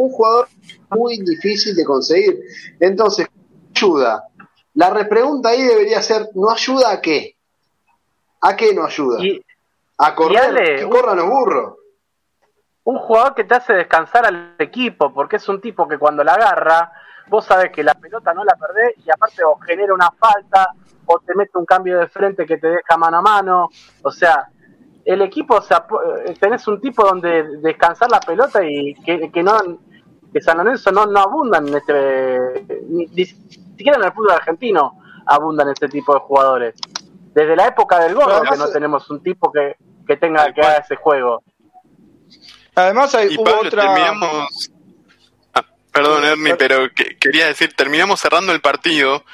un 0.00 0.10
jugador 0.10 0.48
muy 0.90 1.18
difícil 1.18 1.76
de 1.76 1.84
conseguir. 1.84 2.40
Entonces, 2.80 3.28
ayuda. 3.74 4.24
La 4.74 4.90
repregunta 4.90 5.50
ahí 5.50 5.62
debería 5.62 6.00
ser, 6.00 6.28
¿no 6.34 6.50
ayuda 6.50 6.92
a 6.92 7.00
qué? 7.00 7.36
¿A 8.40 8.56
qué 8.56 8.74
no 8.74 8.84
ayuda? 8.84 9.18
a 10.02 10.14
correr, 10.14 10.78
que 10.78 10.88
corran 10.88 11.18
los 11.18 11.28
burros. 11.28 11.74
Un 12.84 12.98
jugador 12.98 13.34
que 13.34 13.44
te 13.44 13.54
hace 13.54 13.74
descansar 13.74 14.24
al 14.24 14.56
equipo, 14.58 15.12
porque 15.12 15.36
es 15.36 15.46
un 15.50 15.60
tipo 15.60 15.86
que 15.86 15.98
cuando 15.98 16.24
la 16.24 16.32
agarra, 16.32 16.90
vos 17.30 17.44
sabes 17.44 17.70
que 17.70 17.82
la 17.82 17.94
pelota 17.94 18.34
no 18.34 18.44
la 18.44 18.54
perdés 18.56 18.94
y 19.06 19.10
aparte 19.10 19.44
o 19.44 19.56
genera 19.58 19.94
una 19.94 20.10
falta 20.10 20.72
o 21.06 21.18
te 21.20 21.34
mete 21.34 21.56
un 21.56 21.64
cambio 21.64 21.98
de 21.98 22.08
frente 22.08 22.44
que 22.44 22.58
te 22.58 22.68
deja 22.68 22.96
mano 22.96 23.18
a 23.18 23.22
mano. 23.22 23.68
O 24.02 24.10
sea, 24.10 24.48
el 25.04 25.22
equipo, 25.22 25.56
o 25.56 25.62
sea, 25.62 25.86
tenés 26.38 26.66
un 26.68 26.80
tipo 26.80 27.04
donde 27.04 27.58
descansar 27.58 28.10
la 28.10 28.20
pelota 28.20 28.64
y 28.64 28.94
que, 28.94 29.30
que 29.30 29.42
no 29.42 29.56
que 30.32 30.40
San 30.40 30.58
Lorenzo 30.58 30.92
no, 30.92 31.06
no 31.06 31.20
abundan 31.20 31.66
en 31.66 31.74
este, 31.74 32.64
ni, 32.88 33.24
siquiera 33.24 33.98
en 33.98 34.04
el 34.04 34.12
fútbol 34.12 34.32
argentino 34.32 35.00
abundan 35.26 35.70
este 35.70 35.88
tipo 35.88 36.14
de 36.14 36.20
jugadores. 36.20 36.74
Desde 37.34 37.56
la 37.56 37.68
época 37.68 37.98
del 38.00 38.14
gol 38.14 38.26
que 38.48 38.56
no 38.56 38.68
tenemos 38.68 39.08
un 39.10 39.22
tipo 39.22 39.50
que, 39.50 39.76
que 40.06 40.16
tenga 40.16 40.52
que 40.52 40.60
haga 40.60 40.78
ese 40.78 40.96
juego. 40.96 41.42
Además 42.74 43.14
hay 43.14 43.36
otra... 43.36 43.94
Terminamos... 43.94 44.70
Perdón, 45.92 46.24
Ernie, 46.24 46.54
pero 46.56 46.88
quería 47.20 47.46
decir, 47.46 47.72
terminamos 47.74 48.20
cerrando 48.20 48.52
el 48.52 48.60
partido 48.60 49.24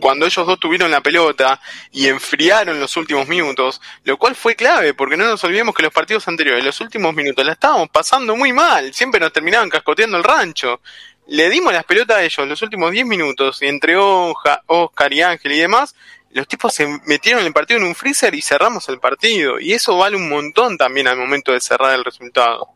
cuando 0.00 0.26
ellos 0.26 0.46
dos 0.46 0.60
tuvieron 0.60 0.90
la 0.90 1.00
pelota 1.00 1.60
y 1.90 2.08
enfriaron 2.08 2.78
los 2.78 2.96
últimos 2.96 3.28
minutos, 3.28 3.80
lo 4.04 4.18
cual 4.18 4.34
fue 4.34 4.54
clave, 4.54 4.94
porque 4.94 5.16
no 5.16 5.24
nos 5.24 5.42
olvidemos 5.44 5.74
que 5.74 5.82
los 5.82 5.92
partidos 5.92 6.28
anteriores, 6.28 6.64
los 6.64 6.80
últimos 6.80 7.14
minutos, 7.14 7.44
la 7.44 7.52
estábamos 7.52 7.88
pasando 7.88 8.36
muy 8.36 8.52
mal, 8.52 8.92
siempre 8.92 9.20
nos 9.20 9.32
terminaban 9.32 9.70
cascoteando 9.70 10.16
el 10.16 10.24
rancho. 10.24 10.80
Le 11.28 11.50
dimos 11.50 11.72
las 11.72 11.84
pelotas 11.84 12.18
a 12.18 12.22
ellos 12.22 12.46
los 12.46 12.62
últimos 12.62 12.92
10 12.92 13.06
minutos, 13.06 13.62
y 13.62 13.66
entre 13.66 13.96
Oscar 13.96 15.12
y 15.12 15.22
Ángel 15.22 15.52
y 15.52 15.58
demás, 15.58 15.94
los 16.30 16.46
tipos 16.46 16.74
se 16.74 16.86
metieron 17.06 17.44
el 17.44 17.52
partido 17.52 17.80
en 17.80 17.86
un 17.86 17.94
freezer 17.94 18.34
y 18.34 18.42
cerramos 18.42 18.88
el 18.88 19.00
partido. 19.00 19.58
Y 19.58 19.72
eso 19.72 19.96
vale 19.96 20.16
un 20.16 20.28
montón 20.28 20.76
también 20.76 21.08
al 21.08 21.16
momento 21.16 21.52
de 21.52 21.60
cerrar 21.60 21.94
el 21.94 22.04
resultado. 22.04 22.75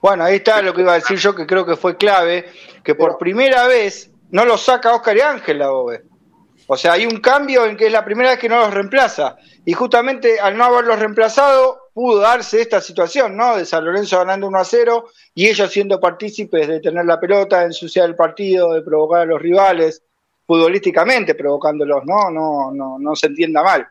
Bueno, 0.00 0.24
ahí 0.24 0.36
está 0.36 0.62
lo 0.62 0.72
que 0.72 0.80
iba 0.80 0.92
a 0.92 0.96
decir 0.96 1.18
yo, 1.18 1.34
que 1.34 1.46
creo 1.46 1.66
que 1.66 1.76
fue 1.76 1.96
clave, 1.96 2.46
que 2.82 2.94
por 2.94 3.18
primera 3.18 3.66
vez 3.66 4.10
no 4.30 4.44
lo 4.44 4.56
saca 4.56 4.94
Oscar 4.94 5.16
y 5.16 5.20
Ángel 5.20 5.58
la 5.58 5.72
OVE. 5.72 6.02
O 6.66 6.76
sea, 6.76 6.92
hay 6.92 7.04
un 7.04 7.18
cambio 7.20 7.66
en 7.66 7.76
que 7.76 7.86
es 7.86 7.92
la 7.92 8.04
primera 8.04 8.30
vez 8.30 8.38
que 8.38 8.48
no 8.48 8.60
los 8.60 8.72
reemplaza. 8.72 9.36
Y 9.64 9.72
justamente 9.72 10.38
al 10.38 10.56
no 10.56 10.64
haberlos 10.64 11.00
reemplazado, 11.00 11.90
pudo 11.92 12.20
darse 12.20 12.60
esta 12.60 12.80
situación, 12.80 13.36
¿no? 13.36 13.56
De 13.56 13.66
San 13.66 13.84
Lorenzo 13.84 14.18
ganando 14.18 14.46
1 14.46 14.58
a 14.58 14.64
0 14.64 15.04
y 15.34 15.48
ellos 15.48 15.70
siendo 15.70 15.98
partícipes 15.98 16.68
de 16.68 16.80
tener 16.80 17.04
la 17.04 17.18
pelota, 17.18 17.60
de 17.60 17.66
ensuciar 17.66 18.08
el 18.08 18.14
partido, 18.14 18.72
de 18.72 18.82
provocar 18.82 19.22
a 19.22 19.24
los 19.26 19.42
rivales, 19.42 20.02
futbolísticamente 20.46 21.34
provocándolos, 21.34 22.04
¿no? 22.06 22.30
No, 22.30 22.70
no, 22.72 22.98
no 22.98 23.16
se 23.16 23.26
entienda 23.26 23.62
mal. 23.62 23.86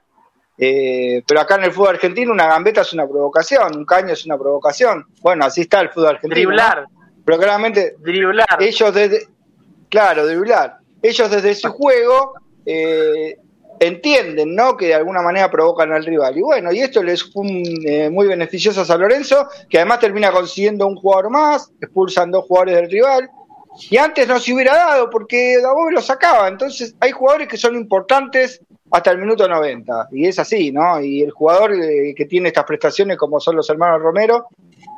Eh, 0.61 1.23
pero 1.25 1.39
acá 1.39 1.55
en 1.55 1.63
el 1.63 1.71
fútbol 1.71 1.95
argentino 1.95 2.33
una 2.33 2.47
gambeta 2.47 2.81
es 2.81 2.91
una 2.91 3.07
provocación, 3.07 3.77
un 3.77 3.85
caño 3.85 4.11
es 4.11 4.25
una 4.25 4.37
provocación. 4.37 5.05
Bueno, 5.21 5.45
así 5.45 5.61
está 5.61 5.79
el 5.79 5.89
fútbol 5.89 6.09
argentino. 6.09 6.35
Driblar. 6.35 6.85
Pero 7.25 7.37
claramente 7.37 7.95
driblar. 7.99 8.57
ellos 8.59 8.93
desde, 8.93 9.27
claro, 9.89 10.27
driblar. 10.27 10.79
Ellos 11.01 11.31
desde 11.31 11.55
su 11.55 11.69
juego 11.69 12.33
eh, 12.65 13.37
entienden, 13.79 14.53
¿no? 14.53 14.75
Que 14.75 14.87
de 14.87 14.95
alguna 14.95 15.21
manera 15.21 15.49
provocan 15.49 15.93
al 15.93 16.05
rival. 16.05 16.37
Y 16.37 16.41
bueno, 16.41 16.73
y 16.73 16.81
esto 16.81 17.01
les 17.01 17.23
fue 17.23 17.45
eh, 17.85 18.09
muy 18.09 18.27
beneficioso 18.27 18.81
a 18.81 18.85
San 18.85 18.99
Lorenzo, 18.99 19.47
que 19.69 19.77
además 19.77 19.99
termina 19.99 20.31
consiguiendo 20.31 20.85
un 20.87 20.95
jugador 20.95 21.29
más, 21.29 21.71
expulsan 21.79 22.31
dos 22.31 22.45
jugadores 22.45 22.75
del 22.75 22.91
rival. 22.91 23.29
Y 23.89 23.97
antes 23.97 24.27
no 24.27 24.39
se 24.39 24.53
hubiera 24.53 24.75
dado 24.75 25.09
porque 25.09 25.59
Dabove 25.61 25.91
lo 25.91 26.01
sacaba. 26.01 26.47
Entonces 26.47 26.95
hay 26.99 27.11
jugadores 27.11 27.47
que 27.47 27.57
son 27.57 27.75
importantes 27.75 28.61
hasta 28.91 29.11
el 29.11 29.19
minuto 29.19 29.47
90. 29.47 30.09
Y 30.11 30.27
es 30.27 30.39
así, 30.39 30.71
¿no? 30.71 30.99
Y 31.01 31.21
el 31.21 31.31
jugador 31.31 31.73
eh, 31.73 32.13
que 32.15 32.25
tiene 32.25 32.49
estas 32.49 32.65
prestaciones, 32.65 33.17
como 33.17 33.39
son 33.39 33.55
los 33.55 33.69
hermanos 33.69 34.01
Romero, 34.01 34.47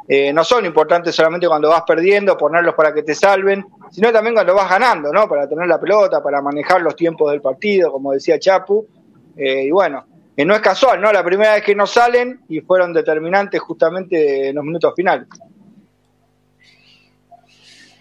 eh, 0.08 0.34
no 0.34 0.44
son 0.44 0.66
importantes 0.66 1.16
solamente 1.16 1.48
cuando 1.48 1.70
vas 1.70 1.84
perdiendo, 1.86 2.38
ponerlos 2.38 2.76
para 2.76 2.94
que 2.94 3.04
te 3.04 3.14
salven, 3.14 3.66
sino 3.92 4.12
también 4.12 4.34
cuando 4.34 4.56
vas 4.56 4.70
ganando, 4.70 5.12
¿no? 5.12 5.28
Para 5.28 5.48
tener 5.48 5.68
la 5.68 5.80
pelota, 5.80 6.24
para 6.24 6.42
manejar 6.42 6.82
los 6.82 6.96
tiempos 6.96 7.32
del 7.32 7.42
partido, 7.42 7.92
como 7.92 8.14
decía 8.14 8.40
Chapu. 8.40 8.88
Eh, 9.36 9.66
y 9.66 9.72
bueno, 9.72 10.06
no 10.38 10.56
es 10.56 10.62
casual, 10.62 11.00
¿no? 11.00 11.12
La 11.12 11.24
primera 11.24 11.54
vez 11.54 11.64
que 11.64 11.76
no 11.76 11.86
salen 11.86 12.42
y 12.50 12.62
fueron 12.62 12.94
determinantes 12.94 13.62
justamente 13.62 14.50
en 14.50 14.56
los 14.56 14.64
minutos 14.64 14.94
finales. 14.96 15.28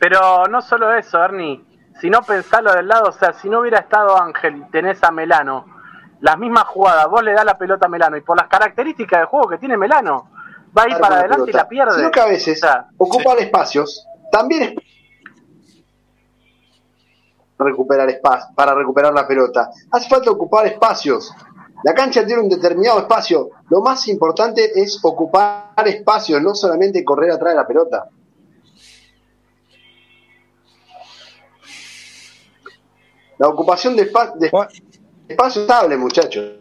Pero 0.01 0.47
no 0.47 0.63
solo 0.63 0.95
eso, 0.95 1.23
Ernie, 1.23 1.63
si 2.01 2.09
no 2.09 2.23
pensarlo 2.23 2.73
del 2.73 2.89
lado, 2.89 3.11
o 3.11 3.13
sea, 3.13 3.35
si 3.35 3.51
no 3.51 3.61
hubiera 3.61 3.81
estado 3.81 4.21
Ángel 4.21 4.57
y 4.57 4.71
tenés 4.71 5.05
a 5.05 5.11
Melano, 5.11 5.67
las 6.21 6.39
mismas 6.39 6.65
jugadas, 6.65 7.07
vos 7.09 7.23
le 7.23 7.35
das 7.35 7.45
la 7.45 7.59
pelota 7.59 7.85
a 7.85 7.91
Melano 7.91 8.17
y 8.17 8.23
por 8.23 8.37
las 8.37 8.49
características 8.49 9.21
de 9.21 9.27
juego 9.27 9.51
que 9.51 9.59
tiene 9.59 9.77
Melano, 9.77 10.31
va 10.77 10.85
a 10.85 10.89
ir 10.89 10.97
para 10.99 11.17
adelante 11.17 11.51
y 11.51 11.53
la 11.53 11.69
pierde. 11.69 11.97
Sino 11.97 12.11
que 12.11 12.21
a 12.21 12.27
veces 12.27 12.63
ocupar 12.97 13.39
espacios 13.41 14.07
también 14.33 14.63
es 14.63 14.75
recuperar 17.59 18.09
espacio, 18.09 18.55
para 18.55 18.75
recuperar 18.75 19.13
la 19.13 19.29
pelota. 19.29 19.69
Hace 19.91 20.09
falta 20.09 20.31
ocupar 20.31 20.67
espacios. 20.67 21.31
La 21.85 21.93
cancha 21.93 22.25
tiene 22.25 22.41
un 22.41 22.49
determinado 22.49 23.01
espacio. 23.01 23.51
Lo 23.69 23.83
más 23.83 24.09
importante 24.09 24.81
es 24.81 24.99
ocupar 25.03 25.75
espacios, 25.85 26.41
no 26.41 26.55
solamente 26.55 27.05
correr 27.05 27.33
atrás 27.33 27.53
de 27.53 27.57
la 27.57 27.67
pelota. 27.67 28.09
La 33.41 33.49
ocupación 33.49 33.97
de, 33.97 34.03
espacio 34.03 35.63
estable, 35.63 35.97
muchachos. 35.97 36.59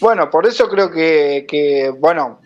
Bueno, 0.00 0.30
por 0.30 0.46
eso 0.46 0.68
creo 0.68 0.88
que, 0.88 1.44
que, 1.48 1.92
bueno, 1.98 2.38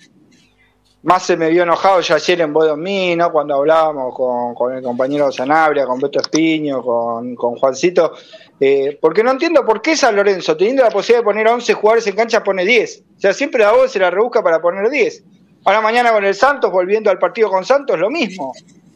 más 1.03 1.25
se 1.25 1.37
me 1.37 1.51
vio 1.51 1.65
enojado 1.65 2.01
ya 2.01 2.15
ayer 2.15 2.41
en 2.41 2.55
Bodomí, 2.55 3.15
¿no? 3.17 3.31
Cuando 3.31 3.57
hablábamos 3.57 4.15
con, 4.15 4.73
el 4.73 4.83
compañero 4.83 5.31
Sanabria, 5.31 5.85
con 5.85 6.01
Beto 6.01 6.21
Espiño, 6.21 6.83
con, 6.83 7.37
Juancito, 7.37 8.15
eh, 8.59 8.99
porque 8.99 9.23
no 9.23 9.31
entiendo 9.31 9.63
por 9.67 9.83
qué 9.83 9.95
San 9.95 10.17
Lorenzo, 10.17 10.57
teniendo 10.57 10.83
la 10.83 10.89
posibilidad 10.89 11.21
de 11.21 11.25
poner 11.25 11.47
11 11.47 11.75
jugadores 11.75 12.07
en 12.07 12.17
cancha, 12.17 12.43
pone 12.43 12.65
10. 12.65 13.03
O 13.19 13.21
sea, 13.21 13.35
siempre 13.35 13.63
la 13.63 13.73
voz 13.73 13.93
se 13.93 13.99
la 13.99 14.11
rebusca 14.11 14.43
para 14.43 14.63
poner 14.63 14.89
10. 14.89 15.23
Ahora 15.67 15.83
mañana 15.83 16.13
con 16.13 16.25
el 16.25 16.35
Santos, 16.35 16.73
volviendo 16.73 17.11
al 17.11 17.19
partido 17.19 17.51
con 17.51 17.67
Santos, 17.67 17.99
lo 17.99 18.09
mismo. 18.09 18.55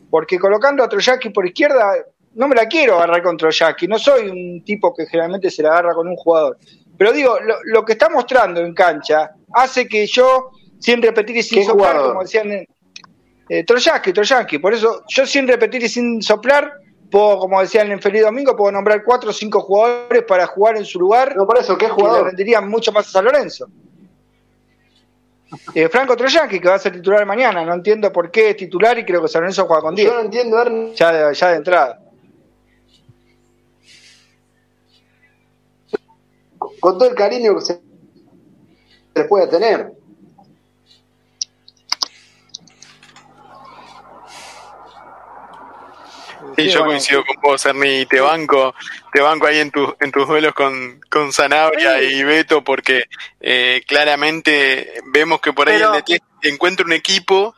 Porque 0.09 0.39
colocando 0.39 0.83
a 0.83 0.89
Troyaki 0.89 1.29
por 1.29 1.45
izquierda, 1.45 1.97
no 2.35 2.49
me 2.49 2.55
la 2.55 2.67
quiero 2.67 2.97
agarrar 2.97 3.23
con 3.23 3.37
Troyaki. 3.37 3.87
No 3.87 3.99
soy 3.99 4.29
un 4.29 4.65
tipo 4.65 4.95
que 4.95 5.07
generalmente 5.07 5.51
se 5.51 5.63
la 5.63 5.71
agarra 5.71 5.95
con 5.95 6.09
un 6.09 6.17
jugador. 6.17 6.59
Pero 6.97 7.13
digo, 7.13 7.39
lo, 7.41 7.57
lo 7.65 7.85
que 7.85 7.93
está 7.93 8.09
mostrando 8.09 8.61
en 8.61 8.75
cancha 8.75 9.33
hace 9.53 9.89
que 9.89 10.07
yo 10.07 10.51
sin 10.79 11.01
repetir 11.03 11.37
y 11.37 11.43
sin 11.43 11.65
soplar, 11.65 11.97
como 11.99 12.21
decían 12.21 12.67
eh, 13.49 13.65
Troyanski, 13.65 14.59
Por 14.59 14.75
eso 14.75 15.03
yo 15.09 15.27
sin 15.27 15.49
repetir 15.49 15.83
y 15.83 15.89
sin 15.89 16.23
soplar, 16.23 16.73
puedo, 17.11 17.39
como 17.39 17.61
decían 17.61 17.91
en 17.91 18.01
Feliz 18.01 18.23
Domingo, 18.23 18.57
puedo 18.57 18.73
nombrar 18.73 19.03
cuatro 19.03 19.31
o 19.31 19.33
cinco 19.33 19.61
jugadores 19.61 20.25
para 20.25 20.47
jugar 20.47 20.77
en 20.77 20.85
su 20.85 20.99
lugar. 20.99 21.35
No, 21.37 21.47
por 21.47 21.59
eso, 21.59 21.79
¿qué 21.79 21.89
jugador? 21.89 22.19
Que 22.19 22.25
le 22.25 22.31
rendirían 22.31 22.69
mucho 22.69 22.93
más 22.93 23.09
a 23.09 23.11
San 23.11 23.25
Lorenzo. 23.25 23.67
Eh, 25.75 25.89
Franco 25.89 26.17
Troyanski, 26.17 26.61
que 26.61 26.69
va 26.69 26.75
a 26.75 26.79
ser 26.79 26.93
titular 26.93 27.25
mañana. 27.25 27.65
No 27.65 27.75
entiendo 27.75 28.13
por 28.13 28.31
qué 28.31 28.51
es 28.51 28.57
titular 28.57 28.99
y 28.99 29.05
creo 29.05 29.23
que 29.23 29.29
San 29.29 29.43
Lorenzo 29.43 29.67
juega 29.67 29.83
con 29.83 29.95
10. 29.95 30.09
Yo 30.09 30.15
no 30.15 30.21
entiendo, 30.21 30.61
Ernie. 30.61 30.95
Ya, 30.95 31.33
ya 31.33 31.49
de 31.49 31.57
entrada. 31.57 32.04
Con 36.81 36.99
todo 36.99 37.09
el 37.09 37.15
cariño 37.15 37.55
que 37.57 37.61
se 37.61 37.81
les 39.15 39.29
puede 39.29 39.47
tener. 39.49 39.93
Sí, 46.57 46.69
yo 46.69 46.85
coincido 46.85 47.25
con 47.25 47.37
vos, 47.43 47.67
Ernie, 47.67 48.07
te 48.07 48.21
banco, 48.21 48.75
te 49.13 49.21
banco 49.21 49.47
ahí 49.47 49.59
en, 49.59 49.71
tu, 49.71 49.97
en 49.99 50.13
tus 50.13 50.29
duelos 50.29 50.55
con, 50.55 51.01
con 51.11 51.33
Zanabria 51.33 52.01
y 52.03 52.23
Beto, 52.23 52.63
porque 52.63 53.05
eh, 53.41 53.83
claramente 53.87 55.01
vemos 55.07 55.41
que 55.41 55.53
por 55.53 55.69
ahí 55.69 55.81
el 55.81 56.21
encuentra 56.43 56.87
un 56.87 56.93
equipo 56.93 57.55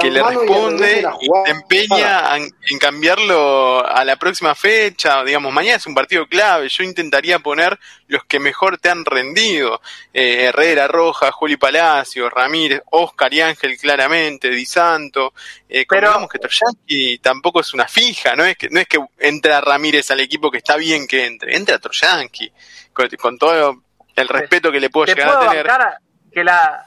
que 0.00 0.10
le 0.10 0.22
responde 0.22 1.04
y, 1.20 1.26
se 1.26 1.50
empeña 1.50 2.36
en, 2.36 2.78
cambiarlo 2.78 3.84
a 3.84 4.04
la 4.04 4.16
próxima 4.16 4.54
fecha, 4.54 5.24
digamos, 5.24 5.52
mañana 5.52 5.76
es 5.76 5.86
un 5.86 5.94
partido 5.94 6.26
clave, 6.26 6.68
yo 6.68 6.84
intentaría 6.84 7.40
poner 7.40 7.78
los 8.06 8.24
que 8.24 8.38
mejor 8.38 8.78
te 8.78 8.90
han 8.90 9.04
rendido, 9.04 9.80
eh, 10.12 10.44
Herrera, 10.44 10.86
Roja, 10.86 11.32
Juli 11.32 11.56
Palacio, 11.56 12.30
Ramírez, 12.30 12.82
Oscar 12.92 13.32
y 13.34 13.40
Ángel 13.40 13.76
claramente, 13.76 14.50
Di 14.50 14.66
Santo, 14.66 15.34
eh, 15.68 15.84
Pero, 15.88 16.28
que 16.28 16.38
Troyanqui 16.38 17.18
tampoco 17.18 17.60
es 17.60 17.74
una 17.74 17.88
fija, 17.88 18.36
no 18.36 18.44
es 18.44 18.56
que 18.56 18.68
no 18.70 18.78
es 18.78 18.86
que 18.86 19.00
entra 19.18 19.60
Ramírez 19.60 20.10
al 20.12 20.20
equipo 20.20 20.50
que 20.50 20.58
está 20.58 20.76
bien 20.76 21.08
que 21.08 21.26
entre, 21.26 21.56
entra 21.56 21.78
Troyanqui, 21.78 22.52
con, 22.92 23.36
todo 23.36 23.82
el 24.14 24.28
respeto 24.28 24.70
que 24.70 24.80
le 24.80 24.90
puedo 24.90 25.06
llegar 25.06 25.28
a 25.28 25.48
tener. 25.48 25.66
Que 26.32 26.44
la, 26.44 26.86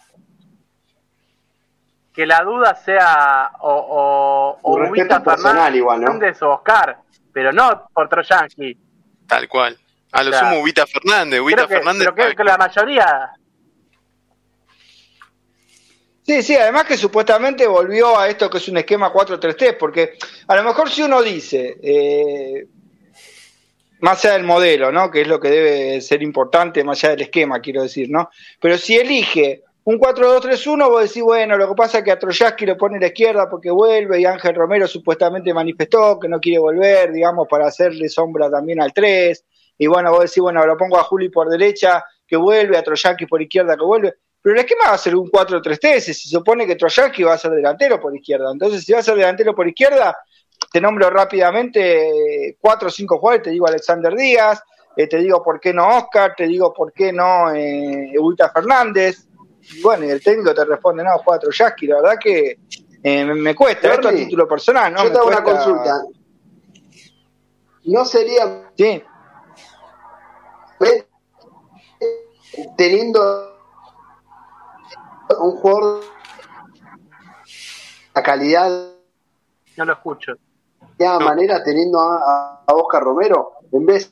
que 2.20 2.26
la 2.26 2.44
duda 2.44 2.76
sea 2.76 3.50
o, 3.62 4.60
o, 4.62 4.74
o 4.74 4.94
Fernández 4.94 5.76
igual, 5.76 6.02
¿no? 6.02 6.20
o 6.20 6.54
Oscar, 6.54 6.98
pero 7.32 7.54
no 7.54 7.88
por 7.94 8.10
Troyanqui. 8.10 8.78
Tal 9.26 9.48
cual. 9.48 9.78
A 10.12 10.22
lo 10.24 10.34
sumo 10.34 10.60
Ubita 10.60 10.86
Fernández, 10.86 11.40
Ubita 11.40 11.66
Fernández. 11.66 12.02
Pero 12.04 12.16
creo 12.16 12.36
que 12.36 12.44
la 12.44 12.58
mayoría 12.58 13.32
Sí, 16.24 16.44
sí, 16.44 16.58
además 16.58 16.84
que 16.84 16.98
supuestamente 16.98 17.66
volvió 17.66 18.20
a 18.20 18.28
esto 18.28 18.50
que 18.50 18.58
es 18.58 18.68
un 18.68 18.80
esquema 18.80 19.14
4-3-3, 19.14 19.78
porque 19.78 20.18
a 20.46 20.58
lo 20.58 20.64
mejor 20.64 20.90
si 20.90 21.04
uno 21.04 21.22
dice, 21.22 21.78
eh, 21.82 22.68
más 24.02 24.26
allá 24.26 24.34
del 24.34 24.44
modelo, 24.44 24.92
¿no? 24.92 25.10
Que 25.10 25.22
es 25.22 25.28
lo 25.30 25.40
que 25.40 25.50
debe 25.50 26.02
ser 26.02 26.22
importante, 26.22 26.84
más 26.84 27.02
allá 27.02 27.12
del 27.12 27.22
esquema, 27.22 27.62
quiero 27.62 27.82
decir, 27.84 28.10
¿no? 28.10 28.30
Pero 28.60 28.78
si 28.78 28.98
elige 28.98 29.64
un 29.90 30.00
4-2-3-1, 30.00 30.88
vos 30.88 31.02
decís, 31.02 31.24
bueno, 31.24 31.58
lo 31.58 31.68
que 31.68 31.74
pasa 31.74 31.98
es 31.98 32.04
que 32.04 32.12
a 32.12 32.20
Troyaski 32.20 32.64
lo 32.64 32.78
pone 32.78 32.98
a 32.98 33.00
la 33.00 33.08
izquierda 33.08 33.50
porque 33.50 33.72
vuelve 33.72 34.22
y 34.22 34.26
Ángel 34.26 34.54
Romero 34.54 34.88
supuestamente 34.88 35.52
manifestó 35.52 36.20
que 36.20 36.28
no 36.28 36.40
quiere 36.40 36.60
volver, 36.60 37.12
digamos, 37.12 37.48
para 37.50 37.66
hacerle 37.66 38.08
sombra 38.08 38.52
también 38.52 38.80
al 38.80 38.94
3. 38.94 39.44
Y 39.80 39.88
bueno, 39.88 40.12
vos 40.12 40.20
decís, 40.20 40.44
bueno, 40.44 40.64
lo 40.64 40.78
pongo 40.78 41.00
a 41.00 41.04
Juli 41.06 41.30
por 41.30 41.50
derecha, 41.50 42.06
que 42.28 42.36
vuelve, 42.38 42.78
a 42.78 42.84
Troyaski 42.84 43.26
por 43.26 43.42
izquierda, 43.42 43.76
que 43.76 43.84
vuelve. 43.84 44.14
Pero 44.40 44.54
el 44.54 44.62
esquema 44.62 44.90
va 44.90 44.94
a 44.94 44.98
ser 45.00 45.16
un 45.16 45.28
4-3-3, 45.28 46.00
se 46.00 46.14
supone 46.14 46.68
que 46.68 46.76
Troyaski 46.76 47.24
va 47.24 47.34
a 47.34 47.40
ser 47.40 47.50
delantero 47.50 48.00
por 48.00 48.16
izquierda. 48.16 48.52
Entonces, 48.52 48.86
si 48.86 48.94
va 48.94 49.00
a 49.00 49.04
ser 49.04 49.16
delantero 49.16 49.56
por 49.56 49.68
izquierda, 49.68 50.16
te 50.72 50.80
nombro 50.80 51.10
rápidamente 51.10 52.58
4 52.60 52.88
o 52.88 52.92
5 52.92 53.18
jugadores, 53.18 53.44
te 53.44 53.50
digo 53.50 53.68
Alexander 53.68 54.14
Díaz, 54.14 54.62
eh, 54.96 55.08
te 55.08 55.18
digo 55.18 55.42
por 55.42 55.60
qué 55.60 55.74
no 55.74 55.98
Oscar, 55.98 56.36
te 56.38 56.46
digo 56.46 56.72
por 56.72 56.94
qué 56.94 57.12
no 57.12 57.52
eh, 57.56 58.14
Fernández, 58.54 59.29
y 59.62 59.82
bueno, 59.82 60.06
y 60.06 60.10
el 60.10 60.24
técnico 60.24 60.54
te 60.54 60.66
responde, 60.66 61.04
no, 61.04 61.18
juega 61.20 61.40
Troyaski, 61.40 61.88
la 61.88 62.02
verdad 62.02 62.18
que 62.20 62.60
eh, 63.04 63.26
me 63.26 63.56
cuesta, 63.56 63.94
esto 63.94 64.10
a 64.10 64.12
título 64.12 64.48
personal, 64.48 64.94
¿no? 64.94 65.04
Yo 65.04 65.12
te 65.12 65.18
hago 65.18 65.28
una 65.28 65.44
consulta. 65.44 66.04
¿No 67.86 68.06
sería 68.06 68.72
sí. 68.76 69.04
teniendo 72.78 73.58
un 75.40 75.52
jugador 75.58 76.02
la 78.16 78.24
calidad 78.24 78.92
no 79.78 79.86
lo 79.86 79.94
escucho 79.94 80.34
de 80.98 81.08
manera 81.20 81.64
teniendo 81.64 82.00
a, 82.00 82.64
a, 82.68 82.74
Oscar 82.74 83.04
Romero 83.04 83.54
en 83.72 83.86
vez 83.86 84.12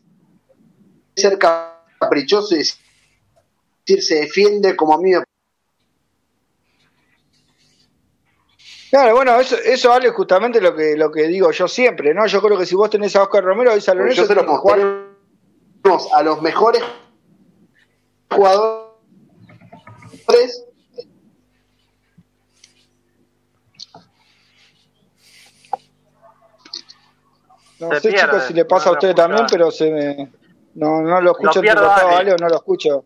de 1.15 1.21
ser 1.21 1.37
caprichoso 1.37 2.55
y 2.55 2.59
decir 2.59 4.01
se 4.01 4.15
defiende 4.15 4.75
como 4.75 4.93
a 4.93 4.97
mí 4.99 5.11
me 5.11 5.23
Claro, 8.97 9.13
bueno, 9.13 9.39
eso, 9.39 9.55
eso 9.63 9.89
vale 9.89 10.09
justamente 10.09 10.59
lo 10.59 10.75
que, 10.75 10.97
lo 10.97 11.11
que 11.11 11.27
digo 11.27 11.51
yo 11.51 11.67
siempre, 11.67 12.15
¿no? 12.15 12.25
Yo 12.25 12.41
creo 12.41 12.57
que 12.57 12.65
si 12.65 12.73
vos 12.73 12.89
tenés 12.89 13.15
a 13.15 13.21
Oscar 13.21 13.43
Romero 13.43 13.77
y 13.77 13.79
San 13.79 13.95
Lorenzo, 13.95 14.23
yo 14.23 14.27
se 14.27 14.43
jugar 14.43 14.79
a 16.15 16.23
los 16.23 16.41
mejores 16.41 16.81
jugadores 18.31 18.87
No 27.79 27.99
sé, 27.99 28.11
chicos, 28.11 28.45
si 28.47 28.55
le 28.55 28.65
pasa 28.65 28.89
a 28.89 28.93
usted 28.93 29.13
también, 29.13 29.45
pero 29.47 29.69
se 29.69 29.91
me... 29.91 30.31
No, 30.73 31.03
no 31.03 31.21
lo 31.21 31.33
escucho 31.33 31.61
lo 31.61 31.81
¿vale? 31.83 32.33
O 32.33 32.37
no 32.37 32.49
lo 32.49 32.55
escucho. 32.55 33.05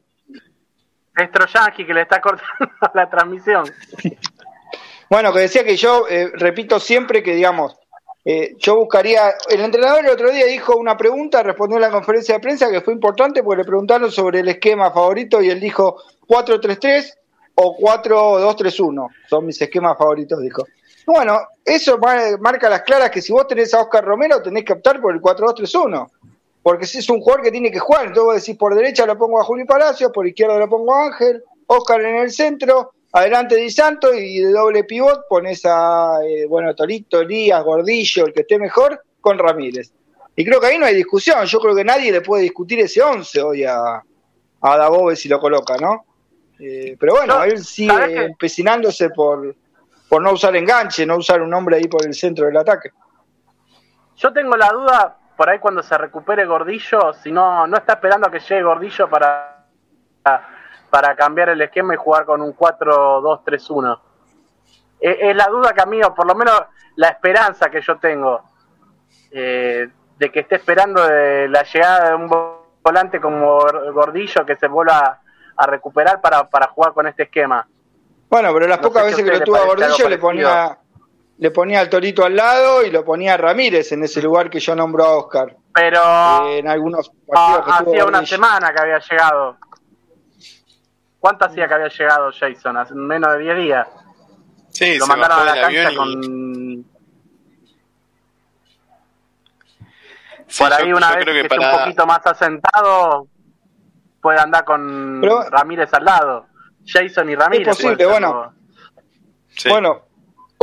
Es 1.17 1.29
Troyanski 1.31 1.85
que 1.85 1.93
le 1.93 2.03
está 2.03 2.21
cortando 2.21 2.47
la 2.93 3.09
transmisión. 3.09 3.65
Bueno, 5.11 5.33
que 5.33 5.41
decía 5.41 5.65
que 5.65 5.75
yo 5.75 6.07
eh, 6.07 6.31
repito 6.35 6.79
siempre 6.79 7.21
que, 7.21 7.35
digamos, 7.35 7.75
eh, 8.23 8.55
yo 8.57 8.77
buscaría. 8.77 9.33
El 9.49 9.59
entrenador 9.59 10.05
el 10.05 10.11
otro 10.11 10.31
día 10.31 10.45
dijo 10.45 10.77
una 10.77 10.95
pregunta, 10.95 11.43
respondió 11.43 11.75
en 11.75 11.81
la 11.81 11.91
conferencia 11.91 12.35
de 12.35 12.39
prensa 12.39 12.71
que 12.71 12.79
fue 12.79 12.93
importante 12.93 13.43
porque 13.43 13.63
le 13.63 13.67
preguntaron 13.67 14.09
sobre 14.09 14.39
el 14.39 14.47
esquema 14.47 14.89
favorito 14.89 15.41
y 15.41 15.49
él 15.49 15.59
dijo 15.59 16.01
4-3-3 16.29 17.13
o 17.55 17.77
4-2-3-1. 17.77 19.07
Son 19.29 19.45
mis 19.45 19.61
esquemas 19.61 19.97
favoritos, 19.97 20.39
dijo. 20.39 20.63
Bueno, 21.05 21.41
eso 21.65 21.99
marca 22.39 22.69
las 22.69 22.83
claras 22.83 23.11
que 23.11 23.21
si 23.21 23.33
vos 23.33 23.45
tenés 23.47 23.73
a 23.73 23.81
Oscar 23.81 24.05
Romero 24.05 24.41
tenés 24.41 24.63
que 24.63 24.71
optar 24.71 25.01
por 25.01 25.13
el 25.13 25.19
4-2-3-1. 25.19 26.09
Porque 26.63 26.85
si 26.85 26.99
es 26.99 27.09
un 27.09 27.19
jugador 27.19 27.43
que 27.43 27.51
tiene 27.51 27.69
que 27.69 27.79
jugar, 27.79 28.05
entonces 28.05 28.23
vos 28.23 28.35
decís 28.35 28.57
por 28.57 28.73
derecha 28.75 29.05
lo 29.05 29.17
pongo 29.17 29.41
a 29.41 29.43
Juli 29.43 29.65
Palacios, 29.65 30.09
por 30.13 30.25
izquierda 30.25 30.57
lo 30.57 30.69
pongo 30.69 30.95
a 30.95 31.07
Ángel, 31.07 31.43
Oscar 31.67 31.99
en 31.99 32.15
el 32.15 32.31
centro, 32.31 32.93
adelante 33.11 33.55
Di 33.55 33.69
Santo 33.69 34.13
y 34.13 34.39
de 34.39 34.51
doble 34.51 34.83
pivot 34.83 35.27
pones 35.27 35.61
a, 35.65 36.19
eh, 36.25 36.45
bueno, 36.47 36.73
Torito, 36.73 37.21
Elías, 37.21 37.63
Gordillo, 37.63 38.25
el 38.25 38.33
que 38.33 38.41
esté 38.41 38.57
mejor, 38.57 39.03
con 39.19 39.37
Ramírez. 39.37 39.91
Y 40.35 40.45
creo 40.45 40.59
que 40.59 40.67
ahí 40.67 40.77
no 40.77 40.85
hay 40.85 40.95
discusión, 40.95 41.45
yo 41.45 41.59
creo 41.59 41.75
que 41.75 41.83
nadie 41.83 42.11
le 42.11 42.21
puede 42.21 42.43
discutir 42.43 42.79
ese 42.79 43.01
11 43.01 43.41
hoy 43.41 43.65
a, 43.65 44.01
a 44.61 44.77
Dabove 44.77 45.15
si 45.15 45.27
lo 45.27 45.39
coloca, 45.39 45.75
¿no? 45.77 46.05
Eh, 46.59 46.95
pero 46.99 47.13
bueno, 47.15 47.43
él 47.43 47.63
sigue 47.63 48.25
empecinándose 48.25 49.09
por, 49.09 49.55
por 50.07 50.21
no 50.21 50.31
usar 50.31 50.55
enganche, 50.55 51.05
no 51.05 51.17
usar 51.17 51.41
un 51.41 51.53
hombre 51.53 51.77
ahí 51.77 51.87
por 51.87 52.05
el 52.05 52.13
centro 52.13 52.45
del 52.45 52.57
ataque. 52.57 52.91
Yo 54.15 54.31
tengo 54.31 54.55
la 54.55 54.69
duda, 54.69 55.17
por 55.35 55.49
ahí 55.49 55.57
cuando 55.59 55.81
se 55.81 55.97
recupere 55.97 56.45
Gordillo, 56.45 57.13
si 57.13 57.31
no, 57.31 57.65
no 57.65 57.77
está 57.77 57.93
esperando 57.93 58.27
a 58.27 58.31
que 58.31 58.39
llegue 58.39 58.61
Gordillo 58.61 59.09
para, 59.09 59.65
para 60.21 60.60
cambiar 61.17 61.49
el 61.49 61.61
esquema 61.61 61.93
y 61.93 61.97
jugar 61.97 62.25
con 62.25 62.41
un 62.41 62.55
4-2-3-1. 62.55 63.99
Es, 64.99 65.35
la 65.35 65.47
duda 65.47 65.73
que 65.73 65.81
a 65.81 65.85
mí, 65.85 66.01
o 66.03 66.13
por 66.13 66.27
lo 66.27 66.35
menos 66.35 66.61
la 66.95 67.09
esperanza 67.09 67.69
que 67.69 67.81
yo 67.81 67.97
tengo, 67.97 68.41
eh, 69.31 69.87
de 70.17 70.31
que 70.31 70.41
esté 70.41 70.55
esperando 70.55 71.05
de 71.07 71.47
la 71.47 71.63
llegada 71.63 72.09
de 72.09 72.15
un 72.15 72.29
volante 72.83 73.19
como 73.19 73.59
Gordillo 73.93 74.45
que 74.45 74.55
se 74.55 74.67
vuelva 74.67 75.19
a 75.57 75.65
recuperar 75.65 76.21
para, 76.21 76.47
para 76.47 76.67
jugar 76.67 76.93
con 76.93 77.07
este 77.07 77.23
esquema. 77.23 77.67
Bueno, 78.29 78.53
pero 78.53 78.67
las 78.67 78.77
pocas 78.77 79.05
veces 79.05 79.23
que 79.23 79.31
lo 79.31 79.41
tuvo 79.41 79.57
a 79.57 79.65
Gordillo 79.65 80.07
le 80.07 80.17
ponía 80.17 80.77
le 81.41 81.49
ponía 81.49 81.79
al 81.79 81.89
Torito 81.89 82.23
al 82.23 82.35
lado 82.35 82.85
y 82.85 82.91
lo 82.91 83.03
ponía 83.03 83.33
a 83.33 83.37
Ramírez 83.37 83.91
en 83.93 84.03
ese 84.03 84.21
lugar 84.21 84.47
que 84.47 84.59
yo 84.59 84.75
nombro 84.75 85.03
a 85.03 85.17
Oscar. 85.17 85.55
Pero 85.73 85.99
eh, 86.45 86.59
en 86.59 86.67
algunos 86.67 87.11
partidos 87.27 87.65
que 87.65 87.71
hacía 87.71 88.05
una 88.05 88.23
semana 88.23 88.71
que 88.71 88.79
había 88.79 88.99
llegado. 88.99 89.57
¿Cuánto 91.21 91.45
hacía 91.45 91.67
que 91.67 91.73
había 91.75 91.87
llegado 91.87 92.31
Jason? 92.31 92.75
Hace 92.77 92.95
menos 92.95 93.31
de 93.33 93.43
10 93.43 93.57
días. 93.57 93.87
Sí, 94.69 94.97
lo 94.97 95.05
mandaron 95.05 95.47
a 95.47 95.55
la 95.55 95.61
cancha 95.61 95.95
con. 95.95 96.85
Por 100.57 100.73
ahí 100.73 100.91
una 100.91 101.15
vez 101.15 101.25
que, 101.25 101.41
esté 101.41 101.59
un 101.59 101.79
poquito 101.79 102.07
más 102.07 102.25
asentado, 102.25 103.27
puede 104.19 104.39
andar 104.39 104.65
con 104.65 105.21
Ramírez 105.51 105.93
al 105.93 106.05
lado. 106.05 106.47
Jason 106.87 107.29
y 107.29 107.35
Ramírez. 107.35 107.67
Es 107.67 107.75
posible, 107.77 108.05
bueno. 108.07 108.53
Bueno, 109.69 110.01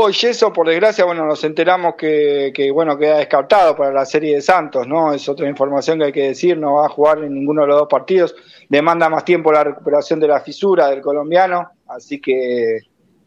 Hoy 0.01 0.15
eso, 0.23 0.53
por 0.53 0.69
desgracia, 0.69 1.05
bueno, 1.05 1.27
nos 1.27 1.43
enteramos 1.43 1.97
que, 1.97 2.71
bueno, 2.73 2.97
queda 2.97 3.19
descartado 3.19 3.75
para 3.75 3.93
la 3.93 4.05
serie 4.05 4.37
de 4.37 4.41
Santos, 4.41 4.87
¿no? 4.87 5.13
Es 5.13 5.29
otra 5.29 5.49
información 5.49 5.99
que 5.99 6.05
hay 6.05 6.13
que 6.13 6.29
decir, 6.29 6.57
no 6.57 6.75
va 6.75 6.87
a 6.87 6.89
jugar 6.89 7.25
en 7.25 7.35
ninguno 7.35 7.63
de 7.63 7.67
los 7.67 7.79
dos 7.79 7.89
partidos, 7.91 8.33
demanda 8.69 9.09
más 9.09 9.25
tiempo 9.25 9.51
la 9.51 9.65
recuperación 9.65 10.21
de 10.21 10.29
la 10.29 10.41
fisura 10.41 10.87
del 10.87 11.01
colombiano, 11.01 11.73
así 11.89 12.21
que 12.21 12.79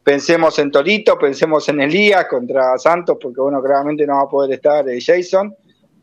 pensemos 0.02 0.58
en 0.60 0.72
Torito, 0.72 1.20
pensemos 1.20 1.68
en 1.68 1.82
Elías 1.82 2.26
contra 2.28 2.78
Santos, 2.78 3.18
porque 3.22 3.42
bueno, 3.42 3.62
claramente 3.62 4.08
no 4.08 4.16
va 4.16 4.22
a 4.22 4.30
poder 4.30 4.54
estar 4.54 4.88
eh, 4.88 4.98
Jason. 5.02 5.54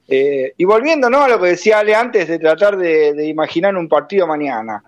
Eh, 0.06 0.52
y 0.54 0.64
volviendo 0.66 1.08
¿no? 1.08 1.22
a 1.22 1.28
lo 1.28 1.40
que 1.40 1.48
decía 1.48 1.78
Ale 1.78 1.94
antes 1.94 2.28
de 2.28 2.38
tratar 2.38 2.76
de, 2.76 3.26
imaginar 3.26 3.74
un 3.74 3.88
partido 3.88 4.26
mañana, 4.26 4.84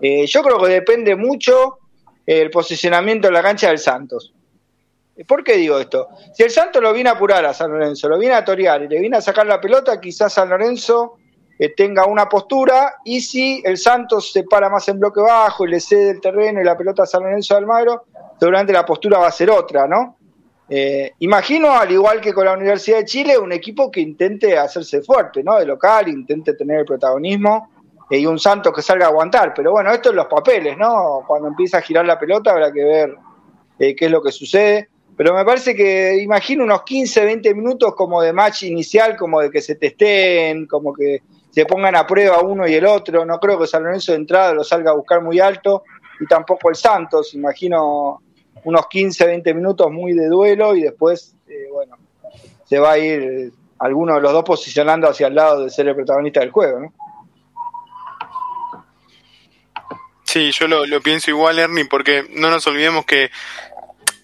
eh, 0.00 0.26
yo 0.26 0.42
creo 0.42 0.58
que 0.58 0.68
depende 0.68 1.16
mucho 1.16 1.78
el 2.26 2.50
posicionamiento 2.50 3.28
en 3.28 3.32
la 3.32 3.42
cancha 3.42 3.68
del 3.68 3.78
Santos. 3.78 4.34
¿Por 5.26 5.44
qué 5.44 5.54
digo 5.54 5.78
esto? 5.78 6.08
Si 6.32 6.42
el 6.42 6.50
Santos 6.50 6.82
lo 6.82 6.92
viene 6.92 7.08
a 7.08 7.12
apurar 7.12 7.44
a 7.44 7.54
San 7.54 7.70
Lorenzo, 7.70 8.08
lo 8.08 8.18
viene 8.18 8.34
a 8.34 8.44
torear 8.44 8.82
y 8.82 8.88
le 8.88 8.98
viene 8.98 9.16
a 9.16 9.20
sacar 9.20 9.46
la 9.46 9.60
pelota, 9.60 10.00
quizás 10.00 10.32
San 10.32 10.48
Lorenzo 10.48 11.18
eh, 11.56 11.68
tenga 11.68 12.06
una 12.06 12.28
postura 12.28 12.96
y 13.04 13.20
si 13.20 13.62
el 13.64 13.78
Santos 13.78 14.32
se 14.32 14.42
para 14.42 14.68
más 14.68 14.88
en 14.88 14.98
bloque 14.98 15.20
bajo 15.20 15.64
y 15.64 15.70
le 15.70 15.78
cede 15.78 16.10
el 16.10 16.20
terreno 16.20 16.60
y 16.60 16.64
la 16.64 16.76
pelota 16.76 17.04
a 17.04 17.06
San 17.06 17.22
Lorenzo 17.22 17.54
de 17.54 17.58
Almagro, 17.58 18.06
seguramente 18.40 18.72
la 18.72 18.84
postura 18.84 19.18
va 19.18 19.28
a 19.28 19.32
ser 19.32 19.50
otra, 19.50 19.86
¿no? 19.86 20.16
Eh, 20.68 21.12
imagino, 21.20 21.70
al 21.70 21.92
igual 21.92 22.20
que 22.20 22.32
con 22.32 22.46
la 22.46 22.54
Universidad 22.54 22.98
de 22.98 23.04
Chile, 23.04 23.38
un 23.38 23.52
equipo 23.52 23.92
que 23.92 24.00
intente 24.00 24.58
hacerse 24.58 25.00
fuerte, 25.02 25.44
¿no? 25.44 25.56
De 25.56 25.66
local, 25.66 26.08
intente 26.08 26.54
tener 26.54 26.80
el 26.80 26.84
protagonismo 26.84 27.70
eh, 28.10 28.18
y 28.18 28.26
un 28.26 28.40
Santos 28.40 28.72
que 28.74 28.82
salga 28.82 29.06
a 29.06 29.10
aguantar. 29.10 29.54
Pero 29.54 29.70
bueno, 29.70 29.92
esto 29.92 30.08
es 30.08 30.16
los 30.16 30.26
papeles, 30.26 30.76
¿no? 30.76 31.22
Cuando 31.24 31.46
empieza 31.46 31.78
a 31.78 31.82
girar 31.82 32.04
la 32.04 32.18
pelota 32.18 32.50
habrá 32.50 32.72
que 32.72 32.82
ver 32.82 33.16
qué 33.78 33.96
es 33.98 34.10
lo 34.10 34.22
que 34.22 34.32
sucede. 34.32 34.88
Pero 35.16 35.34
me 35.34 35.44
parece 35.44 35.74
que 35.74 36.16
imagino 36.20 36.64
unos 36.64 36.82
15, 36.82 37.24
20 37.24 37.54
minutos 37.54 37.94
como 37.94 38.20
de 38.20 38.32
match 38.32 38.64
inicial, 38.64 39.16
como 39.16 39.40
de 39.40 39.50
que 39.50 39.60
se 39.60 39.76
testeen, 39.76 40.66
como 40.66 40.92
que 40.92 41.22
se 41.50 41.64
pongan 41.66 41.94
a 41.94 42.06
prueba 42.06 42.40
uno 42.40 42.66
y 42.66 42.74
el 42.74 42.84
otro. 42.84 43.24
No 43.24 43.38
creo 43.38 43.58
que 43.58 43.66
San 43.66 43.84
Lorenzo 43.84 44.12
de 44.12 44.18
entrada 44.18 44.54
lo 44.54 44.64
salga 44.64 44.90
a 44.90 44.94
buscar 44.94 45.22
muy 45.22 45.38
alto 45.38 45.84
y 46.18 46.26
tampoco 46.26 46.68
el 46.68 46.74
Santos. 46.74 47.32
Imagino 47.34 48.20
unos 48.64 48.88
15, 48.88 49.26
20 49.26 49.54
minutos 49.54 49.90
muy 49.90 50.14
de 50.14 50.26
duelo 50.26 50.74
y 50.74 50.82
después, 50.82 51.36
eh, 51.48 51.68
bueno, 51.72 51.96
se 52.64 52.78
va 52.78 52.92
a 52.92 52.98
ir 52.98 53.52
alguno 53.78 54.14
de 54.14 54.20
los 54.20 54.32
dos 54.32 54.44
posicionando 54.44 55.08
hacia 55.08 55.28
el 55.28 55.34
lado 55.36 55.64
de 55.64 55.70
ser 55.70 55.86
el 55.86 55.94
protagonista 55.94 56.40
del 56.40 56.50
juego, 56.50 56.80
¿no? 56.80 56.92
Sí, 60.24 60.50
yo 60.50 60.66
lo, 60.66 60.84
lo 60.86 61.00
pienso 61.00 61.30
igual, 61.30 61.60
Ernie, 61.60 61.84
porque 61.84 62.24
no 62.30 62.50
nos 62.50 62.66
olvidemos 62.66 63.04
que 63.04 63.30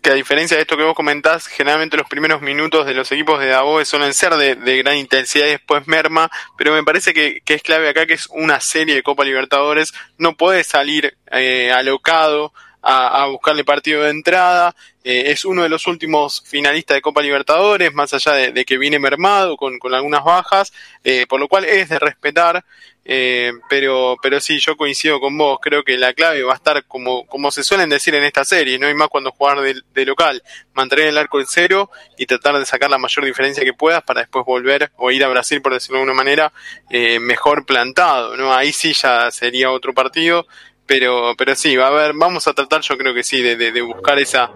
que 0.03 0.11
a 0.11 0.14
diferencia 0.14 0.57
de 0.57 0.62
esto 0.62 0.76
que 0.76 0.82
vos 0.82 0.94
comentás, 0.94 1.46
generalmente 1.46 1.96
los 1.96 2.09
primeros 2.09 2.40
minutos 2.40 2.86
de 2.86 2.94
los 2.94 3.11
equipos 3.12 3.40
de 3.40 3.48
Davos 3.48 3.88
suelen 3.88 4.14
ser 4.14 4.34
de, 4.34 4.76
gran 4.78 4.96
intensidad 4.96 5.46
y 5.46 5.51
después 5.51 5.86
merma, 5.86 6.30
pero 6.57 6.72
me 6.72 6.82
parece 6.82 7.12
que, 7.12 7.42
es 7.44 7.62
clave 7.62 7.88
acá 7.88 8.07
que 8.07 8.14
es 8.14 8.26
una 8.30 8.61
serie 8.61 8.94
de 8.94 9.03
Copa 9.03 9.24
Libertadores, 9.24 9.92
no 10.18 10.36
puede 10.36 10.64
salir 10.64 11.16
eh, 11.30 11.70
alocado 11.72 12.53
a, 12.82 13.26
buscarle 13.26 13.64
partido 13.64 14.03
de 14.03 14.11
entrada, 14.11 14.74
eh, 15.05 15.24
es 15.26 15.44
uno 15.44 15.62
de 15.62 15.68
los 15.68 15.86
últimos 15.86 16.42
finalistas 16.46 16.94
de 16.94 17.03
Copa 17.03 17.20
Libertadores, 17.20 17.92
más 17.92 18.14
allá 18.14 18.32
de, 18.32 18.64
que 18.64 18.78
viene 18.78 18.98
mermado 18.98 19.57
con, 19.57 19.78
con 19.78 19.94
algunas 19.94 20.24
bajas, 20.24 20.72
eh, 21.05 21.26
por 21.28 21.40
lo 21.40 21.48
cual 21.48 21.64
es 21.64 21.88
de 21.90 21.98
respetar 21.98 22.64
eh, 23.05 23.53
pero, 23.68 24.16
pero 24.22 24.40
sí, 24.40 24.59
yo 24.59 24.76
coincido 24.76 25.20
con 25.20 25.36
vos. 25.36 25.59
Creo 25.61 25.82
que 25.82 25.96
la 25.96 26.12
clave 26.12 26.42
va 26.42 26.53
a 26.53 26.57
estar 26.57 26.84
como, 26.84 27.26
como 27.26 27.51
se 27.51 27.64
suelen 27.64 27.88
decir 27.88 28.14
en 28.14 28.24
esta 28.24 28.44
serie, 28.44 28.78
no 28.78 28.86
hay 28.86 28.94
más 28.94 29.09
cuando 29.09 29.32
jugar 29.32 29.59
de, 29.61 30.07
local, 30.07 30.42
mantener 30.74 31.07
el 31.07 31.18
arco 31.18 31.40
en 31.40 31.46
cero 31.46 31.90
y 32.18 32.26
tratar 32.26 32.59
de 32.59 32.66
sacar 32.66 32.90
la 32.90 32.98
mayor 32.98 33.24
diferencia 33.24 33.64
que 33.64 33.72
puedas 33.72 34.03
para 34.03 34.20
después 34.20 34.44
volver 34.44 34.90
o 34.96 35.11
ir 35.11 35.24
a 35.24 35.28
Brasil, 35.28 35.62
por 35.62 35.72
decirlo 35.72 35.98
de 35.98 36.03
alguna 36.03 36.16
manera, 36.16 36.53
eh, 36.90 37.18
mejor 37.18 37.64
plantado. 37.64 38.36
¿no? 38.36 38.53
Ahí 38.53 38.72
sí 38.72 38.92
ya 38.92 39.30
sería 39.30 39.70
otro 39.70 39.94
partido, 39.94 40.46
pero, 40.86 41.34
pero 41.38 41.55
sí, 41.55 41.76
va 41.76 41.86
a 41.86 41.88
haber, 41.88 42.12
vamos 42.14 42.46
a 42.48 42.53
tratar, 42.53 42.82
yo 42.82 42.98
creo 42.98 43.14
que 43.14 43.22
sí, 43.22 43.40
de, 43.40 43.57
de, 43.57 43.72
de 43.72 43.80
buscar 43.80 44.18
esa 44.18 44.53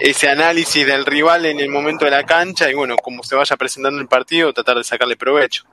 ese 0.00 0.30
análisis 0.30 0.86
del 0.86 1.04
rival 1.04 1.44
en 1.44 1.60
el 1.60 1.68
momento 1.68 2.06
de 2.06 2.10
la 2.10 2.24
cancha 2.24 2.70
y 2.70 2.74
bueno, 2.74 2.96
como 2.96 3.22
se 3.22 3.36
vaya 3.36 3.54
presentando 3.56 4.00
el 4.00 4.08
partido, 4.08 4.50
tratar 4.54 4.78
de 4.78 4.84
sacarle 4.84 5.14
provecho. 5.14 5.64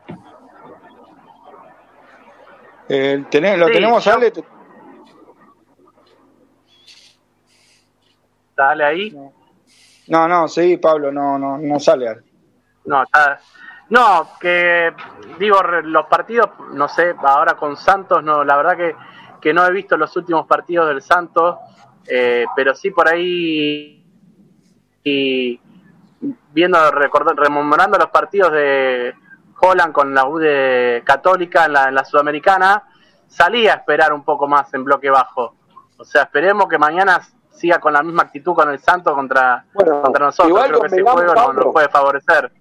Eh, 2.90 3.24
¿Lo 3.58 3.68
tenemos, 3.68 4.08
Ale? 4.08 4.32
¿Sale 8.56 8.84
ahí? 8.84 9.16
No, 10.08 10.28
no, 10.28 10.48
sí, 10.48 10.78
Pablo, 10.78 11.12
no, 11.12 11.38
no, 11.38 11.58
no 11.58 11.80
sale. 11.80 12.16
No, 12.86 13.04
no, 13.90 14.30
que 14.40 14.94
digo, 15.38 15.62
los 15.62 16.08
partidos, 16.08 16.50
no 16.74 16.88
sé, 16.88 17.14
ahora 17.20 17.56
con 17.56 17.76
Santos, 17.78 18.24
no, 18.24 18.44
la 18.44 18.56
verdad 18.56 18.78
que, 18.78 18.96
que 19.42 19.54
no 19.54 19.66
he 19.66 19.72
visto 19.72 19.98
los 19.98 20.16
últimos 20.16 20.48
partidos 20.48 20.88
del 20.88 21.02
Santos, 21.02 21.58
eh, 22.08 22.46
pero 22.56 22.74
sí 22.74 22.92
por 22.92 23.08
ahí 23.08 24.04
y 25.04 25.60
viendo, 26.52 26.80
rememorando 26.92 27.98
los 27.98 28.10
partidos 28.10 28.52
de 28.52 29.14
Holland 29.60 29.94
con 29.94 30.14
la 30.14 30.28
U 30.28 30.38
de 30.38 31.02
Católica 31.06 31.66
en 31.66 31.74
la, 31.74 31.88
en 31.90 31.96
la 31.96 32.06
Sudamericana, 32.06 32.84
salía 33.28 33.74
a 33.74 33.76
esperar 33.78 34.14
un 34.14 34.24
poco 34.24 34.48
más 34.48 34.74
en 34.74 34.84
bloque 34.84 35.10
bajo. 35.10 35.56
O 35.98 36.06
sea, 36.06 36.24
esperemos 36.24 36.68
que 36.68 36.78
mañana 36.78 37.22
siga 37.52 37.80
con 37.80 37.94
la 37.94 38.04
misma 38.04 38.24
actitud 38.24 38.54
con 38.54 38.70
el 38.70 38.80
Santos 38.80 39.14
contra, 39.14 39.66
contra 39.74 40.26
nosotros. 40.26 40.50
Igual 40.50 40.70
Creo 40.70 40.82
que 40.82 40.88
ese 40.88 41.02
juego 41.02 41.34
no, 41.34 41.54
nos 41.54 41.74
puede 41.74 41.90
favorecer. 41.90 42.52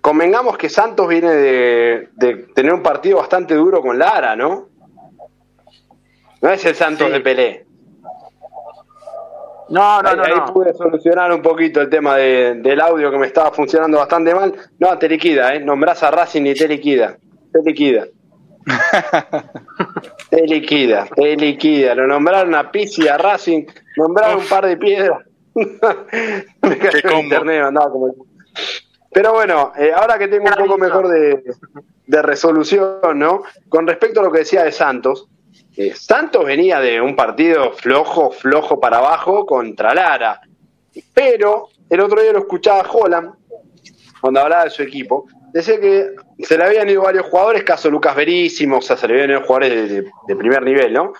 Convengamos 0.00 0.56
que 0.56 0.68
Santos 0.68 1.08
viene 1.08 1.30
de, 1.30 2.08
de, 2.14 2.34
tener 2.54 2.72
un 2.72 2.82
partido 2.82 3.18
bastante 3.18 3.54
duro 3.54 3.82
con 3.82 3.98
Lara, 3.98 4.34
¿no? 4.34 4.68
No 6.40 6.48
es 6.48 6.64
el 6.64 6.74
Santos 6.74 7.10
de 7.10 7.20
Pelé. 7.20 7.66
No, 9.70 10.02
no, 10.02 10.16
no. 10.16 10.24
Ahí 10.24 10.34
pude 10.52 10.74
solucionar 10.74 11.32
un 11.32 11.42
poquito 11.42 11.80
el 11.80 11.88
tema 11.88 12.16
del 12.16 12.80
audio 12.80 13.10
que 13.10 13.18
me 13.18 13.26
estaba 13.26 13.52
funcionando 13.52 13.98
bastante 13.98 14.34
mal. 14.34 14.52
No, 14.78 14.98
te 14.98 15.08
liquida, 15.08 15.54
¿eh? 15.54 15.60
Nombrás 15.60 16.02
a 16.02 16.10
Racing 16.10 16.44
y 16.46 16.54
te 16.54 16.66
liquida. 16.66 17.16
Te 17.52 17.62
liquida. 17.62 18.06
te 20.30 20.42
liquida, 20.46 21.06
te 21.14 21.36
liquida. 21.36 21.94
Lo 21.94 22.06
nombraron 22.06 22.54
a 22.54 22.70
Pizzi, 22.70 23.08
a 23.08 23.16
Racing, 23.16 23.64
nombraron 23.96 24.40
un 24.40 24.46
par 24.46 24.66
de 24.66 24.76
piedras. 24.76 25.24
me 25.54 26.78
cayó 26.78 27.20
internet, 27.20 27.62
andaba 27.64 27.90
como... 27.90 28.14
Pero 29.12 29.32
bueno, 29.32 29.72
eh, 29.76 29.92
ahora 29.94 30.18
que 30.18 30.28
tengo 30.28 30.44
un 30.44 30.66
poco 30.66 30.78
mejor 30.78 31.08
de, 31.08 31.42
de 32.06 32.22
resolución, 32.22 33.00
¿no? 33.16 33.42
Con 33.68 33.86
respecto 33.86 34.20
a 34.20 34.24
lo 34.24 34.30
que 34.30 34.40
decía 34.40 34.62
de 34.64 34.72
Santos, 34.72 35.28
eh, 35.76 35.94
Santos 35.94 36.44
venía 36.44 36.80
de 36.80 37.00
un 37.00 37.14
partido 37.14 37.72
flojo, 37.72 38.30
flojo 38.30 38.80
para 38.80 38.98
abajo 38.98 39.46
contra 39.46 39.94
Lara. 39.94 40.40
Pero 41.14 41.68
el 41.88 42.00
otro 42.00 42.20
día 42.20 42.32
lo 42.32 42.40
escuchaba 42.40 42.88
Holland, 42.90 43.34
cuando 44.20 44.40
hablaba 44.40 44.64
de 44.64 44.70
su 44.70 44.82
equipo, 44.82 45.26
decía 45.52 45.80
que 45.80 46.14
se 46.38 46.58
le 46.58 46.64
habían 46.64 46.88
ido 46.88 47.02
varios 47.02 47.26
jugadores, 47.26 47.64
caso 47.64 47.90
Lucas 47.90 48.14
Verísimo, 48.14 48.78
o 48.78 48.82
sea, 48.82 48.96
se 48.96 49.08
le 49.08 49.14
habían 49.14 49.30
ido 49.30 49.42
jugadores 49.42 49.90
de, 50.26 50.36
primer 50.36 50.62
nivel, 50.62 50.92
¿no? 50.92 51.12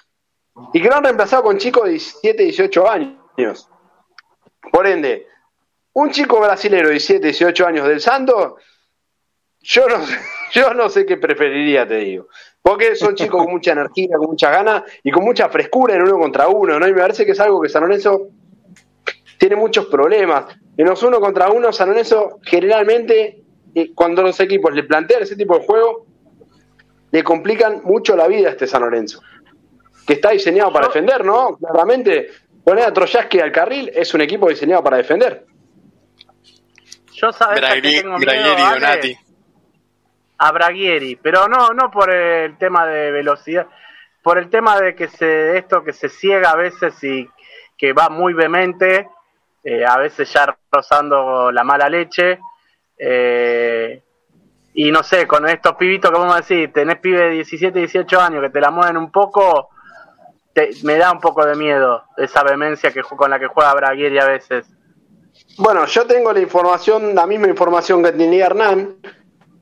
Y 0.73 0.83
que 0.83 0.89
lo 0.89 0.97
han 0.97 1.05
reemplazado 1.05 1.43
con 1.43 1.59
chicos 1.59 1.85
de 1.85 1.91
17, 1.91 2.43
18 2.43 2.91
años. 2.91 3.69
Por 4.71 4.87
ende, 4.87 5.27
un 5.95 6.11
chico 6.11 6.41
brasilero 6.41 6.89
de 6.89 6.95
17, 6.95 7.27
18 7.29 7.67
años 7.67 7.89
del 7.89 8.01
Santos, 8.01 8.55
yo 9.61 9.89
no, 9.89 9.99
yo 10.53 10.75
no 10.75 10.89
sé 10.89 11.07
qué 11.07 11.17
preferiría, 11.17 11.87
te 11.87 11.97
digo. 11.97 12.29
Porque 12.63 12.95
son 12.95 13.15
chicos 13.15 13.43
con 13.43 13.53
mucha 13.53 13.73
energía, 13.73 14.17
con 14.19 14.29
mucha 14.29 14.51
ganas 14.51 14.83
y 15.03 15.11
con 15.11 15.25
mucha 15.25 15.49
frescura 15.49 15.95
en 15.95 16.03
uno 16.03 16.19
contra 16.19 16.49
uno, 16.49 16.79
¿no? 16.79 16.87
Y 16.87 16.93
me 16.93 17.01
parece 17.01 17.25
que 17.25 17.33
es 17.33 17.41
algo 17.41 17.61
que 17.61 17.69
San 17.69 17.83
Lorenzo 17.83 18.29
tiene 19.39 19.57
muchos 19.57 19.87
problemas. 19.87 20.45
En 20.77 20.87
los 20.87 21.03
uno 21.03 21.21
contra 21.21 21.51
uno, 21.51 21.73
San 21.73 21.89
Lorenzo 21.89 22.39
generalmente, 22.43 23.43
eh, 23.75 23.93
cuando 23.95 24.23
los 24.23 24.39
equipos 24.41 24.75
le 24.75 24.85
plantean 24.85 25.23
ese 25.23 25.37
tipo 25.37 25.59
de 25.59 25.65
juego, 25.65 26.07
le 27.11 27.25
complican 27.25 27.81
mucho 27.85 28.15
la 28.17 28.29
vida 28.29 28.49
a 28.49 28.51
este 28.53 28.67
San 28.67 28.83
Lorenzo. 28.83 29.23
Que 30.07 30.15
está 30.15 30.31
diseñado 30.31 30.73
para 30.73 30.89
defender, 30.89 31.25
¿no? 31.25 31.57
Claramente, 31.57 32.29
poner 32.63 32.85
a 32.85 32.93
Troyaski 32.93 33.41
al 33.41 33.53
carril 33.53 33.91
es 33.95 34.13
un 34.13 34.21
equipo 34.21 34.49
diseñado 34.49 34.85
para 34.85 34.99
defender. 34.99 35.47
Yo 37.13 37.33
sabes 37.33 37.61
que 37.61 37.83
tengo 37.83 38.19
miedo, 38.19 38.57
a 40.43 40.53
Braguieri, 40.53 41.17
pero 41.17 41.49
no, 41.49 41.69
no 41.75 41.91
por 41.91 42.11
el 42.11 42.57
tema 42.57 42.87
de 42.87 43.11
velocidad, 43.11 43.67
por 44.23 44.39
el 44.39 44.49
tema 44.49 44.81
de 44.81 44.95
que 44.95 45.07
se 45.09 45.59
esto 45.59 45.85
que 45.85 45.93
se 45.93 46.09
ciega 46.09 46.53
a 46.53 46.57
veces 46.57 46.95
y 47.05 47.29
que 47.77 47.93
va 47.93 48.09
muy 48.09 48.33
vehemente, 48.33 49.07
eh, 49.63 49.85
a 49.85 49.99
veces 49.99 50.33
ya 50.33 50.57
rozando 50.73 51.53
la 51.53 51.63
mala 51.63 51.91
leche. 51.91 52.39
Eh, 52.97 54.03
y 54.73 54.91
no 54.91 55.03
sé, 55.03 55.27
con 55.27 55.47
estos 55.47 55.75
pibitos 55.77 56.11
que 56.11 56.19
vamos 56.19 56.35
a 56.35 56.39
decir, 56.39 56.73
tenés 56.73 56.99
pibe 57.01 57.21
de 57.21 57.31
17, 57.31 57.79
18 57.79 58.21
años 58.21 58.43
que 58.43 58.49
te 58.51 58.61
la 58.63 58.71
mueven 58.71 58.97
un 58.97 59.13
poco, 59.13 59.69
me 60.85 60.97
da 60.97 61.13
un 61.13 61.21
poco 61.21 61.45
de 61.45 61.55
miedo 61.55 62.05
esa 62.17 62.43
vehemencia 62.43 62.91
que, 62.93 63.03
con 63.03 63.29
la 63.29 63.39
que 63.39 63.47
juega 63.47 63.75
Braguieri 63.75 64.19
a 64.19 64.27
veces. 64.27 64.67
Bueno, 65.59 65.85
yo 65.85 66.07
tengo 66.07 66.33
la 66.33 66.41
información, 66.41 67.15
la 67.15 67.27
misma 67.27 67.49
información 67.49 68.03
que 68.03 68.13
tenía 68.13 68.47
Hernán, 68.47 68.97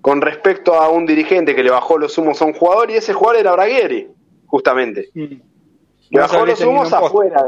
con 0.09 0.23
respecto 0.23 0.73
a 0.73 0.89
un 0.89 1.05
dirigente 1.05 1.55
que 1.55 1.63
le 1.63 1.71
bajó 1.71 1.99
los 1.99 2.17
humos 2.17 2.41
a 2.41 2.47
un 2.47 2.55
jugador 2.55 2.91
y 2.91 2.97
ese 2.97 3.13
jugador 3.13 3.41
era 3.41 3.53
Braguieri, 3.53 4.11
justamente. 4.47 5.11
Le 5.13 6.19
bajó 6.19 6.47
los 6.47 6.59
humos 6.63 6.91
afuera 6.91 7.45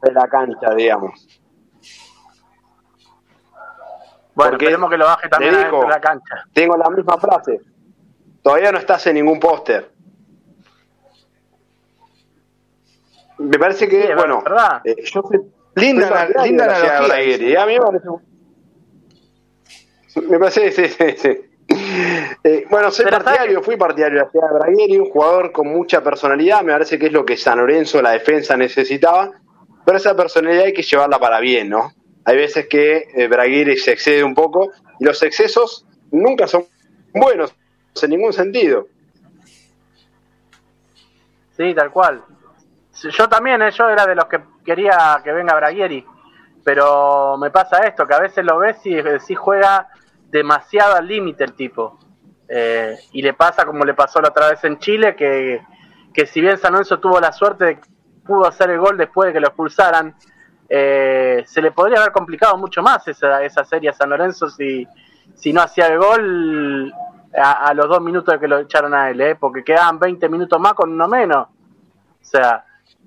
de 0.00 0.12
la 0.12 0.28
cancha, 0.28 0.72
digamos. 0.76 1.26
Bueno, 4.32 4.52
Porque 4.52 4.66
esperemos 4.66 4.90
que 4.90 4.96
lo 4.96 5.06
baje 5.06 5.28
también 5.28 5.56
dijo, 5.56 5.80
de 5.80 5.88
la 5.88 6.00
cancha. 6.00 6.44
Tengo 6.52 6.76
la 6.76 6.88
misma 6.88 7.18
frase. 7.18 7.60
Todavía 8.42 8.70
no 8.70 8.78
estás 8.78 9.04
en 9.08 9.16
ningún 9.16 9.40
póster. 9.40 9.90
Me 13.38 13.58
parece 13.58 13.88
que, 13.88 14.14
bueno, 14.14 14.40
eh, 14.84 14.94
yo 15.02 15.20
sé, 15.28 15.40
linda, 15.74 16.28
linda 16.44 16.64
analogía. 16.76 17.60
A 17.60 17.66
mí 17.66 17.72
me 17.76 17.80
parece. 17.80 18.08
Me 20.28 20.38
parece, 20.38 20.70
sí, 20.70 20.86
sí, 20.86 21.16
sí. 21.16 21.53
Eh, 22.42 22.66
bueno, 22.70 22.90
soy 22.90 23.06
partidario, 23.06 23.62
fui 23.62 23.76
partidario 23.76 24.28
de 24.32 24.40
Bragueri, 24.40 24.98
un 24.98 25.10
jugador 25.10 25.52
con 25.52 25.68
mucha 25.68 26.02
personalidad, 26.02 26.62
me 26.62 26.72
parece 26.72 26.98
que 26.98 27.06
es 27.06 27.12
lo 27.12 27.24
que 27.24 27.36
San 27.36 27.58
Lorenzo, 27.58 28.02
la 28.02 28.10
defensa, 28.10 28.56
necesitaba, 28.56 29.30
pero 29.84 29.98
esa 29.98 30.16
personalidad 30.16 30.64
hay 30.64 30.72
que 30.72 30.82
llevarla 30.82 31.18
para 31.18 31.40
bien, 31.40 31.68
¿no? 31.68 31.92
Hay 32.24 32.36
veces 32.36 32.66
que 32.68 33.08
eh, 33.14 33.76
se 33.76 33.92
excede 33.92 34.24
un 34.24 34.34
poco 34.34 34.72
y 34.98 35.04
los 35.04 35.22
excesos 35.22 35.86
nunca 36.10 36.46
son 36.46 36.64
buenos, 37.12 37.54
en 38.02 38.10
ningún 38.10 38.32
sentido. 38.32 38.88
Sí, 41.56 41.74
tal 41.74 41.90
cual. 41.90 42.24
Yo 43.10 43.28
también, 43.28 43.62
eh, 43.62 43.70
yo 43.70 43.88
era 43.88 44.06
de 44.06 44.14
los 44.14 44.26
que 44.26 44.40
quería 44.64 45.20
que 45.22 45.32
venga 45.32 45.54
Braguieri, 45.54 46.04
pero 46.64 47.36
me 47.36 47.50
pasa 47.50 47.86
esto, 47.86 48.06
que 48.06 48.14
a 48.14 48.20
veces 48.20 48.44
lo 48.44 48.58
ves 48.58 48.78
y 48.84 48.96
si 49.20 49.34
juega 49.34 49.88
demasiado 50.34 50.96
al 50.96 51.06
límite 51.06 51.44
el 51.44 51.54
tipo. 51.54 51.98
Eh, 52.48 52.98
y 53.12 53.22
le 53.22 53.34
pasa 53.34 53.64
como 53.64 53.84
le 53.84 53.94
pasó 53.94 54.20
la 54.20 54.28
otra 54.28 54.50
vez 54.50 54.62
en 54.64 54.78
Chile, 54.78 55.14
que, 55.14 55.62
que 56.12 56.26
si 56.26 56.40
bien 56.40 56.58
San 56.58 56.72
Lorenzo 56.72 56.98
tuvo 56.98 57.20
la 57.20 57.32
suerte 57.32 57.64
de 57.64 57.74
que 57.76 57.88
pudo 58.26 58.46
hacer 58.46 58.70
el 58.70 58.80
gol 58.80 58.96
después 58.98 59.28
de 59.28 59.32
que 59.32 59.40
lo 59.40 59.46
expulsaran, 59.46 60.14
eh, 60.68 61.44
se 61.46 61.62
le 61.62 61.70
podría 61.70 62.00
haber 62.00 62.12
complicado 62.12 62.56
mucho 62.56 62.82
más 62.82 63.06
esa, 63.06 63.42
esa 63.44 63.64
serie 63.64 63.90
a 63.90 63.92
San 63.92 64.10
Lorenzo 64.10 64.48
si, 64.50 64.88
si 65.34 65.52
no 65.52 65.62
hacía 65.62 65.86
el 65.86 65.98
gol 65.98 66.92
a, 67.36 67.72
los 67.74 67.88
dos 67.88 68.00
minutos 68.00 68.34
de 68.34 68.40
que 68.40 68.48
lo 68.48 68.58
echaron 68.58 68.92
a 68.92 69.10
él, 69.10 69.20
¿eh? 69.20 69.36
porque 69.36 69.62
quedaban 69.62 69.98
20 69.98 70.28
minutos 70.28 70.58
más 70.58 70.74
con 70.74 70.92
uno 70.92 71.06
menos. 71.06 71.46
O 71.46 72.24
sea, 72.24 72.64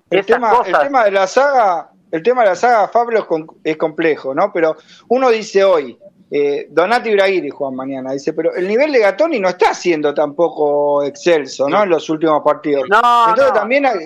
el 0.09 0.25
tema, 0.25 0.51
el 0.65 0.79
tema 0.79 1.03
de 1.03 1.11
la 1.11 1.27
saga, 1.27 1.89
el 2.11 2.23
tema 2.23 2.43
de 2.43 2.49
la 2.49 2.55
saga 2.55 2.87
Fabio 2.87 3.27
es 3.63 3.77
complejo, 3.77 4.33
¿no? 4.33 4.51
Pero 4.53 4.77
uno 5.09 5.29
dice 5.29 5.63
hoy, 5.63 5.97
eh, 6.29 6.67
Donati 6.69 7.13
Braguiri 7.13 7.49
Juan 7.49 7.73
mañana, 7.73 8.11
dice, 8.11 8.33
pero 8.33 8.53
el 8.53 8.67
nivel 8.67 8.91
de 8.91 8.99
Gatoni 8.99 9.39
no 9.39 9.47
está 9.47 9.73
siendo 9.73 10.13
tampoco 10.13 11.03
excelso, 11.03 11.69
¿no? 11.69 11.83
En 11.83 11.89
los 11.89 12.09
últimos 12.09 12.41
partidos. 12.43 12.83
Entonces 12.83 13.53
también 13.53 13.85
hay, 13.85 13.97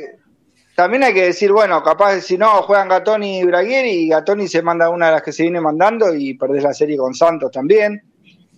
también 0.76 1.04
hay 1.04 1.14
que 1.16 1.26
decir, 1.26 1.52
bueno, 1.52 1.82
capaz 1.82 2.14
de 2.14 2.22
si 2.22 2.38
no, 2.38 2.62
juegan 2.62 2.90
Gatoni 2.90 3.40
y 3.40 3.44
Braguieri 3.44 3.90
y 3.90 4.10
Gatoni 4.10 4.48
se 4.48 4.62
manda 4.62 4.90
una 4.90 5.08
de 5.08 5.12
las 5.14 5.24
que 5.24 5.32
se 5.32 5.44
viene 5.44 5.60
mandando 5.60 6.14
y 6.14 6.36
perdés 6.36 6.64
la 6.64 6.74
serie 6.74 6.96
con 6.96 7.16
Santos 7.16 7.52
también. 7.52 8.04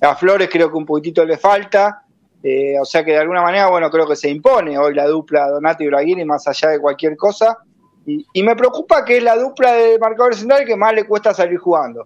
A 0.02 0.16
Flores 0.16 0.50
creo 0.52 0.70
que 0.70 0.78
un 0.78 0.86
poquitito 0.86 1.24
le 1.24 1.38
falta. 1.38 2.02
Eh, 2.44 2.78
o 2.78 2.84
sea 2.84 3.06
que 3.06 3.12
de 3.12 3.20
alguna 3.20 3.42
manera, 3.42 3.70
bueno, 3.70 3.90
creo 3.90 4.06
que 4.06 4.18
se 4.18 4.30
impone 4.30 4.78
hoy 4.78 4.94
la 4.94 5.08
dupla 5.08 5.48
Donati 5.48 5.86
y 5.86 5.88
Braguiri 5.88 6.26
más 6.26 6.46
allá 6.50 6.72
de 6.72 6.80
cualquier 6.82 7.16
cosa. 7.16 7.58
Y, 8.06 8.26
y 8.34 8.44
me 8.44 8.58
preocupa 8.58 9.06
que 9.06 9.20
es 9.20 9.24
la 9.24 9.38
dupla 9.38 9.72
de 9.72 9.98
marcador 9.98 10.36
central 10.36 10.66
que 10.66 10.76
más 10.76 10.94
le 10.94 11.06
cuesta 11.06 11.34
salir 11.34 11.58
jugando 11.58 12.06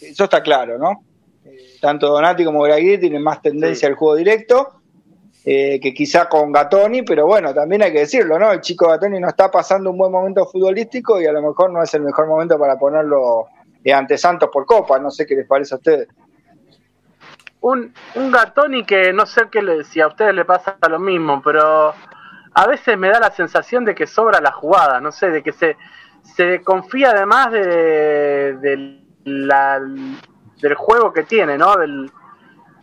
eso 0.00 0.24
está 0.24 0.42
claro, 0.42 0.78
¿no? 0.78 1.04
Eh, 1.44 1.78
tanto 1.80 2.08
Donati 2.08 2.44
como 2.44 2.62
Braguiri 2.62 2.98
tienen 2.98 3.22
más 3.22 3.40
tendencia 3.40 3.88
al 3.88 3.94
juego 3.94 4.16
directo 4.16 4.80
eh, 5.44 5.80
que 5.80 5.94
quizá 5.94 6.28
con 6.28 6.52
Gatoni, 6.52 7.02
pero 7.02 7.24
bueno, 7.26 7.54
también 7.54 7.82
hay 7.82 7.92
que 7.92 8.00
decirlo, 8.00 8.38
¿no? 8.38 8.52
El 8.52 8.60
chico 8.60 8.88
Gatoni 8.88 9.18
no 9.18 9.28
está 9.28 9.50
pasando 9.50 9.90
un 9.90 9.96
buen 9.96 10.12
momento 10.12 10.44
futbolístico 10.44 11.18
y 11.18 11.26
a 11.26 11.32
lo 11.32 11.40
mejor 11.40 11.72
no 11.72 11.82
es 11.82 11.94
el 11.94 12.02
mejor 12.02 12.26
momento 12.26 12.58
para 12.58 12.78
ponerlo 12.78 13.46
eh, 13.82 13.92
ante 13.92 14.18
Santos 14.18 14.50
por 14.52 14.66
Copa, 14.66 14.98
no 14.98 15.10
sé 15.10 15.24
qué 15.24 15.34
les 15.34 15.46
parece 15.46 15.74
a 15.74 15.78
ustedes. 15.78 16.08
Un, 17.62 17.94
un 18.16 18.30
Gatoni 18.30 18.84
que 18.84 19.14
no 19.14 19.24
sé 19.24 19.44
qué 19.50 19.62
le, 19.62 19.84
si 19.84 20.02
a 20.02 20.08
ustedes 20.08 20.34
le 20.34 20.44
pasa 20.44 20.76
lo 20.88 20.98
mismo, 20.98 21.40
pero 21.42 21.94
a 22.52 22.66
veces 22.66 22.98
me 22.98 23.08
da 23.08 23.18
la 23.18 23.30
sensación 23.30 23.86
de 23.86 23.94
que 23.94 24.06
sobra 24.06 24.42
la 24.42 24.52
jugada, 24.52 25.00
no 25.00 25.10
sé, 25.10 25.30
de 25.30 25.42
que 25.42 25.52
se, 25.52 25.78
se 26.22 26.60
confía 26.62 27.12
además 27.12 27.50
de, 27.52 28.56
de 28.60 28.99
la, 29.24 29.80
del 29.80 30.74
juego 30.74 31.12
que 31.12 31.24
tiene, 31.24 31.58
¿no? 31.58 31.76
Del, 31.76 32.10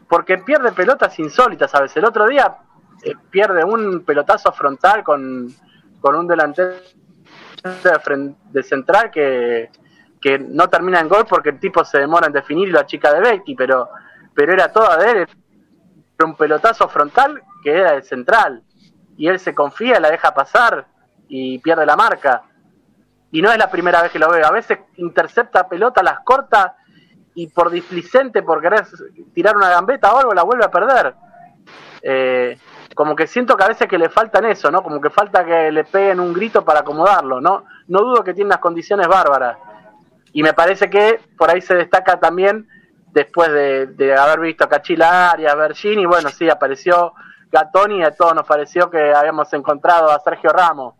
porque 0.08 0.38
pierde 0.40 0.72
pelotas 0.72 1.18
insólitas 1.20 1.74
a 1.76 1.82
veces. 1.82 1.98
El 1.98 2.06
otro 2.06 2.28
día 2.28 2.58
eh, 3.04 3.14
pierde 3.30 3.64
un 3.64 4.04
pelotazo 4.04 4.52
frontal 4.52 5.04
con, 5.04 5.48
con 6.00 6.16
un 6.16 6.28
delantero 6.28 6.76
de, 8.52 8.64
central 8.64 9.12
que, 9.12 9.70
que 10.22 10.40
no 10.40 10.68
termina 10.70 11.00
en 11.00 11.10
gol 11.10 11.26
porque 11.28 11.50
el 11.50 11.60
tipo 11.60 11.84
se 11.84 12.00
demora 12.00 12.28
en 12.28 12.34
definir 12.34 12.70
la 12.70 12.86
chica 12.86 13.14
de 13.14 13.22
Becky, 13.22 13.56
pero, 13.56 13.90
pero 14.34 14.54
era 14.54 14.72
toda 14.72 14.98
de 14.98 15.12
él, 15.12 15.18
era 15.18 16.28
un 16.28 16.36
pelotazo 16.36 16.88
frontal 16.88 17.42
que 17.64 17.72
era 17.72 17.96
el 17.96 18.04
central, 18.04 18.64
y 19.18 19.28
él 19.28 19.40
se 19.40 19.54
confía, 19.54 20.00
la 20.00 20.12
deja 20.12 20.34
pasar 20.34 20.86
y 21.28 21.60
pierde 21.60 21.86
la 21.86 21.96
marca. 21.96 22.44
Y 23.32 23.42
no 23.42 23.52
es 23.52 23.58
la 23.58 23.70
primera 23.70 24.02
vez 24.02 24.12
que 24.12 24.20
lo 24.20 24.30
veo, 24.30 24.46
a 24.46 24.52
veces 24.52 24.80
intercepta 24.96 25.68
pelota, 25.68 26.02
las 26.02 26.22
corta 26.22 26.78
y 27.36 27.48
por 27.48 27.70
displicente, 27.70 28.42
por 28.42 28.62
querer 28.62 28.86
tirar 29.34 29.56
una 29.56 29.70
gambeta 29.70 30.14
o 30.14 30.18
algo, 30.18 30.34
la 30.34 30.44
vuelve 30.44 30.66
a 30.66 30.72
perder. 30.72 31.14
Eh, 32.02 32.58
como 32.96 33.16
que 33.16 33.28
siento 33.28 33.56
que 33.56 33.64
a 33.64 33.68
veces 33.68 33.88
que 33.88 34.00
le 34.00 34.10
faltan 34.10 34.46
eso, 34.46 34.72
¿no? 34.72 34.82
Como 34.82 35.00
que 35.00 35.12
falta 35.12 35.46
que 35.46 35.72
le 35.72 35.84
peguen 35.84 36.20
un 36.20 36.34
grito 36.34 36.66
para 36.66 36.80
acomodarlo, 36.80 37.40
¿no? 37.40 37.66
No 37.88 38.00
dudo 38.00 38.24
que 38.24 38.34
tiene 38.34 38.48
unas 38.48 38.60
condiciones 38.60 39.08
bárbaras. 39.08 39.58
Y 40.34 40.42
me 40.42 40.54
parece 40.54 40.90
que 40.90 41.20
por 41.38 41.52
ahí 41.52 41.62
se 41.62 41.76
destaca 41.76 42.20
también, 42.20 42.68
después 43.12 43.52
de, 43.52 44.16
haber 44.18 44.40
visto 44.40 44.64
a 44.64 44.70
Cachila 44.70 45.32
Arias, 45.32 45.56
Bergini, 45.56 46.06
bueno, 46.06 46.30
sí, 46.30 46.50
apareció 46.50 47.14
Gatoni 47.52 48.00
y 48.00 48.04
a 48.04 48.16
todos 48.16 48.36
nos 48.36 48.46
pareció 48.46 48.90
que 48.90 49.14
habíamos 49.14 49.52
encontrado 49.54 50.12
a 50.12 50.20
Sergio 50.20 50.52
Ramos. 50.52 50.96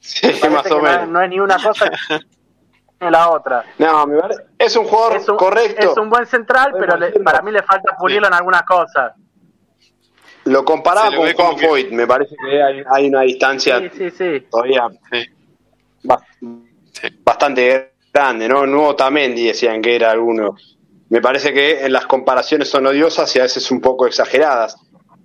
Sí, 0.00 0.30
más 0.50 0.70
o 0.70 0.80
menos. 0.80 1.08
No, 1.08 1.22
es 1.22 1.28
ni 1.28 1.40
una 1.40 1.62
cosa 1.62 1.90
ni 3.00 3.10
la 3.10 3.30
otra. 3.30 3.64
No, 3.78 4.06
es 4.58 4.76
un 4.76 4.84
jugador 4.84 5.36
correcto. 5.36 5.92
Es 5.92 5.96
un 5.98 6.10
buen 6.10 6.26
central, 6.26 6.72
pero 6.78 6.98
para 7.24 7.42
mí 7.42 7.52
le 7.52 7.62
falta 7.62 7.96
pulirlo 7.96 8.28
en 8.28 8.34
algunas 8.34 8.62
cosas. 8.62 9.12
Lo 10.44 10.64
comparaba 10.64 11.14
con 11.14 11.30
Juan 11.32 11.58
Foyt, 11.58 11.90
me 11.90 12.06
parece 12.06 12.34
que 12.34 12.62
hay, 12.90 13.08
una 13.08 13.22
distancia 13.22 13.82
todavía 14.50 14.88
bastante 17.22 17.92
grande, 18.12 18.48
¿no? 18.48 18.66
Nuevo 18.66 18.96
Tamendi 18.96 19.46
decían 19.46 19.82
que 19.82 19.94
era 19.94 20.10
alguno. 20.10 20.56
Me 21.10 21.20
parece 21.20 21.52
que 21.52 21.84
en 21.84 21.92
las 21.92 22.06
comparaciones 22.06 22.68
son 22.68 22.86
odiosas 22.86 23.34
y 23.36 23.38
a 23.38 23.42
veces 23.42 23.70
un 23.70 23.80
poco 23.80 24.06
exageradas. 24.06 24.76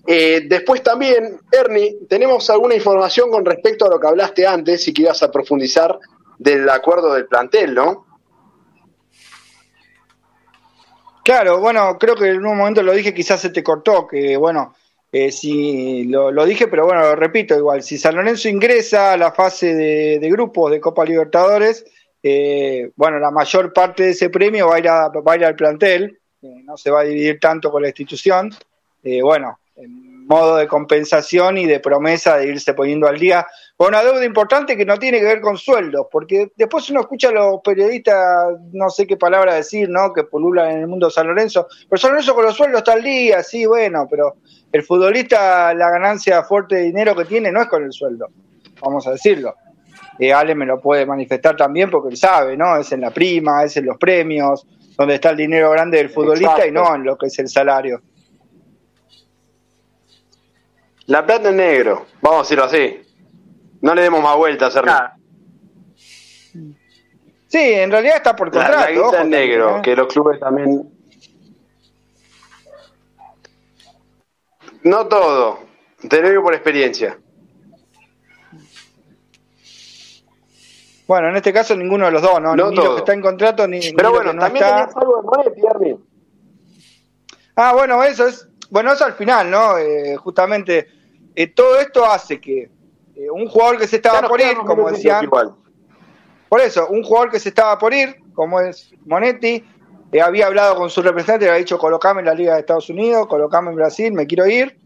Eh, 0.05 0.41
después 0.47 0.83
también, 0.83 1.39
Ernie, 1.51 1.99
tenemos 2.09 2.49
alguna 2.49 2.75
información 2.75 3.29
con 3.31 3.45
respecto 3.45 3.85
a 3.85 3.89
lo 3.89 3.99
que 3.99 4.07
hablaste 4.07 4.45
antes 4.45 4.85
y 4.87 4.93
que 4.93 5.03
ibas 5.03 5.23
a 5.23 5.31
profundizar 5.31 5.97
del 6.37 6.69
acuerdo 6.69 7.13
del 7.13 7.27
plantel, 7.27 7.73
¿no? 7.73 8.05
Claro, 11.23 11.61
bueno, 11.61 11.97
creo 11.97 12.15
que 12.15 12.29
en 12.31 12.45
un 12.45 12.57
momento 12.57 12.83
lo 12.83 12.91
dije, 12.91 13.13
quizás 13.13 13.39
se 13.39 13.49
te 13.49 13.63
cortó, 13.63 14.05
que 14.05 14.35
bueno, 14.35 14.75
eh, 15.09 15.31
si 15.31 16.03
lo, 16.03 16.45
dije, 16.45 16.67
pero 16.67 16.83
bueno, 16.83 17.01
lo 17.01 17.15
repito 17.15 17.55
igual, 17.55 17.81
si 17.81 17.97
San 17.97 18.15
Lorenzo 18.15 18.49
ingresa 18.49 19.13
a 19.13 19.17
la 19.17 19.31
fase 19.31 19.73
de, 19.73 20.29
grupos 20.29 20.69
de 20.69 20.81
Copa 20.81 21.05
Libertadores, 21.05 21.85
eh, 22.21 22.91
bueno, 22.97 23.19
la 23.19 23.31
mayor 23.31 23.71
parte 23.71 24.03
de 24.03 24.09
ese 24.09 24.29
premio 24.29 24.67
va 24.67 24.75
a 24.75 24.79
ir, 24.79 24.89
a, 24.89 25.07
va 25.07 25.31
a 25.31 25.35
ir 25.37 25.45
al 25.45 25.55
plantel, 25.55 26.19
no 26.41 26.75
se 26.75 26.91
va 26.91 27.01
a 27.01 27.05
dividir 27.05 27.39
tanto 27.39 27.71
con 27.71 27.83
la 27.83 27.87
institución, 27.87 28.53
bueno, 29.21 29.59
en 29.75 30.25
modo 30.27 30.57
de 30.57 30.67
compensación 30.67 31.57
y 31.57 31.65
de 31.65 31.79
promesa 31.79 32.37
de 32.37 32.47
irse 32.47 32.73
poniendo 32.73 33.07
al 33.07 33.19
día 33.19 33.45
con 33.75 33.89
una 33.89 34.03
deuda 34.03 34.23
importante 34.23 34.77
que 34.77 34.85
no 34.85 34.97
tiene 34.97 35.19
que 35.19 35.25
ver 35.25 35.41
con 35.41 35.57
sueldos, 35.57 36.07
porque 36.11 36.51
después 36.55 36.89
uno 36.91 37.01
escucha 37.01 37.29
a 37.29 37.31
los 37.31 37.61
periodistas, 37.63 38.53
no 38.71 38.89
sé 38.89 39.07
qué 39.07 39.17
palabra 39.17 39.55
decir, 39.55 39.89
¿no? 39.89 40.13
Que 40.13 40.23
pululan 40.23 40.71
en 40.71 40.79
el 40.81 40.87
mundo 40.87 41.09
San 41.09 41.27
Lorenzo, 41.27 41.67
pero 41.89 41.99
San 41.99 42.11
Lorenzo 42.11 42.35
con 42.35 42.45
los 42.45 42.55
sueldos 42.55 42.79
está 42.79 42.93
al 42.93 43.03
día, 43.03 43.41
sí, 43.41 43.65
bueno, 43.65 44.07
pero 44.09 44.35
el 44.71 44.83
futbolista 44.83 45.73
la 45.73 45.89
ganancia 45.89 46.43
fuerte 46.43 46.75
de 46.75 46.83
dinero 46.83 47.15
que 47.15 47.25
tiene 47.25 47.51
no 47.51 47.61
es 47.61 47.67
con 47.67 47.83
el 47.83 47.91
sueldo, 47.91 48.27
vamos 48.81 49.07
a 49.07 49.11
decirlo. 49.11 49.55
Eh, 50.19 50.31
Ale 50.31 50.53
me 50.53 50.67
lo 50.67 50.79
puede 50.79 51.07
manifestar 51.07 51.57
también 51.57 51.89
porque 51.89 52.09
él 52.09 52.17
sabe, 52.17 52.55
¿no? 52.55 52.77
Es 52.77 52.91
en 52.91 53.01
la 53.01 53.09
prima, 53.09 53.63
es 53.63 53.75
en 53.77 53.87
los 53.87 53.97
premios, 53.97 54.67
donde 54.95 55.15
está 55.15 55.31
el 55.31 55.37
dinero 55.37 55.71
grande 55.71 55.97
del 55.97 56.09
futbolista 56.09 56.67
y 56.67 56.71
no 56.71 56.93
en 56.95 57.03
lo 57.03 57.17
que 57.17 57.27
es 57.27 57.39
el 57.39 57.49
salario. 57.49 58.01
La 61.07 61.25
plata 61.25 61.49
en 61.49 61.57
negro, 61.57 62.05
vamos 62.21 62.39
a 62.39 62.41
decirlo 62.43 62.63
así. 62.63 63.01
No 63.81 63.93
le 63.93 64.03
demos 64.03 64.23
más 64.23 64.37
vueltas, 64.37 64.75
Hernán. 64.75 65.11
Sí, 67.47 67.59
en 67.59 67.91
realidad 67.91 68.17
está 68.17 68.35
por 68.35 68.49
contrato. 68.49 68.89
La, 68.89 69.11
la 69.11 69.21
en 69.21 69.29
negro, 69.29 69.77
¿eh? 69.77 69.81
que 69.83 69.95
los 69.95 70.07
clubes 70.07 70.39
también. 70.39 70.89
No 74.83 75.07
todo, 75.07 75.59
te 76.09 76.21
lo 76.21 76.29
digo 76.29 76.43
por 76.43 76.53
experiencia. 76.53 77.17
Bueno, 81.05 81.29
en 81.29 81.35
este 81.35 81.53
caso 81.53 81.75
ninguno 81.75 82.05
de 82.05 82.11
los 82.11 82.21
dos, 82.21 82.41
¿no? 82.41 82.55
no 82.55 82.69
ni 82.69 82.77
lo 82.77 82.95
que 82.95 82.99
está 82.99 83.13
en 83.13 83.21
contrato 83.21 83.67
ni. 83.67 83.91
Pero 83.91 84.11
bueno, 84.11 84.31
también 84.31 84.65
tenías 84.65 84.95
algo 84.95 85.17
de 85.17 85.23
Monetti, 85.23 86.01
Ah, 87.55 87.73
bueno, 87.73 88.03
eso 88.03 88.25
es 88.25 88.47
bueno, 88.73 88.91
eso 88.91 89.05
al 89.05 89.13
final, 89.13 89.51
¿no? 89.51 89.77
Eh, 89.77 90.15
justamente 90.15 90.87
eh, 91.35 91.47
todo 91.47 91.79
esto 91.79 92.05
hace 92.05 92.39
que 92.39 92.69
eh, 93.15 93.29
un 93.31 93.47
jugador 93.47 93.77
que 93.77 93.87
se 93.87 93.97
estaba 93.97 94.27
por 94.27 94.39
ir, 94.39 94.55
como 94.57 94.89
decían, 94.89 95.29
por 96.49 96.61
eso, 96.61 96.87
un 96.87 97.03
jugador 97.03 97.31
que 97.31 97.39
se 97.39 97.49
estaba 97.49 97.77
por 97.77 97.93
ir, 97.93 98.17
como 98.33 98.59
es 98.61 98.93
Monetti, 99.05 99.63
había 100.21 100.45
hablado 100.45 100.75
con 100.75 100.89
su 100.89 101.01
representante, 101.01 101.45
le 101.45 101.51
había 101.51 101.59
dicho 101.59 101.77
colocame 101.77 102.19
en 102.19 102.27
la 102.27 102.33
Liga 102.33 102.53
de 102.53 102.59
Estados 102.59 102.89
Unidos, 102.89 103.27
colocame 103.27 103.69
en 103.69 103.75
Brasil, 103.75 104.13
me 104.13 104.27
quiero 104.27 104.45
ir. 104.45 104.77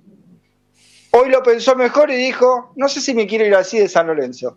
Hoy 1.11 1.29
lo 1.29 1.43
pensó 1.43 1.75
mejor 1.75 2.09
y 2.11 2.15
dijo, 2.15 2.71
no 2.75 2.87
sé 2.87 3.01
si 3.01 3.13
me 3.13 3.27
quiero 3.27 3.45
ir 3.45 3.55
así 3.55 3.79
de 3.79 3.89
San 3.89 4.07
Lorenzo. 4.07 4.55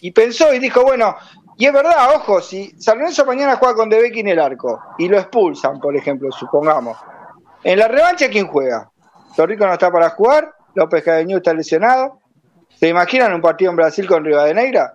y 0.00 0.10
pensó 0.12 0.52
y 0.54 0.58
dijo, 0.58 0.82
bueno, 0.82 1.16
y 1.58 1.66
es 1.66 1.72
verdad, 1.72 2.14
ojo, 2.14 2.40
si 2.40 2.72
San 2.78 2.98
Lorenzo 2.98 3.24
mañana 3.24 3.56
juega 3.56 3.74
con 3.74 3.88
Debecky 3.88 4.20
en 4.20 4.28
el 4.28 4.38
arco 4.38 4.80
y 4.98 5.08
lo 5.08 5.18
expulsan, 5.18 5.80
por 5.80 5.96
ejemplo, 5.96 6.30
supongamos, 6.30 6.96
en 7.64 7.78
la 7.78 7.88
revancha, 7.88 8.28
¿quién 8.28 8.46
juega? 8.46 8.91
Torrico 9.36 9.66
no 9.66 9.72
está 9.72 9.90
para 9.90 10.10
jugar, 10.10 10.54
López 10.74 11.02
Cadeñú 11.04 11.38
está 11.38 11.54
lesionado. 11.54 12.20
¿Se 12.78 12.88
imaginan 12.88 13.32
un 13.32 13.40
partido 13.40 13.70
en 13.70 13.76
Brasil 13.76 14.06
con 14.06 14.24
Rivadeneira? 14.24 14.94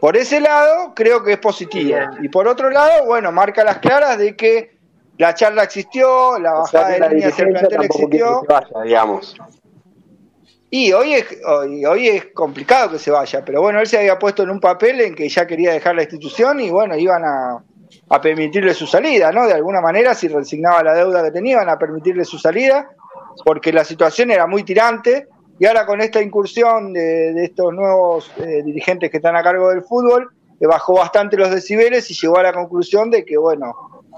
Por 0.00 0.16
ese 0.16 0.40
lado, 0.40 0.92
creo 0.94 1.24
que 1.24 1.32
es 1.32 1.38
positivo. 1.38 1.98
Y 2.20 2.28
por 2.28 2.46
otro 2.46 2.70
lado, 2.70 3.06
bueno, 3.06 3.32
marca 3.32 3.64
las 3.64 3.78
claras 3.78 4.18
de 4.18 4.36
que 4.36 4.76
la 5.18 5.34
charla 5.34 5.64
existió, 5.64 6.38
la 6.38 6.52
bajada 6.52 6.88
de 6.90 7.08
línea 7.08 7.28
hacia 7.28 7.44
el 7.44 7.52
plantel 7.52 7.84
existió. 7.84 8.42
digamos. 8.84 9.36
Y 10.68 10.92
hoy 10.92 11.14
es, 11.14 11.26
hoy, 11.46 11.84
hoy 11.86 12.08
es 12.08 12.26
complicado 12.34 12.90
que 12.90 12.98
se 12.98 13.10
vaya, 13.10 13.42
pero 13.44 13.62
bueno, 13.62 13.80
él 13.80 13.86
se 13.86 13.98
había 13.98 14.18
puesto 14.18 14.42
en 14.42 14.50
un 14.50 14.60
papel 14.60 15.00
en 15.00 15.14
que 15.14 15.28
ya 15.28 15.46
quería 15.46 15.72
dejar 15.72 15.94
la 15.94 16.02
institución 16.02 16.60
y 16.60 16.70
bueno, 16.70 16.96
iban 16.96 17.24
a, 17.24 17.62
a 18.08 18.20
permitirle 18.20 18.72
su 18.72 18.86
salida, 18.86 19.32
¿no? 19.32 19.46
De 19.46 19.54
alguna 19.54 19.80
manera, 19.80 20.14
si 20.14 20.28
resignaba 20.28 20.82
la 20.82 20.94
deuda 20.94 21.24
que 21.24 21.32
tenían, 21.32 21.68
a 21.68 21.78
permitirle 21.78 22.24
su 22.24 22.38
salida, 22.38 22.88
porque 23.44 23.72
la 23.72 23.84
situación 23.84 24.30
era 24.30 24.46
muy 24.46 24.62
tirante, 24.62 25.28
y 25.58 25.66
ahora 25.66 25.86
con 25.86 26.00
esta 26.00 26.22
incursión 26.22 26.92
de, 26.92 27.44
estos 27.44 27.72
nuevos 27.72 28.30
eh, 28.38 28.62
dirigentes 28.62 29.10
que 29.10 29.16
están 29.16 29.36
a 29.36 29.42
cargo 29.42 29.70
del 29.70 29.82
fútbol, 29.82 30.30
le 30.58 30.66
bajó 30.66 30.94
bastante 30.94 31.36
los 31.36 31.50
decibeles 31.50 32.10
y 32.10 32.14
llegó 32.14 32.38
a 32.38 32.44
la 32.44 32.52
conclusión 32.52 33.10
de 33.10 33.24
que, 33.24 33.36
bueno, 33.36 33.74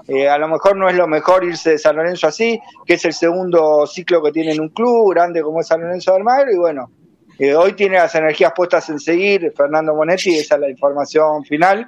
eh, 0.07 0.29
a 0.29 0.37
lo 0.37 0.47
mejor 0.47 0.77
no 0.77 0.87
es 0.87 0.95
lo 0.95 1.07
mejor 1.07 1.43
irse 1.43 1.71
de 1.71 1.77
San 1.77 1.95
Lorenzo 1.95 2.27
así, 2.27 2.59
que 2.85 2.93
es 2.93 3.05
el 3.05 3.13
segundo 3.13 3.85
ciclo 3.87 4.21
que 4.21 4.31
tiene 4.31 4.53
en 4.53 4.61
un 4.61 4.69
club 4.69 5.11
grande 5.13 5.41
como 5.41 5.61
es 5.61 5.67
San 5.67 5.81
Lorenzo 5.81 6.13
del 6.13 6.23
Magro, 6.23 6.51
y 6.51 6.57
bueno, 6.57 6.91
eh, 7.39 7.55
hoy 7.55 7.73
tiene 7.73 7.97
las 7.97 8.13
energías 8.15 8.53
puestas 8.55 8.89
en 8.89 8.99
seguir 8.99 9.51
Fernando 9.55 9.95
Monetti, 9.95 10.37
esa 10.37 10.55
es 10.55 10.61
la 10.61 10.69
información 10.69 11.43
final. 11.43 11.87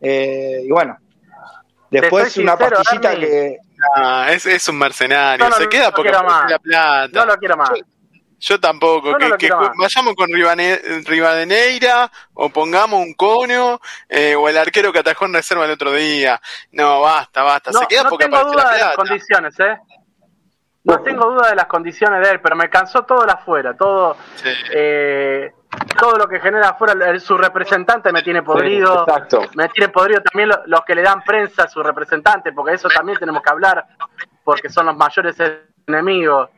y 0.00 0.70
bueno, 0.70 0.96
Después 2.00 2.36
una 2.38 2.56
pastillita 2.56 3.14
que. 3.16 3.58
es, 4.28 4.46
es, 4.46 4.68
un 4.68 4.78
mercenario, 4.78 5.52
se 5.52 5.68
queda 5.68 5.90
porque 5.92 6.10
la 6.10 6.58
plata. 6.58 7.08
No 7.12 7.26
lo 7.26 7.36
quiero 7.36 7.56
más. 7.56 7.70
Yo, 8.40 8.58
tampoco, 8.58 9.16
que, 9.38 9.48
vayamos 9.78 10.16
con 10.16 10.28
Rivadeneira 10.32 12.10
o 12.34 12.48
pongamos 12.48 13.00
un 13.00 13.14
cono 13.14 13.80
eh, 14.08 14.34
o 14.34 14.48
el 14.48 14.58
arquero 14.58 14.92
que 14.92 14.98
atajó 14.98 15.26
en 15.26 15.34
reserva 15.34 15.64
el 15.64 15.70
otro 15.70 15.92
día. 15.92 16.40
No, 16.72 17.02
basta, 17.02 17.44
basta. 17.44 17.72
se 17.72 17.86
queda 17.86 18.08
porque 18.08 18.24
tengo 18.24 18.42
duda 18.42 18.72
de 18.72 18.80
las 18.80 18.96
condiciones, 18.96 19.60
¿eh? 19.60 19.78
No 20.84 21.00
tengo 21.02 21.30
duda 21.30 21.50
de 21.50 21.54
las 21.54 21.66
condiciones 21.66 22.26
de 22.26 22.32
él, 22.32 22.40
pero 22.40 22.56
me 22.56 22.68
cansó 22.68 23.04
todo 23.04 23.22
el 23.22 23.30
afuera, 23.30 23.76
todo. 23.76 24.16
Eh, 24.74 25.52
todo 25.98 26.16
lo 26.16 26.28
que 26.28 26.40
genera 26.40 26.70
afuera, 26.70 27.18
su 27.20 27.36
representante 27.36 28.12
me 28.12 28.22
tiene 28.22 28.42
podrido. 28.42 29.06
me 29.54 29.68
tiene 29.68 29.92
podrido 29.92 30.20
también 30.22 30.50
los 30.66 30.80
que 30.82 30.94
le 30.94 31.02
dan 31.02 31.22
prensa 31.22 31.64
a 31.64 31.68
su 31.68 31.82
representante, 31.82 32.52
porque 32.52 32.74
eso 32.74 32.88
también 32.88 33.18
tenemos 33.18 33.42
que 33.42 33.50
hablar, 33.50 33.86
porque 34.44 34.68
son 34.68 34.86
los 34.86 34.96
mayores 34.96 35.36
enemigos. 35.86 36.50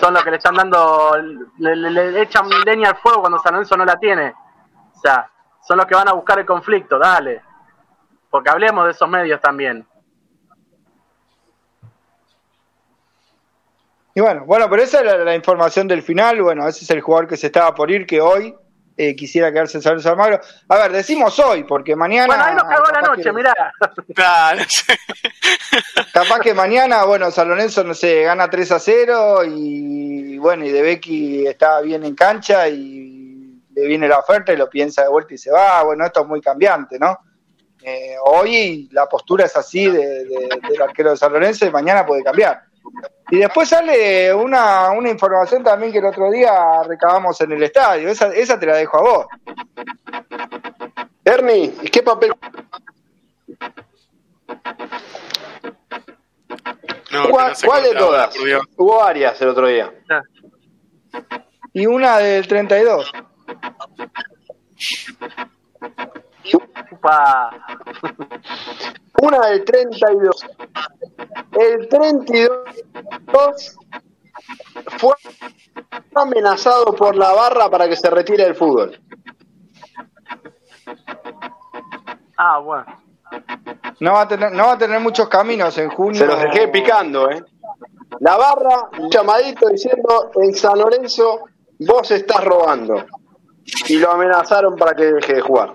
Son 0.00 0.12
los 0.12 0.24
que 0.24 0.30
le 0.30 0.36
están 0.38 0.54
dando, 0.54 1.16
le, 1.58 2.22
echan 2.22 2.48
leña 2.64 2.90
al 2.90 2.96
fuego 2.96 3.20
cuando 3.20 3.38
San 3.38 3.52
Lorenzo 3.52 3.76
no 3.76 3.84
la 3.84 3.96
tiene. 3.96 4.34
O 4.94 5.00
sea, 5.00 5.30
son 5.60 5.76
los 5.76 5.86
que 5.86 5.94
van 5.94 6.08
a 6.08 6.12
buscar 6.12 6.38
el 6.38 6.46
conflicto, 6.46 6.98
dale. 6.98 7.42
Porque 8.30 8.50
hablemos 8.50 8.84
de 8.86 8.90
esos 8.92 9.08
medios 9.08 9.40
también. 9.40 9.86
Y 14.18 14.20
bueno, 14.20 14.44
bueno, 14.44 14.68
pero 14.68 14.82
esa 14.82 14.98
es 14.98 15.24
la, 15.24 15.32
información 15.32 15.86
del 15.86 16.02
final. 16.02 16.42
Bueno, 16.42 16.66
ese 16.66 16.84
es 16.84 16.90
el 16.90 17.00
jugador 17.00 17.28
que 17.28 17.36
se 17.36 17.46
estaba 17.46 17.72
por 17.72 17.88
ir, 17.88 18.04
que 18.04 18.20
hoy 18.20 18.52
eh, 18.96 19.14
quisiera 19.14 19.52
quedarse 19.52 19.78
en 19.78 19.82
San 19.82 19.92
Lorenzo 19.92 20.10
Almagro. 20.10 20.40
A 20.68 20.76
ver, 20.76 20.90
decimos 20.90 21.38
hoy, 21.38 21.62
porque 21.62 21.94
mañana. 21.94 22.26
Bueno, 22.26 22.42
ahí 22.42 22.54
nos 22.56 22.64
cagó 22.64 22.86
la 22.90 23.00
noche, 23.00 23.32
mirá. 23.32 23.54
Claro. 24.16 24.64
Capaz 26.12 26.40
que 26.40 26.52
mañana, 26.52 27.04
bueno, 27.04 27.30
San 27.30 27.48
Lorenzo, 27.48 27.84
no 27.84 27.94
sé, 27.94 28.24
gana 28.24 28.50
3 28.50 28.72
a 28.72 28.80
0 28.80 29.44
y 29.44 30.36
bueno, 30.38 30.64
y 30.64 30.72
De 30.72 30.82
Becky 30.82 31.46
está 31.46 31.80
bien 31.80 32.02
en 32.04 32.16
cancha 32.16 32.68
y 32.68 33.62
le 33.72 33.86
viene 33.86 34.08
la 34.08 34.18
oferta 34.18 34.52
y 34.52 34.56
lo 34.56 34.68
piensa 34.68 35.02
de 35.02 35.10
vuelta 35.10 35.34
y 35.34 35.38
se 35.38 35.52
va. 35.52 35.84
Bueno, 35.84 36.04
esto 36.04 36.22
es 36.22 36.26
muy 36.26 36.40
cambiante, 36.40 36.98
¿no? 36.98 37.20
Eh, 37.84 38.16
hoy 38.24 38.88
la 38.90 39.06
postura 39.06 39.44
es 39.44 39.54
así 39.54 39.88
de, 39.88 40.24
del 40.24 40.82
arquero 40.82 41.10
de 41.10 41.16
San 41.16 41.32
Lorenzo 41.32 41.66
y 41.66 41.70
mañana 41.70 42.04
puede 42.04 42.24
cambiar. 42.24 42.67
Y 43.30 43.38
después 43.38 43.68
sale 43.68 44.32
una, 44.32 44.90
una 44.90 45.10
información 45.10 45.62
también 45.62 45.92
que 45.92 45.98
el 45.98 46.06
otro 46.06 46.30
día 46.30 46.82
recabamos 46.86 47.40
en 47.40 47.52
el 47.52 47.62
estadio. 47.62 48.08
Esa, 48.08 48.28
esa 48.28 48.58
te 48.58 48.66
la 48.66 48.76
dejo 48.76 48.96
a 48.96 49.02
vos. 49.02 49.26
Ernie, 51.24 51.72
¿qué 51.92 52.02
papel? 52.02 52.32
¿Cuál, 57.30 57.82
de 57.82 57.94
todas? 57.94 58.34
Hubo 58.76 58.98
varias 58.98 59.40
el 59.40 59.48
otro 59.48 59.66
día. 59.66 59.92
Y 61.72 61.86
una 61.86 62.18
del 62.18 62.46
32. 62.46 63.12
Una 69.22 69.46
del 69.48 69.64
32. 69.64 70.46
El 71.52 71.88
32 71.88 73.76
fue 74.98 75.14
amenazado 76.14 76.94
por 76.94 77.16
la 77.16 77.32
barra 77.32 77.68
para 77.68 77.88
que 77.88 77.96
se 77.96 78.08
retire 78.10 78.44
del 78.44 78.54
fútbol. 78.54 79.00
Ah, 82.36 82.58
bueno. 82.58 82.86
No 84.00 84.12
va 84.12 84.22
a 84.22 84.28
tener, 84.28 84.52
no 84.52 84.66
va 84.66 84.72
a 84.72 84.78
tener 84.78 85.00
muchos 85.00 85.28
caminos 85.28 85.76
en 85.78 85.90
junio. 85.90 86.18
Se 86.18 86.26
los 86.26 86.40
dejé 86.40 86.68
picando, 86.68 87.30
¿eh? 87.30 87.42
La 88.20 88.36
barra, 88.36 88.88
un 88.98 89.10
llamadito 89.10 89.68
diciendo 89.68 90.30
en 90.36 90.54
San 90.54 90.78
Lorenzo, 90.78 91.40
vos 91.80 92.10
estás 92.10 92.44
robando. 92.44 93.04
Y 93.88 93.98
lo 93.98 94.12
amenazaron 94.12 94.76
para 94.76 94.94
que 94.94 95.04
deje 95.04 95.34
de 95.34 95.40
jugar. 95.40 95.72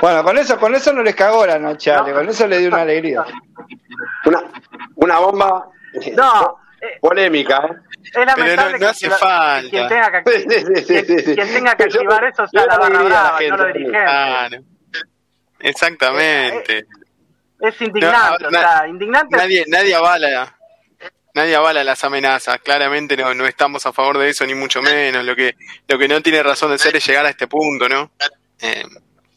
Bueno, 0.00 0.24
con 0.24 0.38
eso, 0.38 0.58
con 0.58 0.74
eso 0.74 0.92
no 0.92 1.02
les 1.02 1.14
cagó 1.14 1.46
la 1.46 1.58
noche, 1.58 1.92
con 2.12 2.28
eso 2.28 2.46
le 2.46 2.58
dio 2.58 2.68
una 2.68 2.82
alegría. 2.82 3.24
Una, 4.24 4.42
una 4.96 5.18
bomba 5.18 5.68
no, 6.14 6.58
polémica, 7.00 7.58
¿eh? 7.58 7.76
Es 8.04 8.26
lamentable 8.26 8.78
no, 8.78 8.88
hace 8.88 9.08
falta. 9.08 9.68
quien 9.70 9.88
tenga 9.88 10.22
que, 10.22 10.44
quien, 11.34 11.52
tenga 11.52 11.74
que 11.76 11.84
activar 11.84 12.24
eso 12.24 12.46
sea 12.48 12.66
la 12.66 12.78
barra 12.78 13.02
brava, 13.02 13.38
no 13.48 13.56
los 13.56 13.72
dirigentes. 13.72 14.60
Exactamente. 15.60 16.86
Es 17.60 17.80
indignante, 17.80 18.46
o 18.46 18.50
sea, 18.50 18.88
indignante. 18.88 19.36
Nadie, 19.36 19.64
nadie 19.68 19.94
avala 19.94 20.56
nadie 21.34 21.56
avala 21.56 21.84
las 21.84 22.04
amenazas. 22.04 22.60
Claramente 22.60 23.16
no, 23.16 23.32
no 23.34 23.46
estamos 23.46 23.84
a 23.86 23.92
favor 23.92 24.18
de 24.18 24.30
eso, 24.30 24.46
ni 24.46 24.54
mucho 24.54 24.82
menos. 24.82 25.24
Lo 25.24 25.34
que, 25.34 25.56
lo 25.88 25.98
que 25.98 26.08
no 26.08 26.20
tiene 26.20 26.42
razón 26.42 26.70
de 26.70 26.78
ser 26.78 26.96
es 26.96 27.06
llegar 27.06 27.26
a 27.26 27.30
este 27.30 27.46
punto, 27.46 27.88
¿no? 27.88 28.10
Eh, 28.60 28.84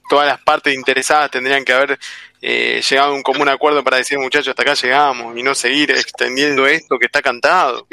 todas 0.09 0.27
las 0.27 0.41
partes 0.41 0.73
interesadas 0.73 1.31
tendrían 1.31 1.65
que 1.65 1.73
haber 1.73 1.99
eh, 2.41 2.81
llegado 2.87 3.11
a 3.11 3.15
un 3.15 3.23
común 3.23 3.49
acuerdo 3.49 3.83
para 3.83 3.97
decir, 3.97 4.19
muchachos, 4.19 4.49
hasta 4.49 4.61
acá 4.61 4.73
llegamos 4.73 5.35
y 5.37 5.43
no 5.43 5.55
seguir 5.55 5.91
extendiendo 5.91 6.67
esto 6.67 6.99
que 6.99 7.05
está 7.07 7.21
cantado. 7.21 7.87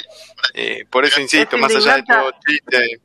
Eh, 0.55 0.85
por 0.91 1.05
eso 1.05 1.21
insisto, 1.21 1.57
más 1.57 1.75
allá 1.75 1.97
de 1.97 2.03
todo 2.03 2.31
chiste. 2.47 3.01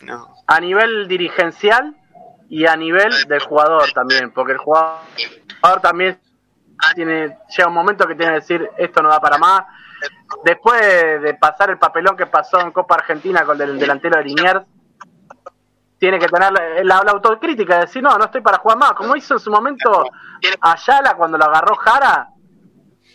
No. 0.00 0.34
A 0.46 0.60
nivel 0.60 1.08
dirigencial 1.08 1.96
y 2.48 2.66
a 2.66 2.76
nivel 2.76 3.10
del 3.28 3.40
jugador 3.40 3.90
también, 3.92 4.30
porque 4.30 4.52
el 4.52 4.58
jugador 4.58 5.00
también 5.82 6.18
tiene 6.94 7.38
llega 7.56 7.68
un 7.68 7.74
momento 7.74 8.06
que 8.06 8.14
tiene 8.14 8.32
que 8.32 8.40
decir 8.40 8.68
esto 8.76 9.02
no 9.02 9.08
da 9.08 9.20
para 9.20 9.38
más 9.38 9.62
después 10.44 10.80
de 11.22 11.34
pasar 11.34 11.70
el 11.70 11.78
papelón 11.78 12.16
que 12.16 12.26
pasó 12.26 12.60
en 12.60 12.72
Copa 12.72 12.96
Argentina 12.96 13.44
con 13.44 13.60
el 13.60 13.78
delantero 13.78 14.18
de 14.18 14.24
Liniers, 14.24 14.62
tiene 15.98 16.18
que 16.18 16.26
tener 16.26 16.52
la, 16.84 16.96
autocrítica 16.96 17.76
de 17.76 17.80
decir, 17.82 18.02
no, 18.02 18.18
no 18.18 18.24
estoy 18.24 18.40
para 18.40 18.58
jugar 18.58 18.76
más, 18.76 18.92
como 18.94 19.14
hizo 19.14 19.34
en 19.34 19.40
su 19.40 19.52
momento 19.52 20.04
Ayala 20.60 21.14
cuando 21.14 21.38
lo 21.38 21.44
agarró 21.44 21.76
Jara, 21.76 22.28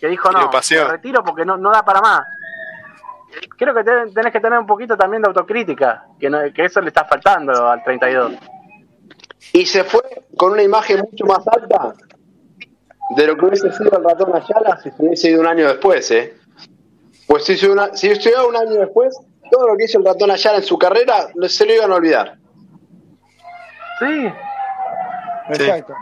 que 0.00 0.08
dijo, 0.08 0.30
no, 0.32 0.50
me 0.50 0.84
retiro 0.84 1.22
porque 1.22 1.44
no, 1.44 1.58
no 1.58 1.70
da 1.70 1.84
para 1.84 2.00
más. 2.00 2.22
Creo 3.58 3.74
que 3.74 3.84
tenés 3.84 4.32
que 4.32 4.40
tener 4.40 4.58
un 4.58 4.66
poquito 4.66 4.96
también 4.96 5.20
de 5.20 5.28
autocrítica, 5.28 6.06
que, 6.18 6.52
que 6.54 6.64
eso 6.64 6.80
le 6.80 6.88
está 6.88 7.04
faltando 7.04 7.68
al 7.68 7.84
32. 7.84 8.32
Y 9.52 9.66
se 9.66 9.84
fue 9.84 10.00
con 10.36 10.52
una 10.52 10.62
imagen 10.62 11.00
mucho 11.00 11.26
más 11.26 11.46
alta 11.46 11.92
de 13.16 13.26
lo 13.26 13.36
que 13.36 13.44
hubiese 13.44 13.70
sido 13.72 13.98
el 13.98 14.04
ratón 14.04 14.34
Ayala 14.34 14.80
si 14.82 14.90
se 14.90 15.02
hubiese 15.02 15.30
ido 15.30 15.40
un 15.40 15.46
año 15.46 15.68
después, 15.68 16.10
¿eh? 16.10 16.38
Pues 17.28 17.44
si, 17.44 17.66
una, 17.66 17.94
si 17.94 18.08
llegaba 18.08 18.48
un 18.48 18.56
año 18.56 18.80
después, 18.80 19.16
todo 19.50 19.68
lo 19.68 19.76
que 19.76 19.84
hizo 19.84 19.98
el 19.98 20.04
ratón 20.04 20.30
Ayala 20.30 20.58
en 20.58 20.64
su 20.64 20.78
carrera 20.78 21.28
se 21.46 21.66
lo 21.66 21.74
iban 21.74 21.92
a 21.92 21.94
olvidar. 21.94 22.38
Sí. 24.00 24.32
Exacto. 25.50 25.94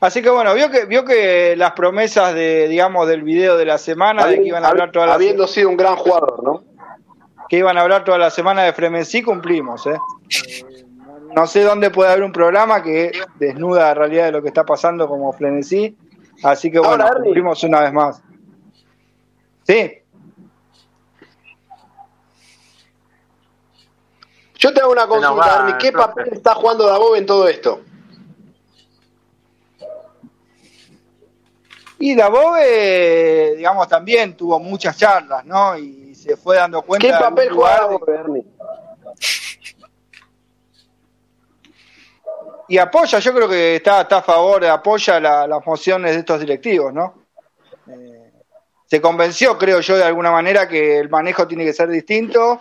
Así 0.00 0.20
que 0.20 0.28
bueno, 0.28 0.52
vio 0.52 0.70
que 0.70 0.84
vio 0.84 1.04
que 1.04 1.56
las 1.56 1.72
promesas 1.72 2.34
de 2.34 2.68
digamos 2.68 3.08
del 3.08 3.22
video 3.22 3.56
de 3.56 3.64
la 3.64 3.78
semana 3.78 4.26
de 4.26 4.42
que 4.42 4.48
iban 4.48 4.64
a 4.64 4.68
hablar 4.68 4.92
toda 4.92 5.06
la 5.06 5.14
habiendo 5.14 5.46
sido 5.46 5.70
un 5.70 5.76
gran 5.76 5.96
jugador, 5.96 6.42
¿no? 6.42 6.64
Que 7.48 7.58
iban 7.58 7.78
a 7.78 7.82
hablar 7.82 8.04
toda 8.04 8.18
la 8.18 8.30
semana 8.30 8.64
de 8.64 8.72
Fremensí 8.72 9.22
cumplimos, 9.22 9.86
¿eh? 9.86 9.98
No 11.34 11.46
sé 11.46 11.62
dónde 11.62 11.90
puede 11.90 12.10
haber 12.10 12.24
un 12.24 12.32
programa 12.32 12.82
que 12.82 13.12
desnuda 13.38 13.84
la 13.84 13.94
realidad 13.94 14.24
de 14.26 14.32
lo 14.32 14.42
que 14.42 14.48
está 14.48 14.64
pasando 14.64 15.08
como 15.08 15.32
Frenesí, 15.32 15.96
así 16.42 16.70
que 16.70 16.80
bueno, 16.80 17.06
cumplimos 17.22 17.62
una 17.64 17.80
vez 17.80 17.92
más. 17.92 18.22
Sí. 19.66 20.00
Yo 24.58 24.72
te 24.72 24.80
hago 24.80 24.92
una 24.92 25.06
consulta, 25.06 25.76
¿Qué 25.78 25.92
papel 25.92 26.28
está 26.32 26.54
jugando 26.54 26.86
Dabov 26.86 27.16
en 27.16 27.26
todo 27.26 27.46
esto? 27.48 27.82
Y 31.98 32.14
Dabove, 32.14 33.56
digamos, 33.56 33.88
también 33.88 34.36
tuvo 34.36 34.58
muchas 34.58 34.96
charlas, 34.96 35.44
¿no? 35.44 35.76
Y 35.76 36.14
se 36.14 36.36
fue 36.36 36.56
dando 36.56 36.82
cuenta. 36.82 37.06
¿Qué 37.06 37.12
papel 37.12 37.50
juega 37.52 37.76
Dabove, 37.80 38.44
Y 42.68 42.78
apoya, 42.78 43.18
yo 43.18 43.34
creo 43.34 43.48
que 43.48 43.76
está, 43.76 44.00
está 44.00 44.18
a 44.18 44.22
favor, 44.22 44.64
apoya 44.64 45.20
las 45.20 45.66
mociones 45.66 46.12
de 46.12 46.20
estos 46.20 46.40
directivos, 46.40 46.94
¿no? 46.94 47.14
Eh, 47.88 48.23
se 48.86 49.00
convenció, 49.00 49.56
creo 49.58 49.80
yo, 49.80 49.96
de 49.96 50.04
alguna 50.04 50.30
manera 50.30 50.68
que 50.68 50.98
el 50.98 51.08
manejo 51.08 51.46
tiene 51.46 51.64
que 51.64 51.72
ser 51.72 51.88
distinto 51.88 52.60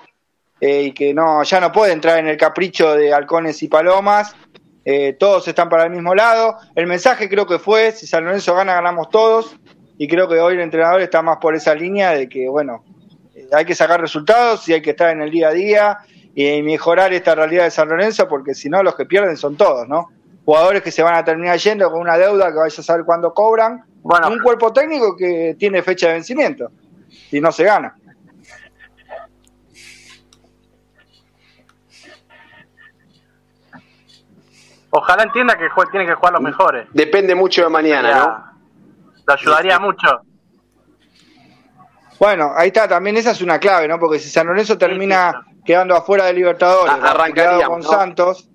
eh, 0.60 0.84
y 0.84 0.92
que 0.94 1.14
no 1.14 1.44
ya 1.44 1.60
no 1.60 1.72
puede 1.72 1.92
entrar 1.92 2.20
en 2.20 2.28
el 2.28 2.38
capricho 2.38 2.96
de 2.96 3.14
halcones 3.14 3.62
y 3.64 3.68
palomas. 3.68 4.34
Eh, 4.86 5.14
todos 5.20 5.48
están 5.48 5.70
para 5.70 5.84
el 5.84 5.92
mismo 5.92 6.16
lado. 6.16 6.58
El 6.76 6.88
mensaje 6.88 7.30
creo 7.30 7.46
que 7.46 7.60
fue, 7.60 7.92
si 7.92 8.08
San 8.08 8.26
Lorenzo 8.26 8.56
gana, 8.56 8.74
ganamos 8.74 9.10
todos. 9.10 9.56
Y 9.98 10.08
creo 10.08 10.28
que 10.28 10.40
hoy 10.40 10.56
el 10.56 10.62
entrenador 10.62 11.02
está 11.02 11.22
más 11.22 11.38
por 11.38 11.56
esa 11.56 11.76
línea 11.76 12.12
de 12.12 12.28
que, 12.28 12.50
bueno, 12.50 12.84
eh, 13.36 13.48
hay 13.52 13.66
que 13.66 13.76
sacar 13.76 14.02
resultados 14.02 14.68
y 14.70 14.74
hay 14.74 14.82
que 14.82 14.92
estar 14.92 15.10
en 15.10 15.22
el 15.22 15.30
día 15.30 15.50
a 15.50 15.52
día 15.52 15.98
y 16.36 16.64
mejorar 16.64 17.14
esta 17.14 17.36
realidad 17.36 17.66
de 17.66 17.72
San 17.72 17.90
Lorenzo, 17.90 18.28
porque 18.28 18.56
si 18.56 18.68
no, 18.68 18.82
los 18.82 18.96
que 18.96 19.06
pierden 19.06 19.38
son 19.38 19.56
todos, 19.56 19.88
¿no? 19.88 20.10
Jugadores 20.46 20.82
que 20.82 20.90
se 20.90 21.04
van 21.04 21.14
a 21.14 21.24
terminar 21.24 21.60
yendo 21.60 21.92
con 21.92 22.02
una 22.02 22.18
deuda 22.18 22.52
que 22.52 22.58
vaya 22.58 22.76
a 22.76 22.84
saber 22.84 23.06
cuándo 23.06 23.34
cobran 23.34 23.84
bueno. 24.04 24.30
Un 24.30 24.39
cuerpo 24.39 24.72
técnico 24.72 25.16
que 25.16 25.56
tiene 25.58 25.82
fecha 25.82 26.08
de 26.08 26.14
vencimiento 26.14 26.72
y 27.32 27.41
no 27.41 27.51
se 27.51 27.64
gana. 27.64 27.95
Ojalá 34.91 35.24
entienda 35.24 35.58
que 35.58 35.68
tiene 35.89 36.06
que 36.06 36.14
jugar 36.14 36.34
los 36.34 36.41
mejores. 36.43 36.88
Depende 36.93 37.34
mucho 37.34 37.64
de 37.64 37.70
mañana, 37.70 38.16
¿no? 38.16 38.54
Lo 39.26 39.34
ayudaría 39.34 39.80
mucho. 39.80 40.22
Bueno, 42.20 42.51
ahí 42.56 42.68
está, 42.68 42.88
también 42.88 43.18
esa 43.18 43.32
es 43.32 43.41
una 43.41 43.58
clave, 43.58 43.88
¿no? 43.88 43.99
Porque 43.99 44.20
si 44.20 44.30
San 44.30 44.45
Lorenzo 44.45 44.78
termina 44.78 45.45
quedando 45.66 45.95
afuera 45.95 46.26
de 46.26 46.34
Libertadores, 46.34 46.93
arrancaría 47.01 47.66
con 47.66 47.82
Santos, 47.82 48.49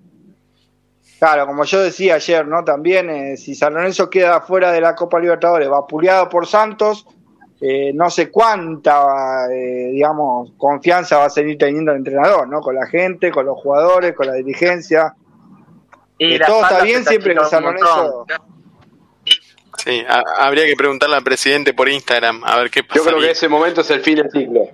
Claro, 1.19 1.45
como 1.45 1.65
yo 1.65 1.81
decía 1.81 2.15
ayer, 2.15 2.47
¿no? 2.47 2.63
También 2.63 3.09
eh, 3.09 3.35
si 3.35 3.53
San 3.53 3.73
Lorenzo 3.73 4.09
queda 4.09 4.39
fuera 4.39 4.71
de 4.71 4.79
la 4.79 4.95
Copa 4.95 5.19
Libertadores, 5.19 5.67
vapuleado 5.67 6.29
por 6.29 6.47
Santos, 6.47 7.05
eh, 7.59 7.91
no 7.93 8.09
sé 8.09 8.31
cuánta, 8.31 9.51
eh, 9.51 9.89
digamos, 9.91 10.53
confianza 10.57 11.17
va 11.17 11.25
a 11.25 11.29
seguir 11.29 11.57
teniendo 11.57 11.91
el 11.91 11.97
entrenador, 11.97 12.47
¿no? 12.47 12.61
Con 12.61 12.75
la 12.75 12.87
gente, 12.87 13.31
con 13.31 13.45
los 13.45 13.59
jugadores, 13.59 14.15
con 14.15 14.27
la 14.27 14.33
dirigencia. 14.33 15.13
Y 16.17 16.39
todo 16.39 16.61
está 16.61 16.83
bien 16.83 17.03
siempre 17.03 17.35
que 17.35 17.45
San 17.45 17.63
Lorenzo... 17.63 18.25
Sí, 19.77 20.03
habría 20.37 20.65
que 20.65 20.75
preguntarle 20.75 21.15
al 21.17 21.23
presidente 21.23 21.73
por 21.73 21.89
Instagram 21.89 22.43
a 22.45 22.57
ver 22.57 22.69
qué 22.69 22.83
pasa. 22.83 22.99
Yo 22.99 23.05
creo 23.05 23.19
que 23.19 23.31
ese 23.31 23.47
momento 23.47 23.81
es 23.81 23.89
el 23.91 24.01
fin 24.01 24.15
del 24.15 24.29
ciclo. 24.31 24.69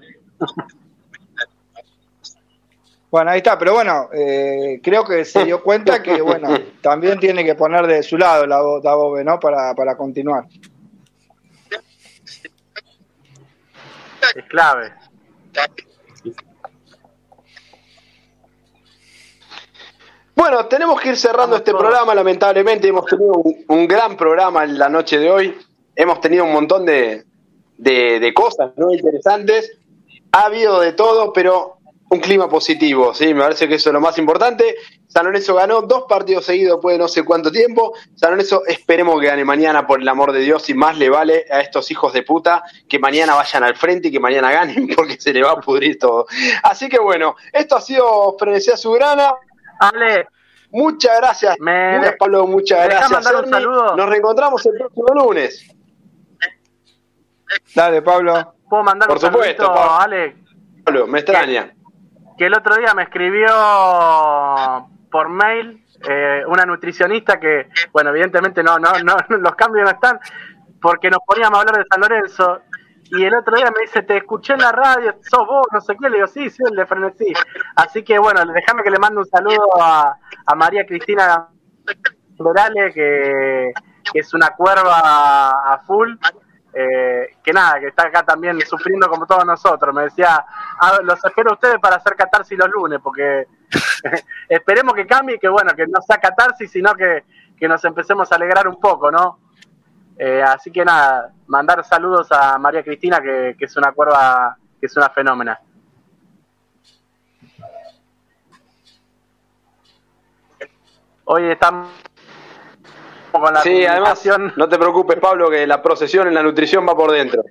Bueno, 3.15 3.31
ahí 3.31 3.37
está, 3.37 3.57
pero 3.57 3.71
bueno, 3.71 4.09
eh, 4.11 4.81
creo 4.83 5.05
que 5.05 5.23
se 5.23 5.45
dio 5.45 5.63
cuenta 5.63 6.03
que, 6.03 6.21
bueno, 6.21 6.49
también 6.81 7.17
tiene 7.17 7.45
que 7.45 7.55
poner 7.55 7.87
de 7.87 8.03
su 8.03 8.17
lado 8.17 8.45
la, 8.45 8.57
la 8.57 9.23
¿no? 9.23 9.39
Para, 9.39 9.73
para 9.73 9.95
continuar. 9.95 10.43
Es 14.35 14.43
clave. 14.49 14.91
Bueno, 20.35 20.65
tenemos 20.65 20.99
que 20.99 21.07
ir 21.07 21.17
cerrando 21.17 21.55
este 21.55 21.71
programa, 21.71 22.13
lamentablemente 22.13 22.89
hemos 22.89 23.05
tenido 23.05 23.41
un, 23.69 23.87
gran 23.87 24.17
programa 24.17 24.65
en 24.65 24.77
la 24.77 24.89
noche 24.89 25.19
de 25.19 25.31
hoy, 25.31 25.57
hemos 25.95 26.19
tenido 26.19 26.43
un 26.43 26.51
montón 26.51 26.85
de, 26.85 27.23
de, 27.77 28.19
de 28.19 28.33
cosas 28.33 28.73
¿no? 28.75 28.91
interesantes, 28.91 29.71
ha 30.33 30.47
habido 30.47 30.81
de 30.81 30.91
todo, 30.91 31.31
pero 31.31 31.74
un 32.15 32.21
clima 32.21 32.49
positivo, 32.49 33.13
¿sí? 33.13 33.33
Me 33.33 33.41
parece 33.41 33.67
que 33.67 33.75
eso 33.75 33.89
es 33.89 33.93
lo 33.93 34.01
más 34.01 34.17
importante. 34.17 34.75
San 35.07 35.25
Lorenzo 35.25 35.55
ganó 35.55 35.81
dos 35.81 36.05
partidos 36.07 36.45
seguidos 36.45 36.77
después 36.77 36.95
de 36.95 36.99
no 36.99 37.07
sé 37.07 37.23
cuánto 37.23 37.51
tiempo. 37.51 37.93
San 38.15 38.31
Lorenzo 38.31 38.63
esperemos 38.65 39.19
que 39.19 39.27
gane 39.27 39.45
mañana, 39.45 39.85
por 39.85 40.01
el 40.01 40.07
amor 40.07 40.31
de 40.31 40.39
Dios, 40.39 40.69
y 40.69 40.73
más 40.73 40.97
le 40.97 41.09
vale 41.09 41.45
a 41.51 41.59
estos 41.59 41.91
hijos 41.91 42.13
de 42.13 42.23
puta 42.23 42.63
que 42.87 42.99
mañana 42.99 43.35
vayan 43.35 43.63
al 43.63 43.75
frente 43.75 44.07
y 44.07 44.11
que 44.11 44.19
mañana 44.19 44.51
ganen, 44.51 44.87
porque 44.95 45.19
se 45.19 45.33
le 45.33 45.43
va 45.43 45.51
a 45.51 45.59
pudrir 45.59 45.99
todo. 45.99 46.25
Así 46.63 46.89
que 46.89 46.99
bueno, 46.99 47.35
esto 47.51 47.75
ha 47.75 47.81
sido 47.81 48.35
Frenesía 48.39 48.77
Subrana. 48.77 49.33
Ale. 49.79 50.27
Muchas 50.71 51.17
gracias. 51.19 51.57
Pablo, 52.17 52.47
muchas 52.47 52.85
gracias. 52.87 53.33
Nos 53.95 54.09
reencontramos 54.09 54.65
el 54.65 54.73
próximo 54.73 55.07
lunes. 55.13 55.69
Dale, 57.73 58.01
Pablo. 58.01 58.55
¿Puedo 58.69 58.83
mandar 58.83 59.07
Por 59.07 59.19
supuesto, 59.19 59.71
Ale? 59.71 60.35
Pablo, 60.83 61.07
me 61.07 61.19
extraña 61.19 61.75
que 62.37 62.45
el 62.45 62.53
otro 62.53 62.75
día 62.75 62.93
me 62.93 63.03
escribió 63.03 63.47
por 65.11 65.29
mail 65.29 65.83
eh, 66.07 66.43
una 66.47 66.65
nutricionista 66.65 67.39
que, 67.39 67.69
bueno, 67.91 68.09
evidentemente 68.09 68.61
no, 68.63 68.77
no, 68.77 68.91
no, 69.03 69.15
los 69.37 69.55
cambios 69.55 69.85
no 69.85 69.91
están, 69.91 70.19
porque 70.81 71.09
nos 71.09 71.19
poníamos 71.25 71.57
a 71.57 71.61
hablar 71.61 71.77
de 71.77 71.85
San 71.89 72.01
Lorenzo. 72.01 72.61
Y 73.11 73.23
el 73.23 73.35
otro 73.35 73.55
día 73.55 73.67
me 73.67 73.81
dice, 73.81 74.01
te 74.01 74.17
escuché 74.17 74.53
en 74.53 74.59
la 74.59 74.71
radio, 74.71 75.15
sos 75.21 75.47
vos, 75.47 75.67
no 75.71 75.79
sé 75.79 75.95
qué. 75.99 76.09
Le 76.09 76.17
digo, 76.17 76.27
sí, 76.27 76.49
sí, 76.49 76.63
el 76.67 76.75
de 76.75 76.85
Frenesí. 76.87 77.33
Así 77.75 78.03
que 78.03 78.17
bueno, 78.17 78.41
déjame 78.51 78.83
que 78.83 78.89
le 78.89 78.97
mande 78.97 79.19
un 79.19 79.25
saludo 79.25 79.69
a, 79.79 80.17
María 80.55 80.85
Cristina 80.85 81.47
Morales, 82.39 82.93
que, 82.95 83.71
que 84.11 84.19
es 84.19 84.33
una 84.33 84.49
cuerva 84.49 85.49
a 85.49 85.81
full 85.85 86.15
eh, 86.77 87.37
que 87.41 87.53
nada, 87.53 87.79
que 87.79 87.87
está 87.87 88.07
acá 88.07 88.23
también 88.23 88.59
sufriendo 88.67 89.07
como 89.07 89.25
todos 89.25 89.45
nosotros. 89.45 89.95
Me 89.95 90.03
decía, 90.03 90.45
ah, 90.81 90.99
los 91.01 91.23
espero 91.23 91.51
a 91.51 91.53
ustedes 91.53 91.79
para 91.79 91.95
hacer 91.95 92.15
catarsis 92.17 92.57
los 92.57 92.69
lunes, 92.69 92.99
porque 93.01 93.47
esperemos 94.49 94.93
que 94.93 95.07
cambie 95.07 95.37
y 95.37 95.39
que 95.39 95.47
bueno, 95.47 95.73
que 95.73 95.87
no 95.87 96.01
sea 96.01 96.17
catarsis, 96.17 96.69
sino 96.69 96.93
que, 96.93 97.23
nos 97.65 97.83
empecemos 97.85 98.29
a 98.29 98.35
alegrar 98.35 98.67
un 98.67 98.77
poco, 98.77 99.09
¿no? 99.09 99.39
Eh, 100.17 100.43
así 100.43 100.69
que 100.69 100.83
nada, 100.83 101.31
mandar 101.47 101.81
saludos 101.85 102.27
a 102.31 102.57
María 102.59 102.83
Cristina, 102.83 103.21
que, 103.21 103.55
que 103.57 103.65
es 103.65 103.77
una 103.77 103.93
cuerva, 103.93 104.57
que 104.77 104.85
es 104.85 104.97
una 104.97 105.09
fenómena. 105.09 105.57
Hoy 111.23 111.49
estamos 111.49 111.89
sí, 113.63 113.85
además, 113.85 114.23
no 114.55 114.69
te 114.69 114.77
preocupes, 114.77 115.17
Pablo, 115.19 115.49
que 115.49 115.65
la 115.67 115.81
procesión 115.81 116.27
en 116.27 116.33
la 116.33 116.43
nutrición 116.43 116.85
va 116.87 116.95
por 116.95 117.11
dentro. 117.11 117.43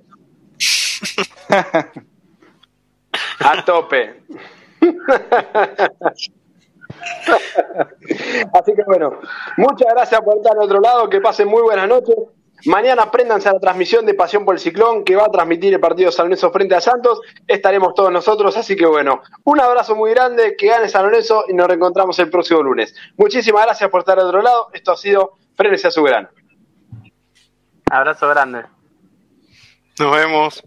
A 3.39 3.65
tope. 3.65 4.21
Así 8.53 8.73
que 8.73 8.83
bueno, 8.85 9.19
muchas 9.57 9.93
gracias 9.93 10.21
por 10.21 10.37
estar 10.37 10.53
al 10.53 10.63
otro 10.63 10.79
lado, 10.79 11.09
que 11.09 11.21
pasen 11.21 11.47
muy 11.47 11.61
buenas 11.61 11.87
noches. 11.87 12.15
Mañana 12.65 13.11
préndanse 13.11 13.49
a 13.49 13.53
la 13.53 13.59
transmisión 13.59 14.05
de 14.05 14.13
Pasión 14.13 14.45
por 14.45 14.55
el 14.55 14.59
Ciclón 14.59 15.03
que 15.03 15.15
va 15.15 15.25
a 15.25 15.31
transmitir 15.31 15.73
el 15.73 15.79
partido 15.79 16.11
San 16.11 16.27
Lorenzo 16.27 16.51
frente 16.51 16.73
a 16.73 16.81
Santos. 16.81 17.21
Estaremos 17.45 17.93
todos 17.93 18.11
nosotros, 18.11 18.55
así 18.57 18.75
que 18.75 18.85
bueno, 18.85 19.21
un 19.43 19.59
abrazo 19.59 19.95
muy 19.95 20.11
grande, 20.11 20.55
que 20.57 20.67
gane 20.67 20.87
San 20.87 21.03
Lorenzo 21.03 21.43
y 21.47 21.53
nos 21.53 21.67
reencontramos 21.67 22.17
el 22.19 22.29
próximo 22.29 22.63
lunes. 22.63 22.95
Muchísimas 23.17 23.65
gracias 23.65 23.89
por 23.89 23.99
estar 23.99 24.17
al 24.19 24.27
otro 24.27 24.41
lado. 24.41 24.69
Esto 24.73 24.93
ha 24.93 24.97
sido 24.97 25.33
Frénese 25.55 25.87
a 25.87 25.91
su 25.91 26.03
gran. 26.03 26.29
Abrazo 27.89 28.27
grande. 28.29 28.63
Nos 29.99 30.15
vemos. 30.15 30.63